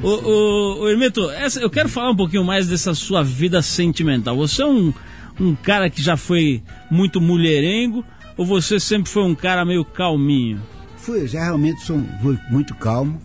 O, 0.03 0.07
o, 0.09 0.79
o 0.83 0.89
Hermeto, 0.89 1.27
essa- 1.31 1.59
eu 1.59 1.71
quero 1.71 1.89
falar 1.89 2.11
um 2.11 2.15
pouquinho 2.15 2.43
mais 2.43 2.67
dessa 2.67 2.93
sua 2.93 3.23
vida 3.23 3.63
sentimental. 3.63 4.37
Você 4.37 4.61
é 4.61 4.65
um, 4.67 4.93
um 5.39 5.55
cara 5.55 5.89
que 5.89 6.03
já 6.03 6.15
foi 6.15 6.61
muito 6.91 7.19
mulherengo, 7.19 8.05
ou 8.39 8.45
você 8.45 8.79
sempre 8.79 9.11
foi 9.11 9.23
um 9.23 9.35
cara 9.35 9.65
meio 9.65 9.83
calminho? 9.83 10.61
Fui, 10.95 11.27
já 11.27 11.43
realmente 11.43 11.81
sou 11.81 12.01
muito 12.49 12.73
calmo. 12.73 13.19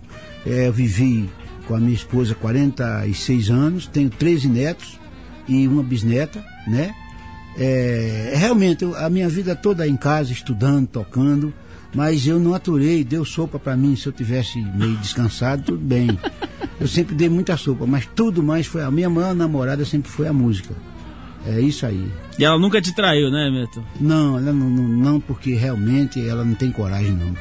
É, 0.45 0.67
eu 0.67 0.73
vivi 0.73 1.31
com 1.69 1.75
a 1.77 1.79
minha 1.81 1.95
esposa 1.95 2.35
46 2.35 3.49
anos, 3.51 3.87
tenho 3.87 4.11
13 4.11 4.49
netos 4.49 4.99
e 5.49 5.67
uma 5.69 5.83
bisneta, 5.85 6.45
né? 6.67 6.93
É, 7.57 8.33
realmente, 8.37 8.83
eu- 8.83 8.97
a 8.97 9.09
minha 9.09 9.29
vida 9.29 9.55
toda 9.55 9.87
em 9.87 9.97
casa, 9.97 10.33
estudando, 10.33 10.89
tocando, 10.89 11.55
mas 11.95 12.27
eu 12.27 12.41
não 12.41 12.53
aturei, 12.53 13.05
deu 13.05 13.25
sopa 13.25 13.59
para 13.59 13.77
mim, 13.77 13.95
se 13.95 14.07
eu 14.09 14.13
tivesse 14.13 14.61
meio 14.61 14.97
descansado, 14.97 15.63
tudo 15.63 15.79
bem. 15.79 16.09
Eu 16.81 16.89
sempre 16.89 17.15
dei 17.15 17.29
muita 17.29 17.57
sopa, 17.57 17.87
mas 17.87 18.05
tudo 18.17 18.43
mais 18.43 18.67
foi, 18.67 18.83
a 18.83 18.91
minha 18.91 19.09
maior 19.09 19.33
namorada 19.33 19.85
sempre 19.85 20.11
foi 20.11 20.27
a 20.27 20.33
música. 20.33 20.75
É 21.47 21.61
isso 21.61 21.85
aí. 21.85 22.11
E 22.39 22.45
ela 22.45 22.59
nunca 22.59 22.81
te 22.81 22.95
traiu, 22.95 23.31
né, 23.31 23.47
Hermeto? 23.47 23.85
Não, 24.01 24.39
ela 24.39 24.53
não, 24.53 24.69
não, 24.71 24.89
não, 24.89 25.21
porque 25.21 25.55
realmente 25.55 26.27
ela 26.27 26.45
não 26.45 26.55
tem 26.55 26.71
coragem, 26.71 27.13
não. 27.13 27.35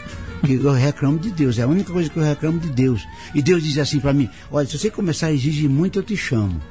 Porque 0.43 0.60
eu 0.62 0.74
reclamo 0.74 1.18
de 1.18 1.32
Deus, 1.32 1.58
é 1.58 1.62
a 1.62 1.68
única 1.68 1.93
coisa 1.93 2.10
que 2.10 2.18
eu 2.18 2.24
reclamo 2.24 2.60
de 2.60 2.70
Deus. 2.70 3.08
E 3.34 3.41
Deus 3.41 3.64
diz 3.64 3.78
assim 3.78 4.01
pra 4.01 4.12
mim: 4.12 4.30
olha, 4.51 4.68
se 4.68 4.78
você 4.78 4.91
começar 4.91 5.28
a 5.28 5.32
exigir 5.32 5.70
muito, 5.70 5.99
eu 5.99 6.04
te 6.04 6.18
chamo. 6.18 6.62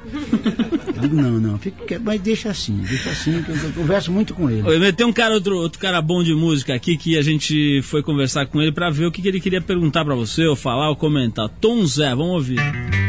Eu 0.93 1.01
digo: 1.01 1.15
não, 1.15 1.39
não, 1.39 1.57
fica, 1.57 1.99
mas 1.99 2.21
deixa 2.21 2.51
assim, 2.51 2.77
deixa 2.87 3.09
assim, 3.09 3.41
que 3.41 3.49
eu, 3.49 3.55
eu 3.55 3.73
converso 3.73 4.11
muito 4.11 4.35
com 4.35 4.47
ele. 4.47 4.69
Hermeto, 4.69 4.97
tem 4.97 5.07
um 5.07 5.11
cara, 5.11 5.33
outro, 5.33 5.57
outro 5.57 5.79
cara 5.79 6.03
bom 6.03 6.23
de 6.23 6.35
música 6.35 6.75
aqui 6.75 6.95
que 6.95 7.17
a 7.17 7.23
gente 7.23 7.81
foi 7.81 8.03
conversar 8.03 8.45
com 8.45 8.61
ele 8.61 8.71
pra 8.71 8.91
ver 8.91 9.07
o 9.07 9.11
que, 9.11 9.23
que 9.23 9.27
ele 9.27 9.41
queria 9.41 9.59
perguntar 9.59 10.05
pra 10.05 10.13
você, 10.13 10.45
ou 10.45 10.55
falar, 10.55 10.89
ou 10.89 10.95
comentar. 10.95 11.49
Tom 11.49 11.83
Zé, 11.83 12.09
vamos 12.11 12.33
ouvir. 12.33 13.02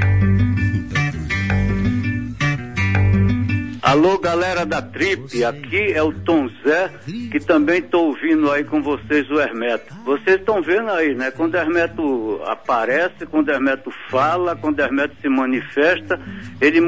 Alô, 3.85 4.19
galera 4.19 4.65
da 4.65 4.81
Trip, 4.81 5.45
aqui 5.45 5.93
é 5.93 6.03
o 6.03 6.11
Tom 6.11 6.49
Zé, 6.65 6.91
que 7.31 7.39
também 7.39 7.81
estou 7.81 8.07
ouvindo 8.07 8.51
aí 8.51 8.65
com 8.65 8.83
vocês 8.83 9.31
o 9.31 9.39
Hermeto. 9.39 9.93
Vocês 10.07 10.37
estão 10.37 10.63
vendo 10.63 10.91
aí, 10.91 11.15
né? 11.15 11.31
Quando 11.31 11.53
o 11.53 11.59
Hermeto 11.59 12.41
aparece, 12.47 13.27
quando 13.27 13.49
o 13.49 13.51
Hermeto 13.51 13.93
fala, 14.11 14.57
quando 14.57 14.79
o 14.79 14.83
Hermeto 14.83 15.15
se 15.21 15.29
manifesta, 15.29 16.19
ele 16.63 16.81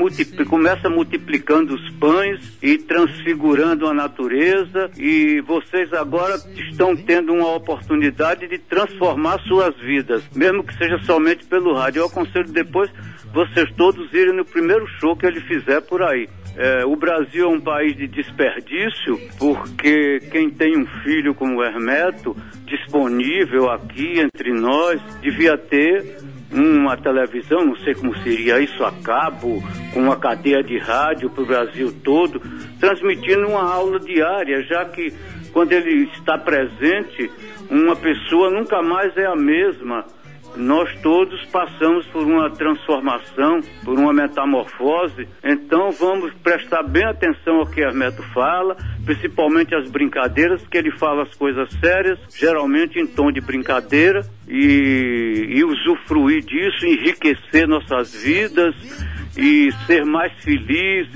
começa 0.47 0.89
multiplicando 0.89 1.75
os 1.75 1.91
pães 1.97 2.57
e 2.63 2.79
transfigurando 2.79 3.87
a 3.87 3.93
natureza. 3.93 4.91
E 4.97 5.43
vocês 5.43 5.93
agora 5.93 6.37
estão 6.71 6.97
tendo 6.97 7.35
uma 7.35 7.55
oportunidade 7.55 8.49
de 8.49 8.57
transformar 8.57 9.39
suas 9.41 9.77
vidas, 9.81 10.25
mesmo 10.35 10.65
que 10.65 10.75
seja 10.79 10.99
somente 11.01 11.45
pelo 11.45 11.75
rádio. 11.75 12.01
Eu 12.01 12.07
aconselho 12.07 12.51
depois 12.51 12.91
vocês 13.35 13.71
todos 13.77 14.11
irem 14.15 14.35
no 14.35 14.47
primeiro 14.47 14.87
show 14.99 15.15
que 15.15 15.27
ele 15.27 15.43
fizer 15.43 15.83
por 15.83 16.03
aí. 16.03 16.27
É, 16.59 16.87
o 16.87 16.97
Brasil 16.97 17.45
é 17.45 17.49
um 17.49 17.61
país 17.61 17.95
de 17.97 18.07
desperdício, 18.07 19.21
porque 19.39 20.21
quem 20.31 20.49
tem 20.49 20.79
um 20.79 20.87
filho 21.03 21.35
como 21.35 21.59
o 21.59 21.65
Hermeto 21.65 22.35
disponível 22.65 23.71
aqui 23.71 24.19
entre 24.19 24.53
nós 24.53 25.01
devia 25.21 25.59
ter 25.59 26.17
uma 26.51 26.97
televisão, 26.97 27.65
não 27.65 27.77
sei 27.77 27.95
como 27.95 28.17
seria 28.19 28.59
isso 28.59 28.83
a 28.85 28.93
cabo, 29.03 29.63
com 29.93 30.01
uma 30.01 30.17
cadeia 30.17 30.63
de 30.63 30.79
rádio 30.79 31.29
para 31.29 31.43
o 31.43 31.47
Brasil 31.47 31.93
todo, 32.03 32.41
transmitindo 32.81 33.49
uma 33.49 33.71
aula 33.71 34.01
diária, 34.01 34.63
já 34.63 34.87
que 34.87 35.13
quando 35.53 35.73
ele 35.73 36.05
está 36.15 36.39
presente, 36.39 37.31
uma 37.69 37.97
pessoa 37.97 38.51
nunca 38.51 38.83
mais 38.83 39.15
é 39.17 39.27
a 39.27 39.37
mesma 39.37 40.07
nós 40.57 40.91
todos 41.03 41.45
passamos 41.47 42.07
por 42.07 42.23
uma 42.23 42.51
transformação, 42.51 43.61
por 43.85 43.99
uma 43.99 44.13
metamorfose, 44.13 45.29
então 45.45 45.91
vamos 45.93 46.33
prestar 46.43 46.83
bem 46.83 47.05
atenção 47.05 47.57
ao 47.57 47.67
que 47.67 47.81
Hermeto 47.81 48.23
fala, 48.35 48.77
principalmente 49.05 49.75
as 49.75 49.91
brincadeiras, 49.91 50.67
que 50.67 50.79
ele 50.79 50.91
fala 50.93 51.23
as 51.23 51.35
coisas 51.35 51.69
sérias, 51.81 52.19
geralmente 52.37 52.99
em 52.99 53.07
tom 53.07 53.31
de 53.31 53.41
brincadeira, 53.41 54.23
e, 54.49 55.47
e 55.49 55.65
usufruir 55.65 56.43
disso, 56.45 56.87
enriquecer 56.87 57.67
nossas 57.67 58.15
vidas 58.23 58.75
e 59.37 59.71
ser 59.87 60.05
mais 60.05 60.33
feliz, 60.43 61.09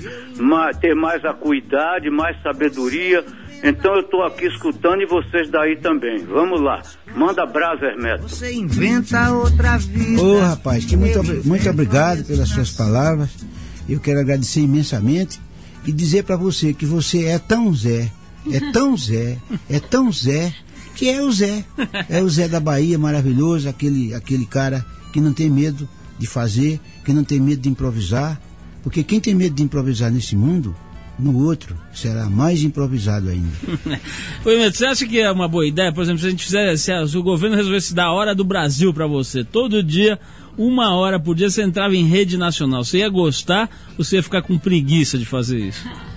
ter 0.79 0.93
mais 0.95 1.25
acuidade, 1.25 2.09
mais 2.09 2.39
sabedoria. 2.41 3.23
Então 3.63 3.93
eu 3.95 4.01
estou 4.01 4.23
aqui 4.23 4.47
escutando 4.47 5.01
e 5.01 5.05
vocês 5.05 5.49
daí 5.51 5.77
também. 5.77 6.25
Vamos 6.25 6.61
lá. 6.61 6.81
Manda 7.15 7.45
brasa, 7.45 7.85
Hermeto. 7.85 8.27
Você 8.27 8.53
inventa 8.53 9.31
outra 9.31 9.77
vida. 9.77 10.21
Ô 10.21 10.39
rapaz, 10.39 10.83
que 10.85 10.97
muito, 10.97 11.23
muito 11.45 11.69
obrigado 11.69 12.23
pelas 12.25 12.49
suas 12.49 12.71
palavras. 12.71 13.29
Eu 13.87 13.99
quero 13.99 14.19
agradecer 14.19 14.61
imensamente 14.61 15.39
e 15.85 15.91
dizer 15.91 16.23
para 16.23 16.35
você 16.35 16.73
que 16.73 16.85
você 16.85 17.25
é 17.25 17.39
tão 17.39 17.73
Zé, 17.73 18.11
é 18.51 18.71
tão 18.71 18.97
Zé, 18.97 19.37
é 19.69 19.79
tão 19.79 20.11
Zé, 20.11 20.53
que 20.95 21.09
é 21.09 21.21
o 21.21 21.31
Zé. 21.31 21.63
É 22.09 22.21
o 22.21 22.29
Zé 22.29 22.47
da 22.47 22.59
Bahia, 22.59 22.97
maravilhoso, 22.97 23.69
aquele, 23.69 24.13
aquele 24.13 24.45
cara 24.45 24.85
que 25.11 25.21
não 25.21 25.33
tem 25.33 25.49
medo 25.49 25.87
de 26.17 26.27
fazer, 26.27 26.79
que 27.03 27.13
não 27.13 27.23
tem 27.23 27.39
medo 27.39 27.61
de 27.61 27.69
improvisar. 27.69 28.39
Porque 28.83 29.03
quem 29.03 29.19
tem 29.19 29.35
medo 29.35 29.55
de 29.55 29.63
improvisar 29.63 30.11
nesse 30.11 30.35
mundo, 30.35 30.75
no 31.21 31.37
outro, 31.45 31.75
será 31.93 32.29
mais 32.29 32.63
improvisado 32.63 33.29
ainda. 33.29 33.49
Ô, 34.45 34.49
Hermeto, 34.49 34.77
você 34.77 34.85
acha 34.85 35.05
que 35.07 35.19
é 35.19 35.31
uma 35.31 35.47
boa 35.47 35.65
ideia, 35.67 35.91
por 35.93 36.01
exemplo, 36.03 36.19
se 36.21 36.27
a 36.27 36.29
gente 36.29 36.43
fizesse, 36.43 36.83
se, 36.83 36.91
a- 36.91 37.03
o 37.03 37.23
governo 37.23 37.55
resolvesse 37.55 37.93
dar 37.93 38.05
a 38.05 38.11
hora 38.11 38.33
do 38.33 38.43
Brasil 38.43 38.93
pra 38.93 39.05
você, 39.07 39.43
todo 39.43 39.83
dia, 39.83 40.19
uma 40.57 40.95
hora 40.95 41.19
por 41.19 41.35
dia, 41.35 41.49
você 41.49 41.61
entrava 41.63 41.95
em 41.95 42.05
rede 42.07 42.37
nacional, 42.37 42.83
você 42.83 42.99
ia 42.99 43.09
gostar 43.09 43.69
ou 43.97 44.03
você 44.03 44.17
ia 44.17 44.23
ficar 44.23 44.41
com 44.41 44.57
preguiça 44.57 45.17
de 45.17 45.25
fazer 45.25 45.59
isso? 45.59 45.85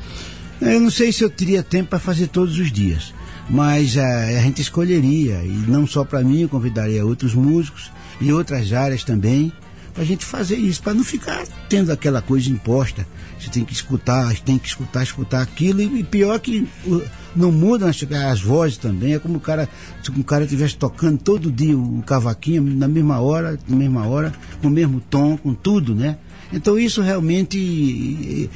Eu 0.61 0.81
não 0.81 0.91
sei 0.91 1.13
se 1.13 1.23
eu 1.23 1.29
teria 1.29 1.63
tempo 1.63 1.91
para 1.91 1.99
fazer 1.99 2.29
todos 2.29 2.59
os 2.59 2.73
dias, 2.73 3.13
mas 3.51 3.99
ah, 3.99 4.21
a 4.39 4.41
gente 4.41 4.63
escolheria, 4.63 5.43
e 5.45 5.49
não 5.69 5.87
só 5.87 6.05
para 6.05 6.23
mim, 6.23 6.43
eu 6.43 6.49
convidaria 6.49 7.05
outros 7.05 7.35
músicos 7.35 7.91
e 8.21 8.33
outras 8.33 8.73
áreas 8.73 9.05
também, 9.05 9.53
para 9.93 10.05
a 10.05 10.07
gente 10.07 10.25
fazer 10.25 10.57
isso, 10.57 10.81
para 10.81 10.95
não 10.95 11.05
ficar 11.05 11.45
tendo 11.69 11.91
aquela 11.93 12.23
coisa 12.23 12.49
imposta. 12.49 13.07
Você 13.45 13.51
tem 13.51 13.65
que 13.65 13.73
escutar, 13.73 14.35
tem 14.41 14.59
que 14.59 14.67
escutar, 14.69 15.03
escutar 15.03 15.43
aquilo, 15.43 15.81
e, 15.83 16.01
e 16.01 16.05
pior 16.05 16.39
que 16.41 16.67
o- 16.87 17.03
não 17.37 17.51
mudam 17.51 17.89
as, 17.89 18.01
as 18.31 18.41
vozes 18.41 18.77
também, 18.79 19.15
é 19.15 19.19
como 19.19 19.37
o 19.37 19.41
cara, 19.41 19.69
se 20.03 20.11
o 20.11 20.25
cara 20.25 20.45
estivesse 20.45 20.77
tocando 20.77 21.19
todo 21.19 21.51
dia 21.51 21.77
um 21.77 22.01
cavaquinho, 22.01 22.63
na 22.63 22.87
mesma 22.89 23.21
hora, 23.21 23.59
na 23.69 23.77
mesma 23.77 24.07
hora, 24.07 24.33
com 24.63 24.69
o 24.69 24.71
mesmo 24.71 25.01
tom, 25.11 25.37
com 25.37 25.53
tudo, 25.53 25.95
né? 25.95 26.17
Então 26.53 26.79
isso 26.79 27.03
realmente 27.03 28.49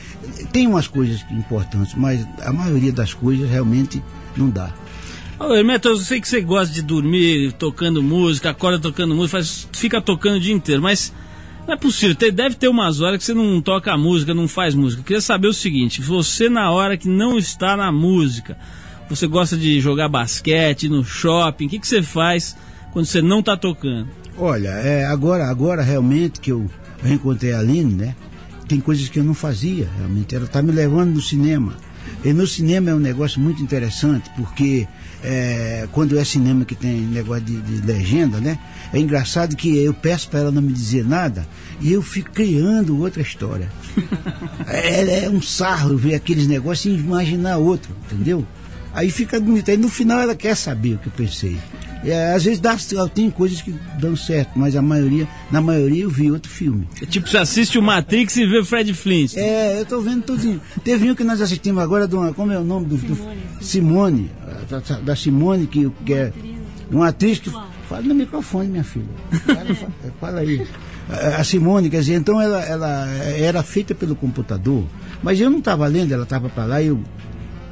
tem 0.53 0.66
umas 0.66 0.86
coisas 0.86 1.24
importantes, 1.30 1.95
mas 1.97 2.26
a 2.45 2.53
maioria 2.53 2.93
das 2.93 3.12
coisas 3.14 3.49
realmente 3.49 4.03
não 4.36 4.49
dá. 4.49 4.72
Ô, 5.39 5.55
Hermeto, 5.55 5.89
eu 5.89 5.97
sei 5.97 6.20
que 6.20 6.28
você 6.28 6.41
gosta 6.41 6.72
de 6.74 6.82
dormir 6.82 7.53
tocando 7.53 8.03
música, 8.03 8.51
acorda 8.51 8.78
tocando 8.78 9.14
música, 9.14 9.39
faz, 9.39 9.68
fica 9.72 10.01
tocando 10.01 10.36
o 10.36 10.41
dia 10.41 10.53
inteiro, 10.55 10.82
mas 10.82 11.12
não 11.68 11.74
é 11.74 11.76
possível. 11.76 12.16
Deve 12.32 12.54
ter 12.54 12.68
umas 12.68 13.02
horas 13.02 13.18
que 13.18 13.24
você 13.24 13.34
não 13.34 13.60
toca 13.60 13.94
música, 13.96 14.32
não 14.32 14.48
faz 14.48 14.74
música. 14.74 15.02
Eu 15.02 15.04
queria 15.04 15.20
saber 15.20 15.48
o 15.48 15.52
seguinte: 15.52 16.00
você, 16.00 16.48
na 16.48 16.70
hora 16.70 16.96
que 16.96 17.08
não 17.08 17.38
está 17.38 17.76
na 17.76 17.92
música, 17.92 18.56
você 19.08 19.26
gosta 19.26 19.56
de 19.56 19.78
jogar 19.78 20.08
basquete, 20.08 20.88
no 20.88 21.04
shopping, 21.04 21.66
o 21.66 21.68
que, 21.68 21.78
que 21.78 21.86
você 21.86 22.02
faz 22.02 22.56
quando 22.90 23.04
você 23.04 23.20
não 23.20 23.40
está 23.40 23.54
tocando? 23.54 24.08
Olha, 24.38 24.68
é, 24.68 25.04
agora, 25.04 25.46
agora 25.46 25.82
realmente 25.82 26.40
que 26.40 26.50
eu 26.50 26.70
reencontrei 27.02 27.52
a 27.52 27.58
Aline, 27.58 27.92
né? 27.92 28.16
Tem 28.66 28.80
coisas 28.80 29.08
que 29.08 29.18
eu 29.18 29.24
não 29.24 29.34
fazia, 29.34 29.88
realmente. 29.98 30.34
Ela 30.34 30.46
está 30.46 30.62
me 30.62 30.72
levando 30.72 31.14
no 31.14 31.20
cinema. 31.20 31.74
E 32.24 32.32
no 32.32 32.46
cinema 32.46 32.90
é 32.90 32.94
um 32.94 32.98
negócio 32.98 33.40
muito 33.40 33.62
interessante, 33.62 34.30
porque 34.36 34.88
é, 35.22 35.88
quando 35.92 36.18
é 36.18 36.24
cinema 36.24 36.64
que 36.64 36.74
tem 36.74 37.00
negócio 37.00 37.44
de, 37.44 37.60
de 37.60 37.86
legenda, 37.86 38.40
né? 38.40 38.58
É 38.92 38.98
engraçado 38.98 39.56
que 39.56 39.76
eu 39.76 39.92
peço 39.92 40.28
para 40.28 40.40
ela 40.40 40.50
não 40.50 40.62
me 40.62 40.72
dizer 40.72 41.04
nada 41.04 41.46
e 41.80 41.92
eu 41.92 42.02
fico 42.02 42.30
criando 42.30 43.00
outra 43.00 43.22
história. 43.22 43.70
é, 44.66 45.24
é 45.24 45.30
um 45.30 45.42
sarro 45.42 45.96
ver 45.96 46.14
aqueles 46.14 46.46
negócios 46.46 46.94
e 46.94 46.98
imaginar 46.98 47.56
outro, 47.58 47.94
entendeu? 48.06 48.46
Aí 48.94 49.10
fica 49.10 49.38
bonito. 49.38 49.70
Aí 49.70 49.76
no 49.76 49.88
final 49.88 50.20
ela 50.20 50.34
quer 50.34 50.56
saber 50.56 50.94
o 50.94 50.98
que 50.98 51.08
eu 51.08 51.12
pensei. 51.12 51.58
É, 52.05 52.32
às 52.32 52.44
vezes 52.44 52.61
dá, 52.61 52.76
tem 53.12 53.30
coisas 53.30 53.61
que 53.61 53.74
dão 53.99 54.14
certo, 54.14 54.53
mas 54.57 54.76
a 54.76 54.82
maioria, 54.82 55.26
na 55.51 55.61
maioria 55.61 56.05
eu 56.05 56.11
vi 56.11 56.30
outro 56.30 56.51
filme. 56.51 56.88
É 57.03 57.07
tipo, 57.07 57.28
você 57.28 57.38
assiste 57.38 57.78
o 57.78 57.82
Matrix 57.82 58.36
e 58.36 58.46
vê 58.46 58.59
o 58.59 58.64
Fred 58.64 58.92
Flintstone. 58.94 59.44
É, 59.44 59.80
eu 59.80 59.86
tô 59.86 60.01
vendo 60.01 60.22
tudinho. 60.22 60.61
Teve 60.84 61.11
um 61.11 61.14
que 61.14 61.24
nós 61.24 61.40
assistimos 61.40 61.82
agora, 61.82 62.07
de 62.07 62.14
uma, 62.14 62.32
como 62.32 62.53
é 62.53 62.59
o 62.59 62.64
nome 62.64 62.86
do. 62.86 62.96
do 62.96 63.18
Simone, 63.61 64.30
da, 64.70 65.01
da 65.01 65.16
Simone, 65.16 65.66
que, 65.66 65.90
que 66.07 66.14
é 66.14 66.32
uma 66.90 67.09
atriz 67.09 67.38
que. 67.38 67.51
Fala 67.88 68.03
no 68.03 68.14
microfone, 68.14 68.68
minha 68.68 68.84
filha. 68.84 69.07
Fala, 69.46 69.74
fala, 69.74 69.92
fala 70.20 70.40
aí. 70.40 70.66
A 71.09 71.40
a 71.40 71.44
Simone, 71.44 71.88
quer 71.88 72.01
dizer, 72.01 72.16
então 72.16 72.40
ela, 72.40 72.62
ela 72.62 73.07
era 73.09 73.62
feita 73.62 73.94
pelo 73.94 74.14
computador, 74.14 74.84
mas 75.22 75.40
eu 75.40 75.49
não 75.49 75.59
estava 75.59 75.86
lendo, 75.86 76.12
ela 76.12 76.24
estava 76.24 76.51
para 76.51 76.66
lá 76.66 76.82
e 76.82 76.88
eu. 76.88 77.01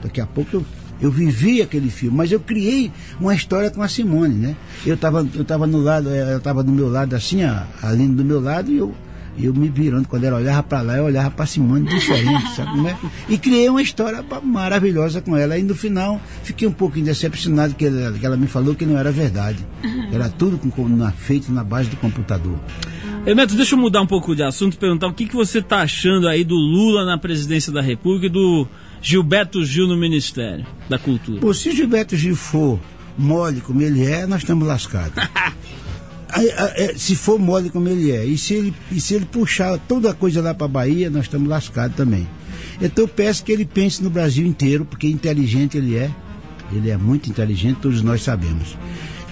Daqui 0.02 0.20
a 0.20 0.26
pouco 0.26 0.56
eu 0.56 0.66
eu 1.00 1.10
vivi 1.10 1.60
aquele 1.60 1.90
filme, 1.90 2.16
mas 2.16 2.32
eu 2.32 2.40
criei 2.40 2.90
uma 3.20 3.34
história 3.34 3.70
com 3.70 3.82
a 3.82 3.88
Simone, 3.88 4.34
né? 4.34 4.56
Eu 4.84 4.94
estava 4.94 5.26
eu 5.34 5.44
tava 5.44 5.66
no 5.66 5.78
lado, 5.78 6.10
eh, 6.10 6.18
ela 6.18 6.36
estava 6.36 6.62
do 6.62 6.72
meu 6.72 6.88
lado 6.88 7.14
assim, 7.14 7.42
a 7.42 7.66
Aline 7.82 8.14
do 8.14 8.24
meu 8.24 8.40
lado, 8.40 8.70
e 8.70 8.78
eu, 8.78 8.94
eu 9.38 9.52
me 9.52 9.68
virando. 9.68 10.08
Quando 10.08 10.24
ela 10.24 10.38
olhava 10.38 10.62
para 10.62 10.80
lá, 10.80 10.96
eu 10.96 11.04
olhava 11.04 11.30
para 11.30 11.44
Simone 11.44 11.86
diferente, 11.86 12.50
sabe 12.54 12.70
como 12.70 12.88
é? 12.88 12.96
E 13.28 13.36
criei 13.36 13.68
uma 13.68 13.82
história 13.82 14.24
maravilhosa 14.42 15.20
com 15.20 15.36
ela. 15.36 15.58
E 15.58 15.62
no 15.62 15.74
final, 15.74 16.20
fiquei 16.42 16.66
um 16.66 16.72
pouquinho 16.72 17.04
decepcionado 17.04 17.74
que 17.74 17.86
ela, 17.86 18.12
que 18.12 18.24
ela 18.24 18.36
me 18.36 18.46
falou 18.46 18.74
que 18.74 18.86
não 18.86 18.98
era 18.98 19.12
verdade. 19.12 19.58
Era 20.10 20.28
tudo 20.28 20.58
com, 20.58 20.88
na, 20.88 21.10
feito 21.12 21.52
na 21.52 21.62
base 21.62 21.90
do 21.90 21.96
computador. 21.96 22.58
Hermeto, 23.26 23.56
deixa 23.56 23.74
eu 23.74 23.78
mudar 23.78 24.00
um 24.00 24.06
pouco 24.06 24.36
de 24.36 24.44
assunto 24.44 24.78
perguntar 24.78 25.08
o 25.08 25.12
que, 25.12 25.26
que 25.26 25.34
você 25.34 25.60
tá 25.60 25.80
achando 25.80 26.28
aí 26.28 26.44
do 26.44 26.54
Lula 26.54 27.04
na 27.04 27.18
presidência 27.18 27.72
da 27.72 27.82
República 27.82 28.26
e 28.26 28.30
do 28.30 28.68
Gilberto 29.06 29.64
Gil 29.64 29.86
no 29.86 29.96
Ministério 29.96 30.66
da 30.88 30.98
Cultura. 30.98 31.40
Pô, 31.40 31.54
se 31.54 31.70
Gilberto 31.70 32.16
Gil 32.16 32.34
for 32.34 32.80
mole 33.16 33.60
como 33.60 33.80
ele 33.80 34.04
é, 34.04 34.26
nós 34.26 34.42
estamos 34.42 34.66
lascados. 34.66 35.14
É, 36.38 36.92
se 36.98 37.14
for 37.16 37.38
mole 37.38 37.70
como 37.70 37.88
ele 37.88 38.10
é, 38.10 38.22
e 38.22 38.36
se 38.36 38.52
ele, 38.52 38.74
e 38.90 39.00
se 39.00 39.14
ele 39.14 39.24
puxar 39.24 39.78
toda 39.78 40.10
a 40.10 40.12
coisa 40.12 40.42
lá 40.42 40.52
para 40.52 40.68
Bahia, 40.68 41.08
nós 41.08 41.22
estamos 41.22 41.48
lascados 41.48 41.96
também. 41.96 42.28
Então 42.82 43.04
eu 43.04 43.08
peço 43.08 43.42
que 43.42 43.52
ele 43.52 43.64
pense 43.64 44.02
no 44.02 44.10
Brasil 44.10 44.44
inteiro, 44.44 44.84
porque 44.84 45.08
inteligente 45.08 45.78
ele 45.78 45.96
é. 45.96 46.10
Ele 46.72 46.90
é 46.90 46.96
muito 46.96 47.30
inteligente, 47.30 47.78
todos 47.80 48.02
nós 48.02 48.22
sabemos. 48.22 48.76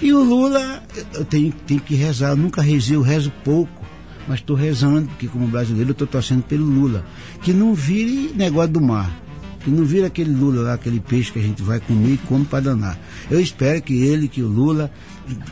E 0.01 0.11
o 0.13 0.23
Lula, 0.23 0.81
eu 1.13 1.25
tenho, 1.25 1.51
tenho 1.67 1.81
que 1.81 1.93
rezar, 1.93 2.29
eu 2.29 2.37
nunca 2.37 2.61
rezei, 2.61 2.95
eu 2.95 3.01
rezo 3.01 3.31
pouco, 3.43 3.85
mas 4.27 4.39
estou 4.39 4.55
rezando, 4.55 5.07
porque 5.09 5.27
como 5.27 5.45
brasileiro 5.47 5.89
eu 5.89 5.93
estou 5.93 6.07
torcendo 6.07 6.43
pelo 6.43 6.65
Lula. 6.65 7.05
Que 7.43 7.53
não 7.53 7.75
vire 7.75 8.31
negócio 8.33 8.71
do 8.71 8.81
mar. 8.81 9.24
Que 9.65 9.71
não 9.71 9.83
vira 9.83 10.07
aquele 10.07 10.31
Lula 10.31 10.61
lá, 10.61 10.73
aquele 10.75 10.99
peixe 10.99 11.31
que 11.31 11.39
a 11.39 11.41
gente 11.41 11.61
vai 11.61 11.79
comer 11.79 12.13
e 12.13 12.17
come 12.17 12.45
para 12.45 12.65
danar. 12.65 12.99
Eu 13.29 13.41
espero 13.41 13.81
que 13.81 13.93
ele, 13.95 14.27
que 14.27 14.41
o 14.41 14.47
Lula, 14.47 14.91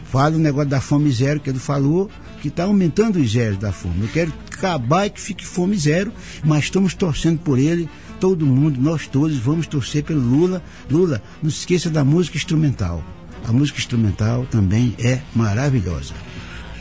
fale 0.06 0.36
o 0.36 0.40
negócio 0.40 0.70
da 0.70 0.80
fome 0.80 1.12
zero, 1.12 1.40
que 1.40 1.50
ele 1.50 1.60
falou, 1.60 2.10
que 2.40 2.48
está 2.48 2.66
aumentando 2.66 3.20
os 3.20 3.32
zeros 3.32 3.58
da 3.58 3.72
fome. 3.72 4.04
Eu 4.04 4.10
quero 4.10 4.32
acabar 4.54 5.08
e 5.08 5.10
que 5.10 5.20
fique 5.20 5.44
fome 5.44 5.76
zero, 5.76 6.14
mas 6.46 6.66
estamos 6.66 6.94
torcendo 6.94 7.40
por 7.40 7.58
ele, 7.58 7.90
todo 8.20 8.46
mundo, 8.46 8.80
nós 8.80 9.08
todos, 9.08 9.36
vamos 9.38 9.66
torcer 9.66 10.04
pelo 10.04 10.22
Lula. 10.22 10.62
Lula, 10.90 11.22
não 11.42 11.50
se 11.50 11.60
esqueça 11.60 11.90
da 11.90 12.04
música 12.04 12.38
instrumental. 12.38 13.04
A 13.48 13.52
música 13.52 13.80
instrumental 13.80 14.46
também 14.50 14.96
é 15.00 15.22
maravilhosa. 15.36 16.14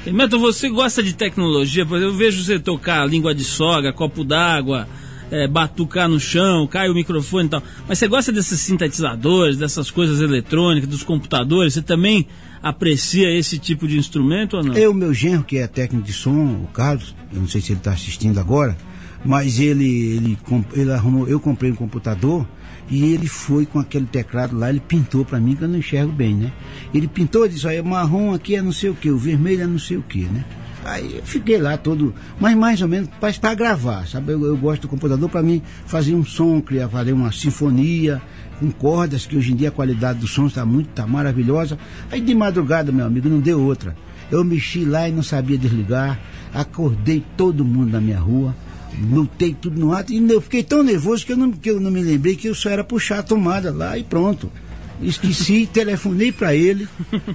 Hermeto, 0.07 0.39
você 0.39 0.69
gosta 0.69 1.03
de 1.03 1.15
tecnologia? 1.15 1.87
Eu 1.89 2.13
vejo 2.13 2.45
você 2.45 2.59
tocar 2.59 3.09
língua 3.09 3.35
de 3.35 3.45
sogra, 3.45 3.93
copo 3.93 4.25
d'água, 4.25 4.89
é, 5.33 5.49
batucar 5.49 6.09
no 6.11 6.21
chão, 6.21 6.67
cai 6.67 6.91
o 6.91 6.95
microfone 6.95 7.47
e 7.47 7.51
tal. 7.51 7.63
Mas 7.89 7.99
você 7.99 8.07
gosta 8.07 8.31
desses 8.31 8.61
sintetizadores, 8.61 9.57
dessas 9.57 9.91
coisas 9.91 10.21
eletrônicas, 10.21 10.89
dos 10.89 11.03
computadores? 11.03 11.73
Você 11.73 11.81
também 11.81 12.27
aprecia 12.63 13.31
esse 13.31 13.59
tipo 13.59 13.89
de 13.89 13.97
instrumento 13.97 14.59
ou 14.59 14.63
não? 14.63 14.75
Eu, 14.75 14.93
meu 14.93 15.15
genro, 15.15 15.43
que 15.43 15.57
é 15.57 15.67
técnico 15.67 16.07
de 16.07 16.13
som, 16.13 16.63
o 16.63 16.69
Carlos, 16.73 17.15
eu 17.33 17.41
não 17.41 17.49
sei 17.49 17.63
se 17.63 17.73
ele 17.73 17.81
está 17.81 17.93
assistindo 17.93 18.39
agora, 18.39 18.77
mas 19.25 19.59
ele, 19.59 20.17
ele, 20.17 20.39
ele 20.75 20.93
arrumou, 20.93 21.27
eu 21.27 21.41
comprei 21.41 21.73
um 21.73 21.77
computador 21.77 22.47
e 22.91 23.15
ele 23.15 23.27
foi 23.27 23.65
com 23.65 23.79
aquele 23.79 24.05
teclado 24.05 24.57
lá, 24.57 24.69
ele 24.69 24.81
pintou 24.81 25.25
para 25.25 25.41
mim, 25.41 25.57
que 25.57 25.65
eu 25.65 25.69
não 25.69 25.79
enxergo 25.79 26.13
bem, 26.13 26.35
né? 26.35 26.53
Ele 26.93 27.09
pintou, 27.09 27.49
disse, 27.49 27.67
olha, 27.67 27.83
marrom 27.83 28.35
aqui 28.35 28.55
é 28.55 28.61
não 28.61 28.73
sei 28.73 28.91
o 28.91 28.95
que, 28.95 29.11
o 29.11 29.17
vermelho 29.17 29.63
é 29.63 29.67
não 29.67 29.79
sei 29.79 29.97
o 29.97 30.03
que, 30.03 30.25
né? 30.25 30.45
Aí 30.85 31.17
eu 31.17 31.23
fiquei 31.23 31.59
lá 31.59 31.77
todo, 31.77 32.13
mas 32.41 32.57
mais 32.57 32.83
ou 32.83 32.89
menos 32.89 33.09
para 33.19 33.55
gravar, 33.55 34.07
sabe? 34.07 34.33
Eu, 34.33 34.45
eu 34.45 34.57
gosto 34.57 34.83
do 34.83 34.89
computador 34.89 35.29
para 35.29 35.43
mim 35.43 35.63
fazer 35.87 36.15
um 36.15 36.25
som, 36.25 36.61
criar, 36.61 36.89
fazer 36.89 37.13
uma 37.13 37.31
sinfonia 37.31 38.21
com 38.59 38.71
cordas, 38.71 39.25
que 39.25 39.37
hoje 39.37 39.53
em 39.53 39.57
dia 39.57 39.69
a 39.69 39.73
qualidade 39.73 40.19
do 40.19 40.27
som 40.27 40.47
está 40.47 40.65
muito, 40.65 40.89
tá 40.89 41.07
maravilhosa. 41.07 41.79
Aí 42.11 42.21
de 42.21 42.35
madrugada, 42.35 42.91
meu 42.91 43.07
amigo, 43.07 43.29
não 43.29 43.39
deu 43.39 43.61
outra. 43.61 43.97
Eu 44.31 44.43
mexi 44.45 44.85
lá 44.85 45.09
e 45.09 45.13
não 45.13 45.23
sabia 45.23 45.59
desligar, 45.59 46.19
acordei 46.53 47.23
todo 47.37 47.65
mundo 47.65 47.93
na 47.93 48.01
minha 48.01 48.19
rua, 48.19 48.55
lutei 49.11 49.55
tudo 49.55 49.79
no 49.79 49.93
ato, 49.93 50.13
e 50.13 50.31
eu 50.31 50.41
fiquei 50.41 50.63
tão 50.63 50.83
nervoso 50.83 51.25
que 51.25 51.33
eu 51.33 51.37
não, 51.37 51.53
que 51.53 51.71
eu 51.71 51.79
não 51.79 51.91
me 51.91 52.03
lembrei 52.03 52.35
que 52.35 52.49
eu 52.49 52.55
só 52.55 52.71
era 52.71 52.83
puxar 52.83 53.19
a 53.21 53.23
tomada 53.23 53.71
lá 53.71 53.97
e 53.97 54.03
pronto. 54.03 54.51
Esqueci, 55.01 55.67
telefonei 55.73 56.31
para 56.31 56.55
ele, 56.55 56.87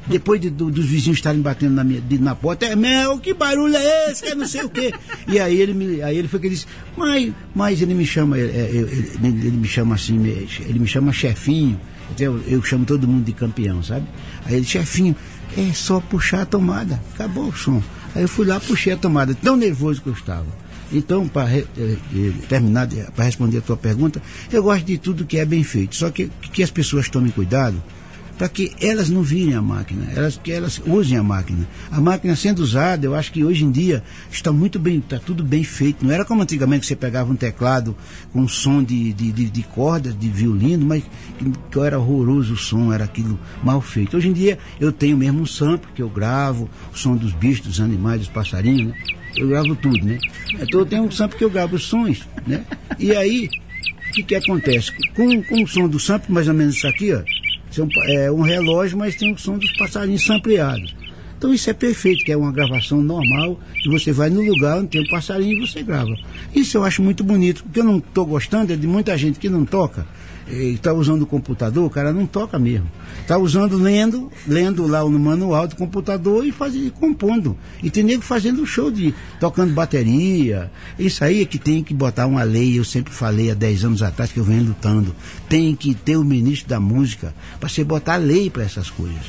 depois 0.08 0.40
de- 0.40 0.50
do- 0.50 0.70
dos 0.72 0.86
vizinhos 0.86 1.18
estarem 1.18 1.42
batendo 1.42 1.74
na, 1.74 1.84
minha, 1.84 2.00
de- 2.00 2.18
na 2.20 2.34
porta, 2.36 2.66
é 2.66 2.76
Mel, 2.76 3.18
que 3.20 3.34
barulho 3.34 3.76
é 3.76 4.12
esse? 4.12 4.24
Que 4.24 4.36
não 4.36 4.48
sei 4.48 4.64
o 4.64 4.70
quê. 4.70 4.94
E 5.28 5.40
aí 5.40 5.60
ele, 5.60 5.74
me, 5.74 6.02
aí 6.02 6.18
ele 6.18 6.28
foi 6.28 6.40
que 6.40 6.48
ele 6.48 6.56
disse, 6.56 6.68
mas, 6.96 7.34
mas 7.54 7.82
ele 7.82 7.94
me 7.94 8.06
chama, 8.06 8.38
é, 8.38 8.42
é, 8.42 8.70
ele, 8.72 9.48
ele 9.48 9.58
me 9.58 9.68
chama 9.68 9.96
assim, 9.96 10.18
ele 10.62 10.80
me 10.80 10.88
chama 10.88 11.12
chefinho, 11.12 11.80
eu, 12.18 12.42
eu 12.48 12.64
chamo 12.64 12.86
todo 12.86 13.08
mundo 13.08 13.26
de 13.26 13.34
campeão, 13.34 13.84
sabe? 13.84 14.06
Aí 14.46 14.56
ele, 14.56 14.66
chefinho, 14.66 15.14
é 15.58 15.74
só 15.74 16.00
puxar 16.00 16.44
a 16.44 16.46
tomada, 16.46 17.02
acabou 17.16 17.50
o 17.50 17.56
som. 17.56 17.82
Aí 18.16 18.22
eu 18.22 18.30
fui 18.30 18.46
lá, 18.46 18.60
puxei 18.60 18.94
a 18.94 18.98
tomada, 18.98 19.36
tão 19.36 19.58
nervoso 19.58 20.02
que 20.02 20.08
eu 20.08 20.14
estava. 20.14 20.46
Então, 20.92 21.28
para 21.28 21.50
terminar, 22.48 22.88
para 23.16 23.26
responder 23.26 23.58
a 23.58 23.62
tua 23.62 23.78
pergunta, 23.78 24.22
eu 24.52 24.64
gosto 24.64 24.86
de 24.86 24.98
tudo 24.98 25.26
que 25.26 25.38
é 25.38 25.46
bem 25.46 25.64
feito. 25.64 25.96
Só 25.96 26.10
que, 26.10 26.30
que 26.54 26.64
as 26.64 26.72
pessoas 26.72 27.10
tomem 27.10 27.32
cuidado 27.32 27.82
para 28.38 28.48
que 28.48 28.72
elas 28.80 29.10
não 29.10 29.24
virem 29.24 29.56
a 29.56 29.62
máquina, 29.62 30.08
elas, 30.16 30.40
que 30.42 30.52
elas 30.52 30.80
usem 30.86 31.18
a 31.18 31.24
máquina. 31.24 31.68
A 31.90 32.00
máquina 32.00 32.36
sendo 32.36 32.60
usada, 32.60 33.06
eu 33.06 33.16
acho 33.16 33.32
que 33.32 33.44
hoje 33.44 33.66
em 33.66 33.72
dia 33.72 34.04
está 34.32 34.52
muito 34.52 34.78
bem, 34.78 35.00
está 35.00 35.18
tudo 35.18 35.44
bem 35.44 35.64
feito. 35.64 36.06
Não 36.06 36.14
era 36.14 36.24
como 36.24 36.44
antigamente 36.44 36.82
que 36.82 36.88
você 36.88 36.96
pegava 36.96 37.32
um 37.32 37.36
teclado 37.36 37.96
com 38.32 38.48
som 38.48 38.84
de, 38.84 39.12
de, 39.12 39.32
de, 39.32 39.50
de 39.50 39.64
cordas, 39.64 40.18
de 40.18 40.30
violino, 40.30 40.86
mas 40.86 41.04
que, 41.38 41.52
que 41.72 41.80
era 41.80 42.00
horroroso 42.00 42.54
o 42.54 42.58
som, 42.58 42.94
era 42.94 43.06
aquilo 43.06 43.40
mal 43.64 43.82
feito. 43.82 44.16
Hoje 44.16 44.28
em 44.28 44.34
dia 44.34 44.60
eu 44.80 44.92
tenho 44.92 45.18
mesmo 45.18 45.42
um 45.42 45.46
sample 45.46 45.90
que 45.96 46.02
eu 46.02 46.10
gravo, 46.10 46.70
o 46.94 46.98
som 46.98 47.16
dos 47.16 47.34
bichos, 47.34 47.66
dos 47.66 47.82
animais, 47.82 48.20
dos 48.20 48.30
passarinhos, 48.30 48.94
né? 48.94 49.18
Eu 49.38 49.48
gravo 49.48 49.76
tudo, 49.76 50.04
né? 50.04 50.18
Então 50.54 50.82
eu 50.82 50.86
tenho 50.86 51.04
um 51.04 51.12
sample 51.12 51.38
que 51.38 51.44
eu 51.44 51.50
gravo 51.50 51.76
os 51.76 51.86
sons, 51.86 52.28
né? 52.46 52.64
E 53.00 53.16
aí, 53.16 53.50
o 54.10 54.14
que 54.14 54.24
que 54.24 54.36
acontece? 54.36 54.92
Com, 55.16 55.44
com 55.44 55.64
o 55.64 55.68
som 55.68 55.88
do 55.88 56.00
sample, 56.00 56.34
mais 56.34 56.48
ou 56.48 56.54
menos 56.54 56.76
isso 56.76 56.88
aqui, 56.88 57.14
ó, 57.14 57.22
são, 57.72 57.88
é 58.08 58.32
um 58.32 58.42
relógio, 58.42 58.98
mas 58.98 59.16
tem 59.16 59.32
o 59.32 59.38
som 59.38 59.58
dos 59.58 59.72
passarinhos 59.78 60.26
sampleados. 60.26 60.96
Então 61.38 61.54
isso 61.54 61.70
é 61.70 61.74
perfeito, 61.74 62.26
que 62.26 62.32
é 62.32 62.38
uma 62.38 62.52
gravação 62.52 63.02
normal, 63.02 63.60
que 63.84 63.90
você 63.90 64.12
vai 64.12 64.30
no 64.30 64.42
lugar 64.42 64.80
onde 64.80 64.88
tem 64.88 65.02
um 65.02 65.08
passarinho 65.08 65.58
e 65.58 65.68
você 65.68 65.84
grava. 65.84 66.16
Isso 66.56 66.78
eu 66.78 66.84
acho 66.84 67.04
muito 67.04 67.24
bonito, 67.24 67.64
porque 67.64 67.80
eu 67.80 67.84
não 67.84 68.00
estou 68.00 68.26
gostando 68.26 68.74
é 68.74 68.76
de 68.76 68.88
muita 68.88 69.16
gente 69.16 69.38
que 69.38 69.48
não 69.48 69.64
toca, 69.64 70.08
está 70.50 70.94
usando 70.94 71.24
o 71.24 71.26
computador, 71.28 71.86
o 71.86 71.90
cara 71.90 72.14
não 72.14 72.26
toca 72.26 72.58
mesmo. 72.58 72.90
Está 73.22 73.38
usando, 73.38 73.78
lendo, 73.78 74.32
lendo 74.48 74.88
lá 74.88 75.02
no 75.04 75.20
manual 75.20 75.68
do 75.68 75.76
computador 75.76 76.46
e 76.46 76.52
fazendo, 76.52 76.92
compondo. 76.92 77.58
E 77.84 77.90
tem 77.90 78.04
nego 78.04 78.22
fazendo 78.24 78.66
show 78.66 78.90
de 78.90 79.14
tocando 79.40 79.74
bateria. 79.74 80.72
Isso 80.98 81.24
aí 81.24 81.42
é 81.42 81.46
que 81.46 81.58
tem 81.58 81.84
que 81.84 81.94
botar 81.94 82.26
uma 82.28 82.44
lei, 82.44 82.80
eu 82.80 82.86
sempre 82.86 83.14
falei 83.14 83.52
há 83.52 83.54
10 83.54 83.86
anos 83.86 84.02
atrás 84.02 84.32
que 84.32 84.40
eu 84.40 84.44
venho 84.44 84.64
lutando. 84.64 85.14
Tem 85.50 85.76
que 85.76 85.94
ter 85.94 86.16
o 86.18 86.24
ministro 86.24 86.70
da 86.70 86.80
música 86.80 87.34
para 87.60 87.68
você 87.68 87.84
botar 87.84 88.16
lei 88.16 88.50
para 88.50 88.64
essas 88.64 88.90
coisas. 88.90 89.26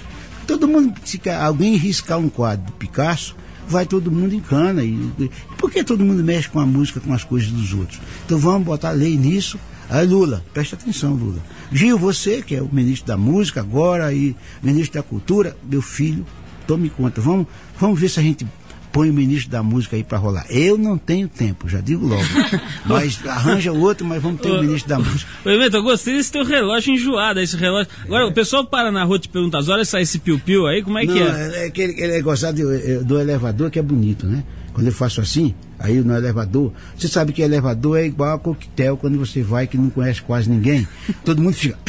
Todo 0.46 0.66
mundo, 0.68 0.94
se 1.04 1.20
alguém 1.30 1.76
riscar 1.76 2.18
um 2.18 2.28
quadro 2.28 2.66
do 2.66 2.72
Picasso, 2.72 3.36
vai 3.68 3.84
todo 3.84 4.10
mundo 4.10 4.34
em 4.34 4.40
cana. 4.40 4.82
E, 4.82 4.94
e- 5.18 5.30
por 5.58 5.70
que 5.70 5.84
todo 5.84 6.04
mundo 6.04 6.22
mexe 6.24 6.48
com 6.48 6.58
a 6.60 6.64
música, 6.64 7.00
com 7.00 7.12
as 7.12 7.22
coisas 7.24 7.50
dos 7.50 7.74
outros? 7.74 8.00
Então 8.24 8.38
vamos 8.38 8.64
botar 8.64 8.92
lei 8.92 9.16
nisso. 9.16 9.58
Aí 9.90 10.06
Lula, 10.06 10.44
presta 10.52 10.76
atenção, 10.76 11.14
Lula. 11.14 11.38
Gil, 11.72 11.98
você 11.98 12.42
que 12.42 12.54
é 12.54 12.62
o 12.62 12.68
ministro 12.70 13.06
da 13.06 13.16
música 13.16 13.60
agora 13.60 14.12
e 14.12 14.36
ministro 14.62 15.00
da 15.00 15.02
cultura, 15.02 15.56
meu 15.70 15.80
filho, 15.80 16.26
tome 16.66 16.90
conta. 16.90 17.20
Vamos, 17.20 17.46
vamos 17.78 17.98
ver 17.98 18.08
se 18.08 18.20
a 18.20 18.22
gente 18.22 18.46
põe 18.92 19.10
o 19.10 19.14
ministro 19.14 19.50
da 19.50 19.62
música 19.62 19.96
aí 19.96 20.04
pra 20.04 20.18
rolar. 20.18 20.44
Eu 20.50 20.76
não 20.76 20.98
tenho 20.98 21.28
tempo, 21.28 21.68
já 21.68 21.80
digo 21.80 22.06
logo. 22.06 22.22
mas 22.84 23.24
arranja 23.26 23.72
o 23.72 23.80
outro, 23.80 24.06
mas 24.06 24.22
vamos 24.22 24.40
ter 24.40 24.50
o 24.50 24.60
ministro 24.60 24.88
da 24.88 24.98
música. 24.98 25.30
Ô, 25.44 25.50
Ivete, 25.50 25.76
eu 25.76 25.82
gostei 25.82 26.16
desse 26.16 26.32
teu 26.32 26.44
relógio 26.44 26.92
enjoado, 26.92 27.40
esse 27.40 27.56
relógio. 27.56 27.90
Agora, 28.04 28.26
o 28.26 28.32
pessoal 28.32 28.64
para 28.64 28.90
na 28.90 29.04
rua 29.04 29.16
e 29.16 29.20
te 29.20 29.28
pergunta 29.28 29.58
as 29.58 29.68
horas, 29.68 29.88
sai 29.88 30.02
esse 30.02 30.18
piu-piu 30.18 30.66
aí, 30.66 30.82
como 30.82 30.98
é 30.98 31.04
não, 31.04 31.14
que 31.14 31.20
é? 31.20 31.26
é, 31.26 31.66
é 31.66 31.70
que 31.70 31.80
ele, 31.80 32.02
ele 32.02 32.12
é 32.14 32.20
gostar 32.20 32.52
do, 32.52 32.74
é, 32.74 32.98
do 32.98 33.18
elevador 33.18 33.70
que 33.70 33.78
é 33.78 33.82
bonito, 33.82 34.26
né? 34.26 34.42
Quando 34.78 34.86
eu 34.86 34.92
faço 34.92 35.20
assim, 35.20 35.56
aí 35.76 36.00
no 36.02 36.16
elevador, 36.16 36.72
você 36.96 37.08
sabe 37.08 37.32
que 37.32 37.42
elevador 37.42 37.98
é 37.98 38.06
igual 38.06 38.36
a 38.36 38.38
coquetel 38.38 38.96
quando 38.96 39.18
você 39.18 39.42
vai 39.42 39.66
que 39.66 39.76
não 39.76 39.90
conhece 39.90 40.22
quase 40.22 40.48
ninguém, 40.48 40.86
todo 41.24 41.42
mundo 41.42 41.54
fica. 41.54 41.76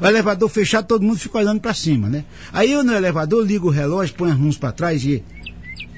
O 0.00 0.06
elevador 0.06 0.48
fechado, 0.48 0.86
todo 0.86 1.04
mundo 1.04 1.18
fica 1.18 1.38
olhando 1.38 1.60
pra 1.60 1.74
cima, 1.74 2.08
né? 2.08 2.24
Aí 2.52 2.72
eu 2.72 2.82
no 2.82 2.92
elevador 2.92 3.46
ligo 3.46 3.68
o 3.68 3.70
relógio, 3.70 4.14
põe 4.14 4.32
as 4.32 4.38
mãos 4.38 4.56
pra 4.56 4.72
trás 4.72 5.04
e, 5.04 5.22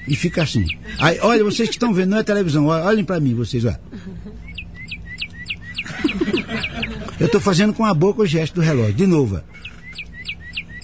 e 0.05 0.15
fica 0.15 0.43
assim. 0.43 0.65
Aí, 0.99 1.17
olha, 1.21 1.43
vocês 1.43 1.69
que 1.69 1.75
estão 1.75 1.93
vendo, 1.93 2.09
não 2.09 2.17
é 2.17 2.23
televisão, 2.23 2.65
olhem 2.67 3.03
pra 3.03 3.19
mim, 3.19 3.33
vocês, 3.33 3.63
ó. 3.65 3.73
Eu 7.19 7.29
tô 7.29 7.39
fazendo 7.39 7.73
com 7.73 7.85
a 7.85 7.93
boca 7.93 8.21
o 8.21 8.27
gesto 8.27 8.55
do 8.55 8.61
relógio, 8.61 8.93
de 8.93 9.07
novo, 9.07 9.37
ó. 9.37 9.64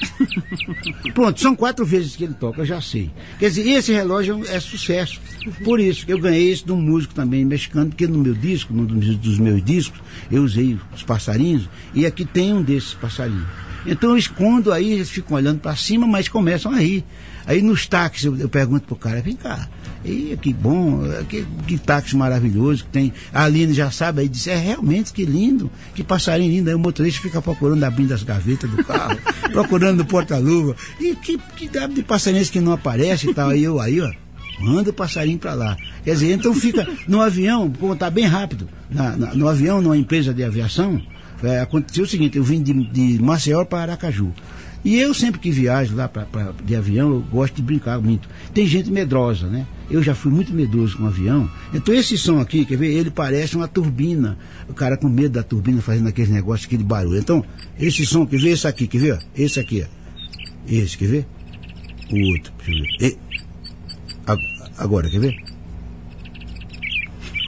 Pronto, 1.13 1.39
são 1.39 1.55
quatro 1.55 1.85
vezes 1.85 2.15
que 2.15 2.23
ele 2.23 2.33
toca, 2.33 2.61
eu 2.61 2.65
já 2.65 2.81
sei. 2.81 3.09
Quer 3.39 3.49
dizer, 3.49 3.67
esse 3.67 3.91
relógio 3.91 4.43
é 4.47 4.59
sucesso. 4.59 5.19
Por 5.63 5.79
isso, 5.79 6.05
eu 6.07 6.19
ganhei 6.19 6.51
esse 6.51 6.65
de 6.65 6.71
um 6.71 6.81
músico 6.81 7.13
também 7.13 7.43
mexicano, 7.45 7.89
porque 7.89 8.07
no 8.07 8.19
meu 8.19 8.33
disco, 8.33 8.73
num 8.73 8.85
dos 8.85 9.39
meus 9.39 9.63
discos, 9.63 9.99
eu 10.31 10.43
usei 10.43 10.77
os 10.93 11.03
passarinhos, 11.03 11.69
e 11.93 12.05
aqui 12.05 12.25
tem 12.25 12.53
um 12.53 12.61
desses 12.61 12.93
passarinhos. 12.93 13.70
Então 13.85 14.11
eu 14.11 14.17
escondo 14.17 14.71
aí, 14.71 14.91
eles 14.93 15.09
ficam 15.09 15.37
olhando 15.37 15.59
para 15.59 15.75
cima, 15.75 16.05
mas 16.07 16.27
começam 16.27 16.71
a 16.71 16.79
rir. 16.79 17.03
Aí 17.45 17.61
nos 17.61 17.87
táxis 17.87 18.25
eu, 18.25 18.37
eu 18.37 18.49
pergunto 18.49 18.85
pro 18.85 18.95
cara, 18.95 19.21
vem 19.21 19.35
cá, 19.35 19.67
e 20.03 20.37
que 20.41 20.51
bom, 20.53 21.01
que, 21.29 21.45
que 21.67 21.77
táxi 21.77 22.15
maravilhoso 22.15 22.83
que 22.83 22.89
tem. 22.89 23.13
A 23.31 23.43
Aline 23.43 23.73
já 23.73 23.91
sabe, 23.91 24.21
aí 24.21 24.27
disse, 24.27 24.49
é 24.49 24.55
realmente 24.55 25.13
que 25.13 25.25
lindo, 25.25 25.69
que 25.93 26.03
passarinho 26.03 26.51
lindo. 26.51 26.69
Aí 26.69 26.75
o 26.75 26.79
motorista 26.79 27.21
fica 27.21 27.41
procurando 27.41 27.83
abrindo 27.83 28.13
as 28.13 28.23
gavetas 28.23 28.69
do 28.69 28.83
carro, 28.83 29.17
procurando 29.51 29.99
no 29.99 30.05
porta-luva. 30.05 30.75
E 30.99 31.15
que, 31.15 31.37
que 31.55 31.69
de 31.69 32.03
passarinhos 32.03 32.49
que 32.49 32.59
não 32.59 32.71
aparece 32.71 33.29
e 33.29 33.33
tal. 33.33 33.49
Aí 33.49 33.63
eu, 33.63 33.79
aí, 33.79 34.01
ó, 34.01 34.11
manda 34.59 34.89
o 34.89 34.93
passarinho 34.93 35.37
para 35.37 35.53
lá. 35.53 35.77
Quer 36.03 36.13
dizer, 36.13 36.33
então 36.33 36.53
fica 36.53 36.87
no 37.07 37.21
avião, 37.21 37.71
como 37.79 37.95
tá 37.95 38.09
bem 38.09 38.25
rápido, 38.25 38.67
na, 38.89 39.15
na, 39.15 39.35
no 39.35 39.47
avião, 39.47 39.81
numa 39.81 39.97
empresa 39.97 40.33
de 40.33 40.43
aviação, 40.43 40.99
é, 41.43 41.59
aconteceu 41.59 42.03
o 42.03 42.07
seguinte, 42.07 42.37
eu 42.37 42.43
vim 42.43 42.61
de, 42.61 42.73
de 42.73 43.21
Maceió 43.21 43.65
para 43.65 43.93
Aracaju. 43.93 44.33
E 44.83 44.97
eu 44.97 45.13
sempre 45.13 45.39
que 45.39 45.51
viajo 45.51 45.95
lá 45.95 46.07
pra, 46.07 46.25
pra, 46.25 46.53
de 46.65 46.75
avião, 46.75 47.09
eu 47.11 47.21
gosto 47.21 47.55
de 47.55 47.61
brincar 47.61 47.99
muito. 48.01 48.27
Tem 48.51 48.65
gente 48.65 48.89
medrosa, 48.89 49.47
né? 49.47 49.67
Eu 49.91 50.01
já 50.01 50.15
fui 50.15 50.31
muito 50.31 50.51
medroso 50.53 50.97
com 50.97 51.03
o 51.03 51.07
avião. 51.07 51.47
Então 51.71 51.93
esse 51.93 52.17
som 52.17 52.39
aqui, 52.39 52.65
quer 52.65 52.77
ver? 52.77 52.91
Ele 52.91 53.11
parece 53.11 53.55
uma 53.55 53.67
turbina. 53.67 54.39
O 54.67 54.73
cara 54.73 54.97
com 54.97 55.07
medo 55.07 55.33
da 55.33 55.43
turbina 55.43 55.81
fazendo 55.81 56.07
aquele 56.07 56.31
negócio, 56.31 56.65
aquele 56.65 56.83
barulho. 56.83 57.19
Então, 57.19 57.45
esse 57.79 58.05
som, 58.07 58.25
quer 58.25 58.39
ver? 58.39 58.49
Esse 58.49 58.67
aqui, 58.67 58.87
quer 58.87 58.97
ver? 58.97 59.19
Esse 59.35 59.59
aqui, 59.59 59.85
ó. 59.85 60.01
Esse, 60.67 60.97
quer 60.97 61.07
ver? 61.07 61.27
O 62.11 62.31
outro, 62.33 62.51
eu 62.67 62.73
ver. 62.73 63.07
E- 63.07 63.17
agora, 64.77 65.09
quer 65.09 65.19
ver? 65.19 65.35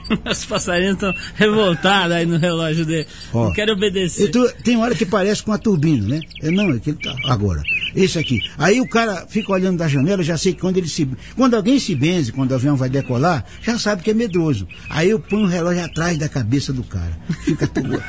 Os 0.30 0.44
passarinhos 0.44 0.94
estão 0.94 1.14
revoltados 1.34 2.12
aí 2.12 2.26
no 2.26 2.38
relógio 2.38 2.84
dele. 2.84 3.06
Ó. 3.32 3.46
Não 3.46 3.52
querem 3.52 3.74
obedecer. 3.74 4.28
Então, 4.28 4.48
tem 4.62 4.76
hora 4.76 4.94
que 4.94 5.06
parece 5.06 5.42
com 5.42 5.52
a 5.52 5.58
turbina, 5.58 6.06
né? 6.08 6.20
É, 6.42 6.50
não, 6.50 6.70
é 6.70 6.78
que 6.78 6.90
ele 6.90 6.98
tá. 7.02 7.14
Agora, 7.26 7.62
esse 7.94 8.18
aqui. 8.18 8.40
Aí 8.58 8.80
o 8.80 8.88
cara 8.88 9.26
fica 9.28 9.52
olhando 9.52 9.78
da 9.78 9.88
janela, 9.88 10.22
já 10.22 10.36
sei 10.36 10.52
que 10.52 10.60
quando 10.60 10.76
ele 10.76 10.88
se. 10.88 11.08
Quando 11.36 11.54
alguém 11.54 11.78
se 11.78 11.94
benze, 11.94 12.32
quando 12.32 12.52
o 12.52 12.54
avião 12.54 12.76
vai 12.76 12.88
decolar, 12.88 13.44
já 13.62 13.78
sabe 13.78 14.02
que 14.02 14.10
é 14.10 14.14
medroso. 14.14 14.66
Aí 14.88 15.10
eu 15.10 15.18
ponho 15.18 15.44
o 15.44 15.48
relógio 15.48 15.84
atrás 15.84 16.18
da 16.18 16.28
cabeça 16.28 16.72
do 16.72 16.82
cara. 16.84 17.16
Fica 17.44 17.66
tudo. 17.66 17.94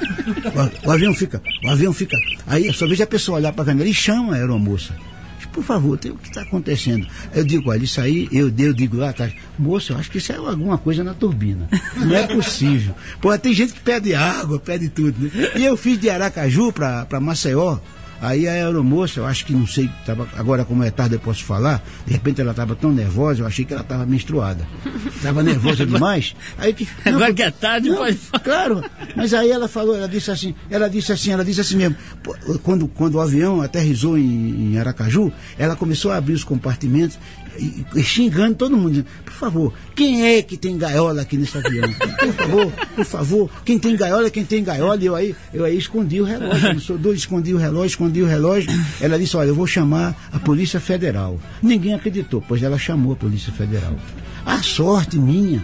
O, 0.85 0.87
o 0.87 0.91
avião 0.91 1.13
fica. 1.13 1.41
O 1.63 1.69
avião 1.69 1.93
fica. 1.93 2.17
Aí 2.47 2.71
só 2.73 2.87
vejo 2.87 3.03
a 3.03 3.07
pessoa 3.07 3.37
olhar 3.37 3.51
para 3.51 3.63
a 3.63 3.67
janela 3.67 3.89
e 3.89 3.93
chama 3.93 4.33
a 4.33 4.35
aeromoça. 4.37 4.95
Por 5.55 5.63
favor, 5.63 5.97
tem, 5.97 6.11
o 6.11 6.17
que 6.17 6.27
está 6.27 6.41
acontecendo? 6.41 7.07
Eu 7.33 7.45
digo, 7.45 7.69
olha, 7.69 7.81
isso 7.81 8.01
aí, 8.01 8.27
eu, 8.29 8.51
eu 8.59 8.73
digo 8.73 8.97
lá 8.97 9.11
atrás, 9.11 9.33
moça, 9.57 9.93
eu 9.93 9.97
acho 9.97 10.11
que 10.11 10.17
isso 10.17 10.33
é 10.33 10.35
alguma 10.35 10.77
coisa 10.77 11.01
na 11.01 11.13
turbina. 11.13 11.69
Não 11.95 12.13
é 12.13 12.27
possível. 12.27 12.93
Pô, 13.21 13.35
tem 13.37 13.53
gente 13.53 13.71
que 13.71 13.79
pede 13.79 14.13
água, 14.13 14.59
pede 14.59 14.89
tudo, 14.89 15.17
né? 15.17 15.51
E 15.55 15.63
eu 15.63 15.77
fiz 15.77 15.97
de 15.97 16.09
Aracaju 16.09 16.73
para 16.73 17.21
Maceió, 17.21 17.77
aí 18.25 18.47
a 18.47 18.51
aeromoça, 18.51 19.19
eu 19.19 19.25
acho 19.25 19.45
que 19.45 19.53
não 19.53 19.67
sei, 19.67 19.89
tava, 20.05 20.27
agora 20.35 20.65
como 20.65 20.83
é 20.83 20.91
tarde 20.91 21.15
eu 21.15 21.19
posso 21.19 21.43
falar, 21.43 21.83
de 22.05 22.13
repente 22.13 22.41
ela 22.41 22.51
estava 22.51 22.75
tão 22.75 22.91
nervosa, 22.91 23.41
eu 23.41 23.47
achei 23.47 23.65
que 23.65 23.73
ela 23.73 23.81
estava 23.81 24.05
menstruada. 24.05 24.67
Estava 25.15 25.43
nervosa 25.43 25.85
demais. 25.87 26.35
Aí 26.57 26.73
que, 26.73 26.87
não, 27.05 27.15
Agora 27.15 27.33
que 27.33 27.43
é 27.43 27.51
tarde, 27.51 27.89
não, 27.89 27.97
pode 27.97 28.17
falar. 28.17 28.43
Claro, 28.43 28.83
mas 29.15 29.33
aí 29.33 29.51
ela 29.51 29.67
falou, 29.67 29.95
ela 29.95 30.07
disse 30.07 30.31
assim, 30.31 30.55
ela 30.69 30.89
disse 30.89 31.11
assim, 31.11 31.31
ela 31.31 31.45
disse 31.45 31.61
assim 31.61 31.77
mesmo, 31.77 31.95
quando, 32.63 32.87
quando 32.87 33.15
o 33.15 33.21
avião 33.21 33.61
aterrissou 33.61 34.17
em, 34.17 34.73
em 34.73 34.77
Aracaju, 34.77 35.31
ela 35.57 35.75
começou 35.75 36.11
a 36.11 36.17
abrir 36.17 36.33
os 36.33 36.43
compartimentos 36.43 37.17
xingando 38.03 38.55
todo 38.55 38.75
mundo, 38.77 38.89
dizendo, 38.89 39.07
por 39.23 39.33
favor, 39.33 39.73
quem 39.95 40.25
é 40.25 40.41
que 40.41 40.57
tem 40.57 40.77
gaiola 40.77 41.21
aqui 41.21 41.37
nesse 41.37 41.57
avião? 41.57 41.87
Por 41.93 42.33
favor, 42.33 42.71
por 42.95 43.05
favor, 43.05 43.51
quem 43.63 43.79
tem 43.79 43.95
gaiola, 43.95 44.29
quem 44.29 44.45
tem 44.45 44.63
gaiola, 44.63 45.01
e 45.01 45.05
eu 45.05 45.15
aí, 45.15 45.35
eu 45.53 45.63
aí 45.63 45.77
escondi 45.77 46.21
o 46.21 46.23
relógio, 46.23 46.73
eu 46.73 46.79
sou 46.79 46.97
doido, 46.97 47.17
escondi 47.17 47.53
o 47.53 47.57
relógio, 47.57 47.87
escondi 47.87 48.21
o 48.21 48.27
relógio, 48.27 48.71
ela 48.99 49.17
disse, 49.17 49.35
olha, 49.37 49.49
eu 49.49 49.55
vou 49.55 49.67
chamar 49.67 50.29
a 50.31 50.39
Polícia 50.39 50.79
Federal. 50.79 51.39
Ninguém 51.61 51.93
acreditou, 51.93 52.43
pois 52.47 52.61
ela 52.63 52.77
chamou 52.77 53.13
a 53.13 53.15
Polícia 53.15 53.51
Federal. 53.53 53.95
A 54.45 54.61
sorte 54.61 55.17
minha 55.17 55.63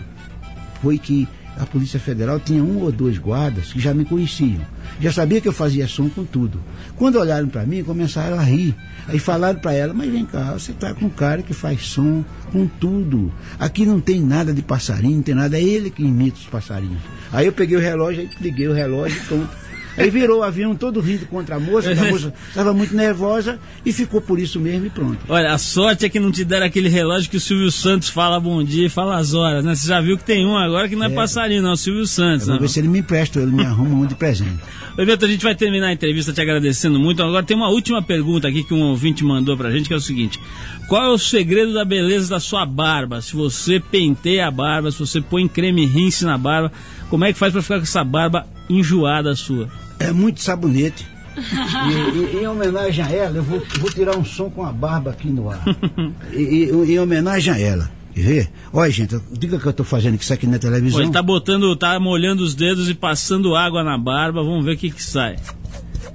foi 0.81 0.97
que 0.97 1.27
a 1.57 1.65
Polícia 1.65 1.99
Federal 1.99 2.39
tinha 2.39 2.63
um 2.63 2.79
ou 2.81 2.91
dois 2.91 3.17
guardas 3.17 3.71
que 3.71 3.79
já 3.79 3.93
me 3.93 4.05
conheciam. 4.05 4.61
Já 4.99 5.11
sabia 5.11 5.41
que 5.41 5.47
eu 5.47 5.53
fazia 5.53 5.87
som 5.87 6.09
com 6.09 6.23
tudo. 6.23 6.59
Quando 6.95 7.19
olharam 7.19 7.47
para 7.47 7.65
mim, 7.65 7.83
começaram 7.83 8.39
a 8.39 8.43
rir. 8.43 8.75
Aí 9.07 9.19
falaram 9.19 9.59
para 9.59 9.73
ela, 9.73 9.93
mas 9.93 10.11
vem 10.11 10.25
cá, 10.25 10.53
você 10.53 10.73
tá 10.73 10.93
com 10.93 11.05
um 11.05 11.09
cara 11.09 11.41
que 11.41 11.53
faz 11.53 11.85
som 11.85 12.23
com 12.51 12.67
tudo. 12.67 13.31
Aqui 13.59 13.85
não 13.85 13.99
tem 13.99 14.21
nada 14.21 14.53
de 14.53 14.61
passarinho, 14.61 15.17
não 15.17 15.23
tem 15.23 15.35
nada, 15.35 15.57
é 15.57 15.63
ele 15.63 15.89
que 15.89 16.03
imita 16.03 16.37
os 16.37 16.45
passarinhos. 16.45 17.01
Aí 17.31 17.45
eu 17.45 17.53
peguei 17.53 17.77
o 17.77 17.81
relógio, 17.81 18.21
aí 18.21 18.29
liguei 18.39 18.67
o 18.67 18.73
relógio 18.73 19.17
e 19.17 19.25
pronto. 19.25 19.60
Aí 19.97 20.09
virou 20.09 20.39
o 20.39 20.43
avião 20.43 20.75
todo 20.75 20.99
rindo 20.99 21.25
contra 21.25 21.55
a 21.55 21.59
moça, 21.59 21.91
a 21.91 22.11
moça 22.11 22.33
estava 22.47 22.73
muito 22.73 22.95
nervosa 22.95 23.59
e 23.85 23.91
ficou 23.91 24.21
por 24.21 24.39
isso 24.39 24.59
mesmo 24.59 24.87
e 24.87 24.89
pronto. 24.89 25.19
Olha, 25.27 25.51
a 25.51 25.57
sorte 25.57 26.05
é 26.05 26.09
que 26.09 26.19
não 26.19 26.31
te 26.31 26.43
deram 26.45 26.65
aquele 26.65 26.89
relógio 26.89 27.29
que 27.29 27.37
o 27.37 27.41
Silvio 27.41 27.71
Santos 27.71 28.09
fala 28.09 28.39
bom 28.39 28.63
dia 28.63 28.85
e 28.85 28.89
fala 28.89 29.17
as 29.17 29.33
horas, 29.33 29.63
né? 29.63 29.75
Você 29.75 29.87
já 29.87 29.99
viu 29.99 30.17
que 30.17 30.23
tem 30.23 30.45
um 30.45 30.57
agora 30.57 30.87
que 30.87 30.95
não 30.95 31.05
é, 31.05 31.09
passarinho, 31.09 31.61
não, 31.61 31.71
é 31.71 31.73
o 31.73 31.77
Silvio 31.77 32.07
Santos. 32.07 32.47
Eu 32.47 32.53
vou 32.53 32.55
né? 32.55 32.61
ver 32.61 32.69
se 32.69 32.79
ele 32.79 32.87
me 32.87 32.99
empresta, 32.99 33.39
ele 33.39 33.51
me 33.51 33.65
arruma 33.65 33.95
um 33.95 34.05
de 34.05 34.15
presente. 34.15 34.59
Oi, 34.97 35.05
Beto, 35.05 35.25
a 35.25 35.27
gente 35.27 35.43
vai 35.43 35.55
terminar 35.55 35.87
a 35.87 35.93
entrevista 35.93 36.33
te 36.33 36.41
agradecendo 36.41 36.99
muito. 36.99 37.23
Agora 37.23 37.43
tem 37.43 37.55
uma 37.55 37.69
última 37.69 38.01
pergunta 38.01 38.47
aqui 38.47 38.63
que 38.63 38.73
um 38.73 38.81
ouvinte 38.81 39.23
mandou 39.23 39.55
pra 39.55 39.71
gente, 39.71 39.87
que 39.87 39.93
é 39.93 39.97
o 39.97 40.01
seguinte: 40.01 40.39
Qual 40.87 41.03
é 41.03 41.09
o 41.09 41.17
segredo 41.17 41.73
da 41.73 41.85
beleza 41.85 42.29
da 42.29 42.39
sua 42.39 42.65
barba? 42.65 43.21
Se 43.21 43.33
você 43.33 43.79
penteia 43.79 44.47
a 44.47 44.51
barba, 44.51 44.91
se 44.91 44.99
você 44.99 45.21
põe 45.21 45.47
creme 45.47 45.85
rinse 45.85 46.25
na 46.25 46.37
barba, 46.37 46.71
como 47.09 47.23
é 47.25 47.31
que 47.31 47.39
faz 47.39 47.53
pra 47.53 47.61
ficar 47.61 47.77
com 47.77 47.83
essa 47.83 48.03
barba 48.03 48.45
enjoada 48.79 49.35
sua? 49.35 49.69
É 49.99 50.11
muito 50.11 50.41
sabonete. 50.41 51.05
E, 51.37 52.17
e- 52.37 52.41
em 52.43 52.47
homenagem 52.47 53.03
a 53.05 53.09
ela, 53.09 53.37
eu 53.37 53.43
vou, 53.43 53.61
vou 53.79 53.89
tirar 53.89 54.17
um 54.17 54.25
som 54.25 54.49
com 54.49 54.65
a 54.65 54.71
barba 54.71 55.11
aqui 55.11 55.27
no 55.29 55.49
ar. 55.49 55.61
E, 56.33 56.69
em 56.69 56.99
homenagem 56.99 57.53
a 57.53 57.59
ela. 57.59 57.89
Ver? 58.13 58.49
Olha, 58.73 58.91
gente, 58.91 59.17
diga 59.31 59.57
que 59.57 59.65
eu 59.65 59.71
estou 59.71 59.85
fazendo 59.85 60.19
isso 60.19 60.33
aqui 60.33 60.45
na 60.45 60.59
televisão. 60.59 61.01
ele 61.01 61.11
tá 61.11 61.21
botando, 61.23 61.73
tá 61.77 61.97
molhando 61.99 62.43
os 62.43 62.53
dedos 62.53 62.89
e 62.89 62.93
passando 62.93 63.55
água 63.55 63.83
na 63.83 63.97
barba, 63.97 64.43
vamos 64.43 64.65
ver 64.65 64.73
o 64.73 64.77
que 64.77 64.91
que 64.91 65.01
sai. 65.01 65.37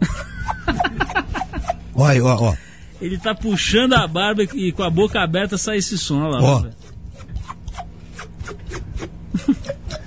Olha, 1.95 2.23
ó, 2.23 2.51
ó. 2.51 2.55
Ele 3.01 3.17
tá 3.19 3.35
puxando 3.35 3.95
a 3.95 4.07
barba 4.07 4.43
e, 4.43 4.73
com 4.73 4.83
a 4.83 4.91
boca 4.91 5.21
aberta 5.21 5.57
sai 5.57 5.79
esse 5.79 5.97
som, 5.97 6.21
olha 6.21 6.39
lá. 6.39 6.43
Ó. 6.43 6.65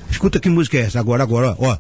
Escuta 0.09 0.39
que 0.39 0.49
música 0.49 0.77
é 0.77 0.81
essa 0.81 0.99
agora, 0.99 1.23
agora, 1.23 1.55
ó. 1.59 1.77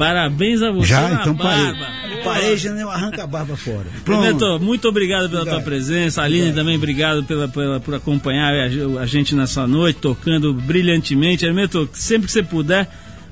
Parabéns 0.00 0.62
a 0.62 0.70
você 0.70 0.86
Já? 0.88 1.08
na 1.10 1.20
Então 1.20 1.36
parei. 1.36 1.64
barba. 1.74 1.86
Parei, 2.24 2.56
já 2.56 2.72
não 2.72 2.90
arranca 2.90 3.22
a 3.22 3.26
barba 3.26 3.54
fora. 3.54 3.84
Beto, 4.06 4.58
muito 4.58 4.88
obrigado 4.88 5.28
pela 5.28 5.42
Obrigado. 5.42 5.60
tua 5.60 5.62
presença. 5.62 6.22
Aline 6.22 6.54
também, 6.54 6.76
obrigado 6.76 7.22
pela, 7.24 7.46
pela- 7.48 7.78
por 7.80 7.94
acompanhar 7.94 8.50
a, 8.54 9.02
a 9.02 9.04
gente 9.06 9.34
nessa 9.34 9.66
noite, 9.66 9.98
tocando 10.00 10.54
brilhantemente. 10.54 11.44
Hermeto, 11.44 11.86
sempre 11.92 12.26
que 12.26 12.32
você 12.32 12.42
puder, 12.42 12.88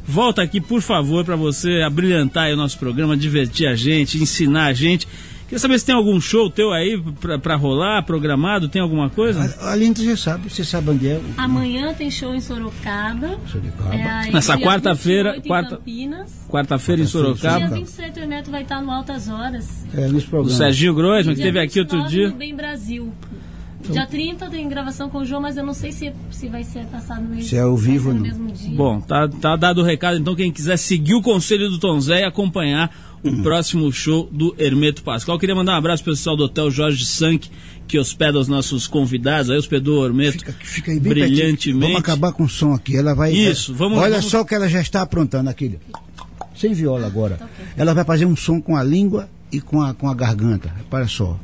volta 0.06 0.42
aqui, 0.42 0.60
por 0.60 0.82
favor, 0.82 1.24
para 1.24 1.36
você 1.36 1.80
abrilhantar 1.80 2.44
aí 2.44 2.52
o 2.52 2.56
nosso 2.56 2.78
programa, 2.78 3.16
divertir 3.16 3.66
a 3.66 3.74
gente, 3.74 4.18
ensinar 4.18 4.66
a 4.66 4.72
gente. 4.74 5.08
Queria 5.48 5.58
saber 5.58 5.78
se 5.78 5.86
tem 5.86 5.94
algum 5.94 6.20
show 6.20 6.50
teu 6.50 6.72
aí 6.74 7.00
pra, 7.20 7.38
pra 7.38 7.56
rolar, 7.56 8.02
programado, 8.02 8.68
tem 8.68 8.82
alguma 8.82 9.08
coisa? 9.08 9.56
A, 9.62 9.72
a 9.72 9.76
Linda 9.76 10.04
já 10.04 10.14
sabe, 10.14 10.50
você 10.50 10.62
sabe 10.62 10.90
onde 10.90 11.08
é. 11.08 11.18
Amanhã 11.38 11.94
tem 11.94 12.10
show 12.10 12.34
em 12.34 12.40
Sorocaba. 12.40 13.38
Sorocaba. 13.50 13.94
É, 13.94 14.30
Nessa 14.30 14.56
dia 14.56 14.66
quarta-feira, 14.66 15.32
28 15.32 15.46
em 15.46 15.48
quarta- 15.48 15.76
Campinas. 15.76 16.46
Quarta-feira 16.50 17.00
em 17.00 17.04
Dia 17.04 17.10
Sorocaba. 17.12 17.66
27 17.74 18.20
o 18.20 18.26
Neto 18.28 18.50
vai 18.50 18.62
estar 18.62 18.82
no 18.82 18.90
Altas 18.90 19.28
Horas. 19.28 19.86
É, 19.94 20.06
nesse 20.08 20.26
O 20.26 20.30
programa. 20.30 20.54
Serginho 20.56 20.94
Groisman, 20.94 21.34
que 21.34 21.40
Dia 21.40 21.46
teve 21.52 21.60
aqui 21.64 21.80
outro 21.80 21.96
29 21.96 22.14
dia. 22.16 22.28
no 22.30 22.36
Bem 22.36 22.54
Brasil. 22.54 23.12
Dia 23.90 24.06
30 24.06 24.50
tem 24.50 24.68
gravação 24.68 25.08
com 25.08 25.18
o 25.18 25.24
João, 25.24 25.40
mas 25.40 25.56
eu 25.56 25.64
não 25.64 25.72
sei 25.72 25.92
se, 25.92 26.12
se 26.30 26.48
vai 26.48 26.62
ser 26.64 26.84
passado 26.86 27.22
no 27.22 27.28
mesmo, 27.30 27.44
Se 27.44 27.56
é 27.56 27.60
ao 27.60 27.76
vivo 27.76 28.08
no 28.10 28.16
não. 28.16 28.22
mesmo 28.22 28.52
dia. 28.52 28.76
Bom, 28.76 29.00
tá, 29.00 29.26
tá 29.28 29.56
dado 29.56 29.80
o 29.80 29.84
recado, 29.84 30.18
então 30.18 30.34
quem 30.34 30.52
quiser 30.52 30.76
seguir 30.76 31.14
o 31.14 31.22
conselho 31.22 31.70
do 31.70 31.78
Tom 31.78 31.98
Zé 32.00 32.20
e 32.20 32.24
acompanhar 32.24 32.90
o 33.22 33.28
Uhum. 33.28 33.42
próximo 33.42 33.92
show 33.92 34.28
do 34.32 34.54
Hermeto 34.58 35.02
Pascoal. 35.02 35.38
Queria 35.38 35.54
mandar 35.54 35.72
um 35.74 35.76
abraço 35.76 36.02
pro 36.04 36.12
pessoal 36.12 36.36
do 36.36 36.44
Hotel 36.44 36.70
Jorge 36.70 37.04
Sank, 37.04 37.48
que 37.86 37.98
hospeda 37.98 38.38
os 38.38 38.48
nossos 38.48 38.86
convidados, 38.86 39.50
aí 39.50 39.56
hospedou 39.56 40.02
o 40.02 40.06
Hermeto 40.06 40.38
Fica, 40.38 40.52
fica 40.60 40.90
aí 40.92 41.00
bem 41.00 41.14
pertinho. 41.14 41.36
brilhantemente. 41.36 41.80
Vamos 41.86 41.98
acabar 42.00 42.32
com 42.32 42.44
o 42.44 42.48
som 42.48 42.72
aqui. 42.74 42.96
Ela 42.96 43.14
vai. 43.14 43.32
Isso, 43.32 43.74
vamos- 43.74 43.98
Olha 43.98 44.16
vamos- 44.16 44.30
só 44.30 44.42
o 44.42 44.44
que 44.44 44.54
ela 44.54 44.68
já 44.68 44.80
está 44.80 45.02
aprontando 45.02 45.48
aquele. 45.50 45.78
Sem 46.54 46.74
viola 46.74 47.06
agora. 47.06 47.38
Ela 47.76 47.94
vai 47.94 48.04
fazer 48.04 48.24
um 48.26 48.34
som 48.36 48.60
com 48.60 48.76
a 48.76 48.82
língua 48.82 49.28
e 49.50 49.60
com 49.60 49.80
a, 49.80 49.94
com 49.94 50.08
a 50.08 50.14
garganta. 50.14 50.72
Repara 50.76 51.06
só. 51.06 51.38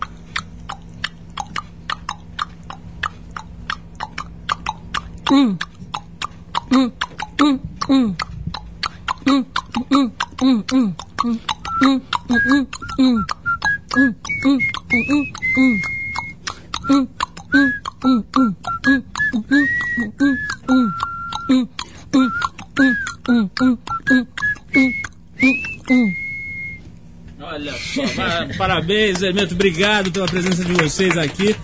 Olha 27.41 27.72
só, 27.72 28.03
pa- 28.14 28.49
parabéns, 28.57 29.22
Hermeto, 29.22 29.55
obrigado 29.55 30.11
pela 30.11 30.26
presença 30.26 30.64
de 30.64 30.72
vocês 30.72 31.16
aqui. 31.18 31.55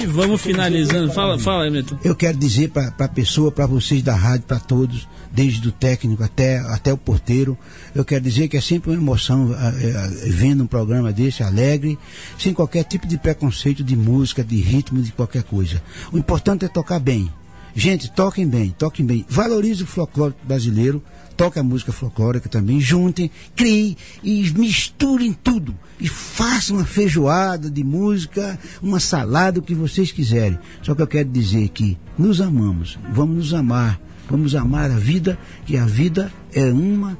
E 0.00 0.06
vamos 0.06 0.40
finalizando. 0.40 1.12
Fala, 1.12 1.38
fala, 1.38 1.66
Hermeto. 1.66 1.98
Eu 2.04 2.14
quero 2.14 2.36
dizer 2.38 2.70
para 2.70 2.92
a 2.98 3.08
pessoa, 3.08 3.50
para 3.50 3.66
vocês 3.66 4.02
da 4.02 4.14
rádio, 4.14 4.46
para 4.46 4.60
todos, 4.60 5.08
desde 5.38 5.68
o 5.68 5.70
técnico 5.70 6.24
até, 6.24 6.58
até 6.58 6.92
o 6.92 6.98
porteiro, 6.98 7.56
eu 7.94 8.04
quero 8.04 8.24
dizer 8.24 8.48
que 8.48 8.56
é 8.56 8.60
sempre 8.60 8.90
uma 8.90 9.00
emoção 9.00 9.54
ah, 9.56 9.72
eh, 9.80 10.30
vendo 10.30 10.64
um 10.64 10.66
programa 10.66 11.12
desse, 11.12 11.44
alegre, 11.44 11.96
sem 12.36 12.52
qualquer 12.52 12.82
tipo 12.82 13.06
de 13.06 13.16
preconceito 13.16 13.84
de 13.84 13.94
música, 13.94 14.42
de 14.42 14.56
ritmo, 14.56 15.00
de 15.00 15.12
qualquer 15.12 15.44
coisa. 15.44 15.80
O 16.10 16.18
importante 16.18 16.64
é 16.64 16.68
tocar 16.68 16.98
bem. 16.98 17.32
Gente, 17.72 18.10
toquem 18.10 18.48
bem, 18.48 18.74
toquem 18.76 19.06
bem. 19.06 19.24
Valorize 19.28 19.84
o 19.84 19.86
folclore 19.86 20.34
brasileiro, 20.42 21.00
toque 21.36 21.60
a 21.60 21.62
música 21.62 21.92
folclórica 21.92 22.48
também, 22.48 22.80
juntem, 22.80 23.30
criem 23.54 23.96
e 24.24 24.50
misturem 24.50 25.32
tudo. 25.32 25.72
E 26.00 26.08
façam 26.08 26.78
uma 26.78 26.84
feijoada 26.84 27.70
de 27.70 27.84
música, 27.84 28.58
uma 28.82 28.98
salada, 28.98 29.60
o 29.60 29.62
que 29.62 29.72
vocês 29.72 30.10
quiserem. 30.10 30.58
Só 30.82 30.96
que 30.96 31.02
eu 31.02 31.06
quero 31.06 31.28
dizer 31.28 31.68
que 31.68 31.96
nos 32.18 32.40
amamos, 32.40 32.98
vamos 33.12 33.36
nos 33.36 33.54
amar, 33.54 34.00
vamos 34.28 34.54
amar 34.54 34.90
a 34.90 34.98
vida, 34.98 35.38
que 35.66 35.76
a 35.76 35.86
vida 35.86 36.32
é 36.52 36.64
uma 36.66 37.18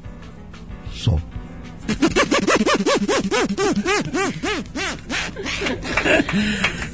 só. 0.93 1.19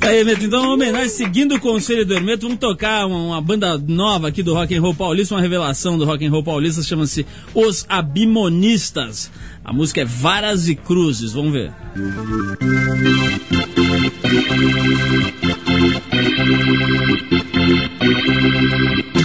Aí, 0.01 0.19
Hermeto, 0.19 0.45
então, 0.45 0.73
homenagem, 0.73 1.09
seguindo 1.09 1.55
o 1.55 1.59
conselho 1.59 2.05
do 2.05 2.13
Hermeto, 2.13 2.43
vamos 2.43 2.59
tocar 2.59 3.07
uma, 3.07 3.17
uma 3.17 3.41
banda 3.41 3.77
nova 3.77 4.27
aqui 4.27 4.43
do 4.43 4.53
Rock 4.53 4.75
and 4.75 4.81
Roll 4.81 4.93
Paulista, 4.93 5.33
uma 5.33 5.41
revelação 5.41 5.97
do 5.97 6.05
Rock 6.05 6.25
and 6.25 6.29
Roll 6.29 6.43
Paulista, 6.43 6.83
chama-se 6.83 7.25
Os 7.53 7.85
Abimonistas. 7.89 9.31
A 9.63 9.73
música 9.73 10.01
é 10.01 10.05
Varas 10.05 10.69
e 10.69 10.75
Cruzes, 10.75 11.33
vamos 11.33 11.53
ver. 11.53 11.71
Eu 19.15 19.24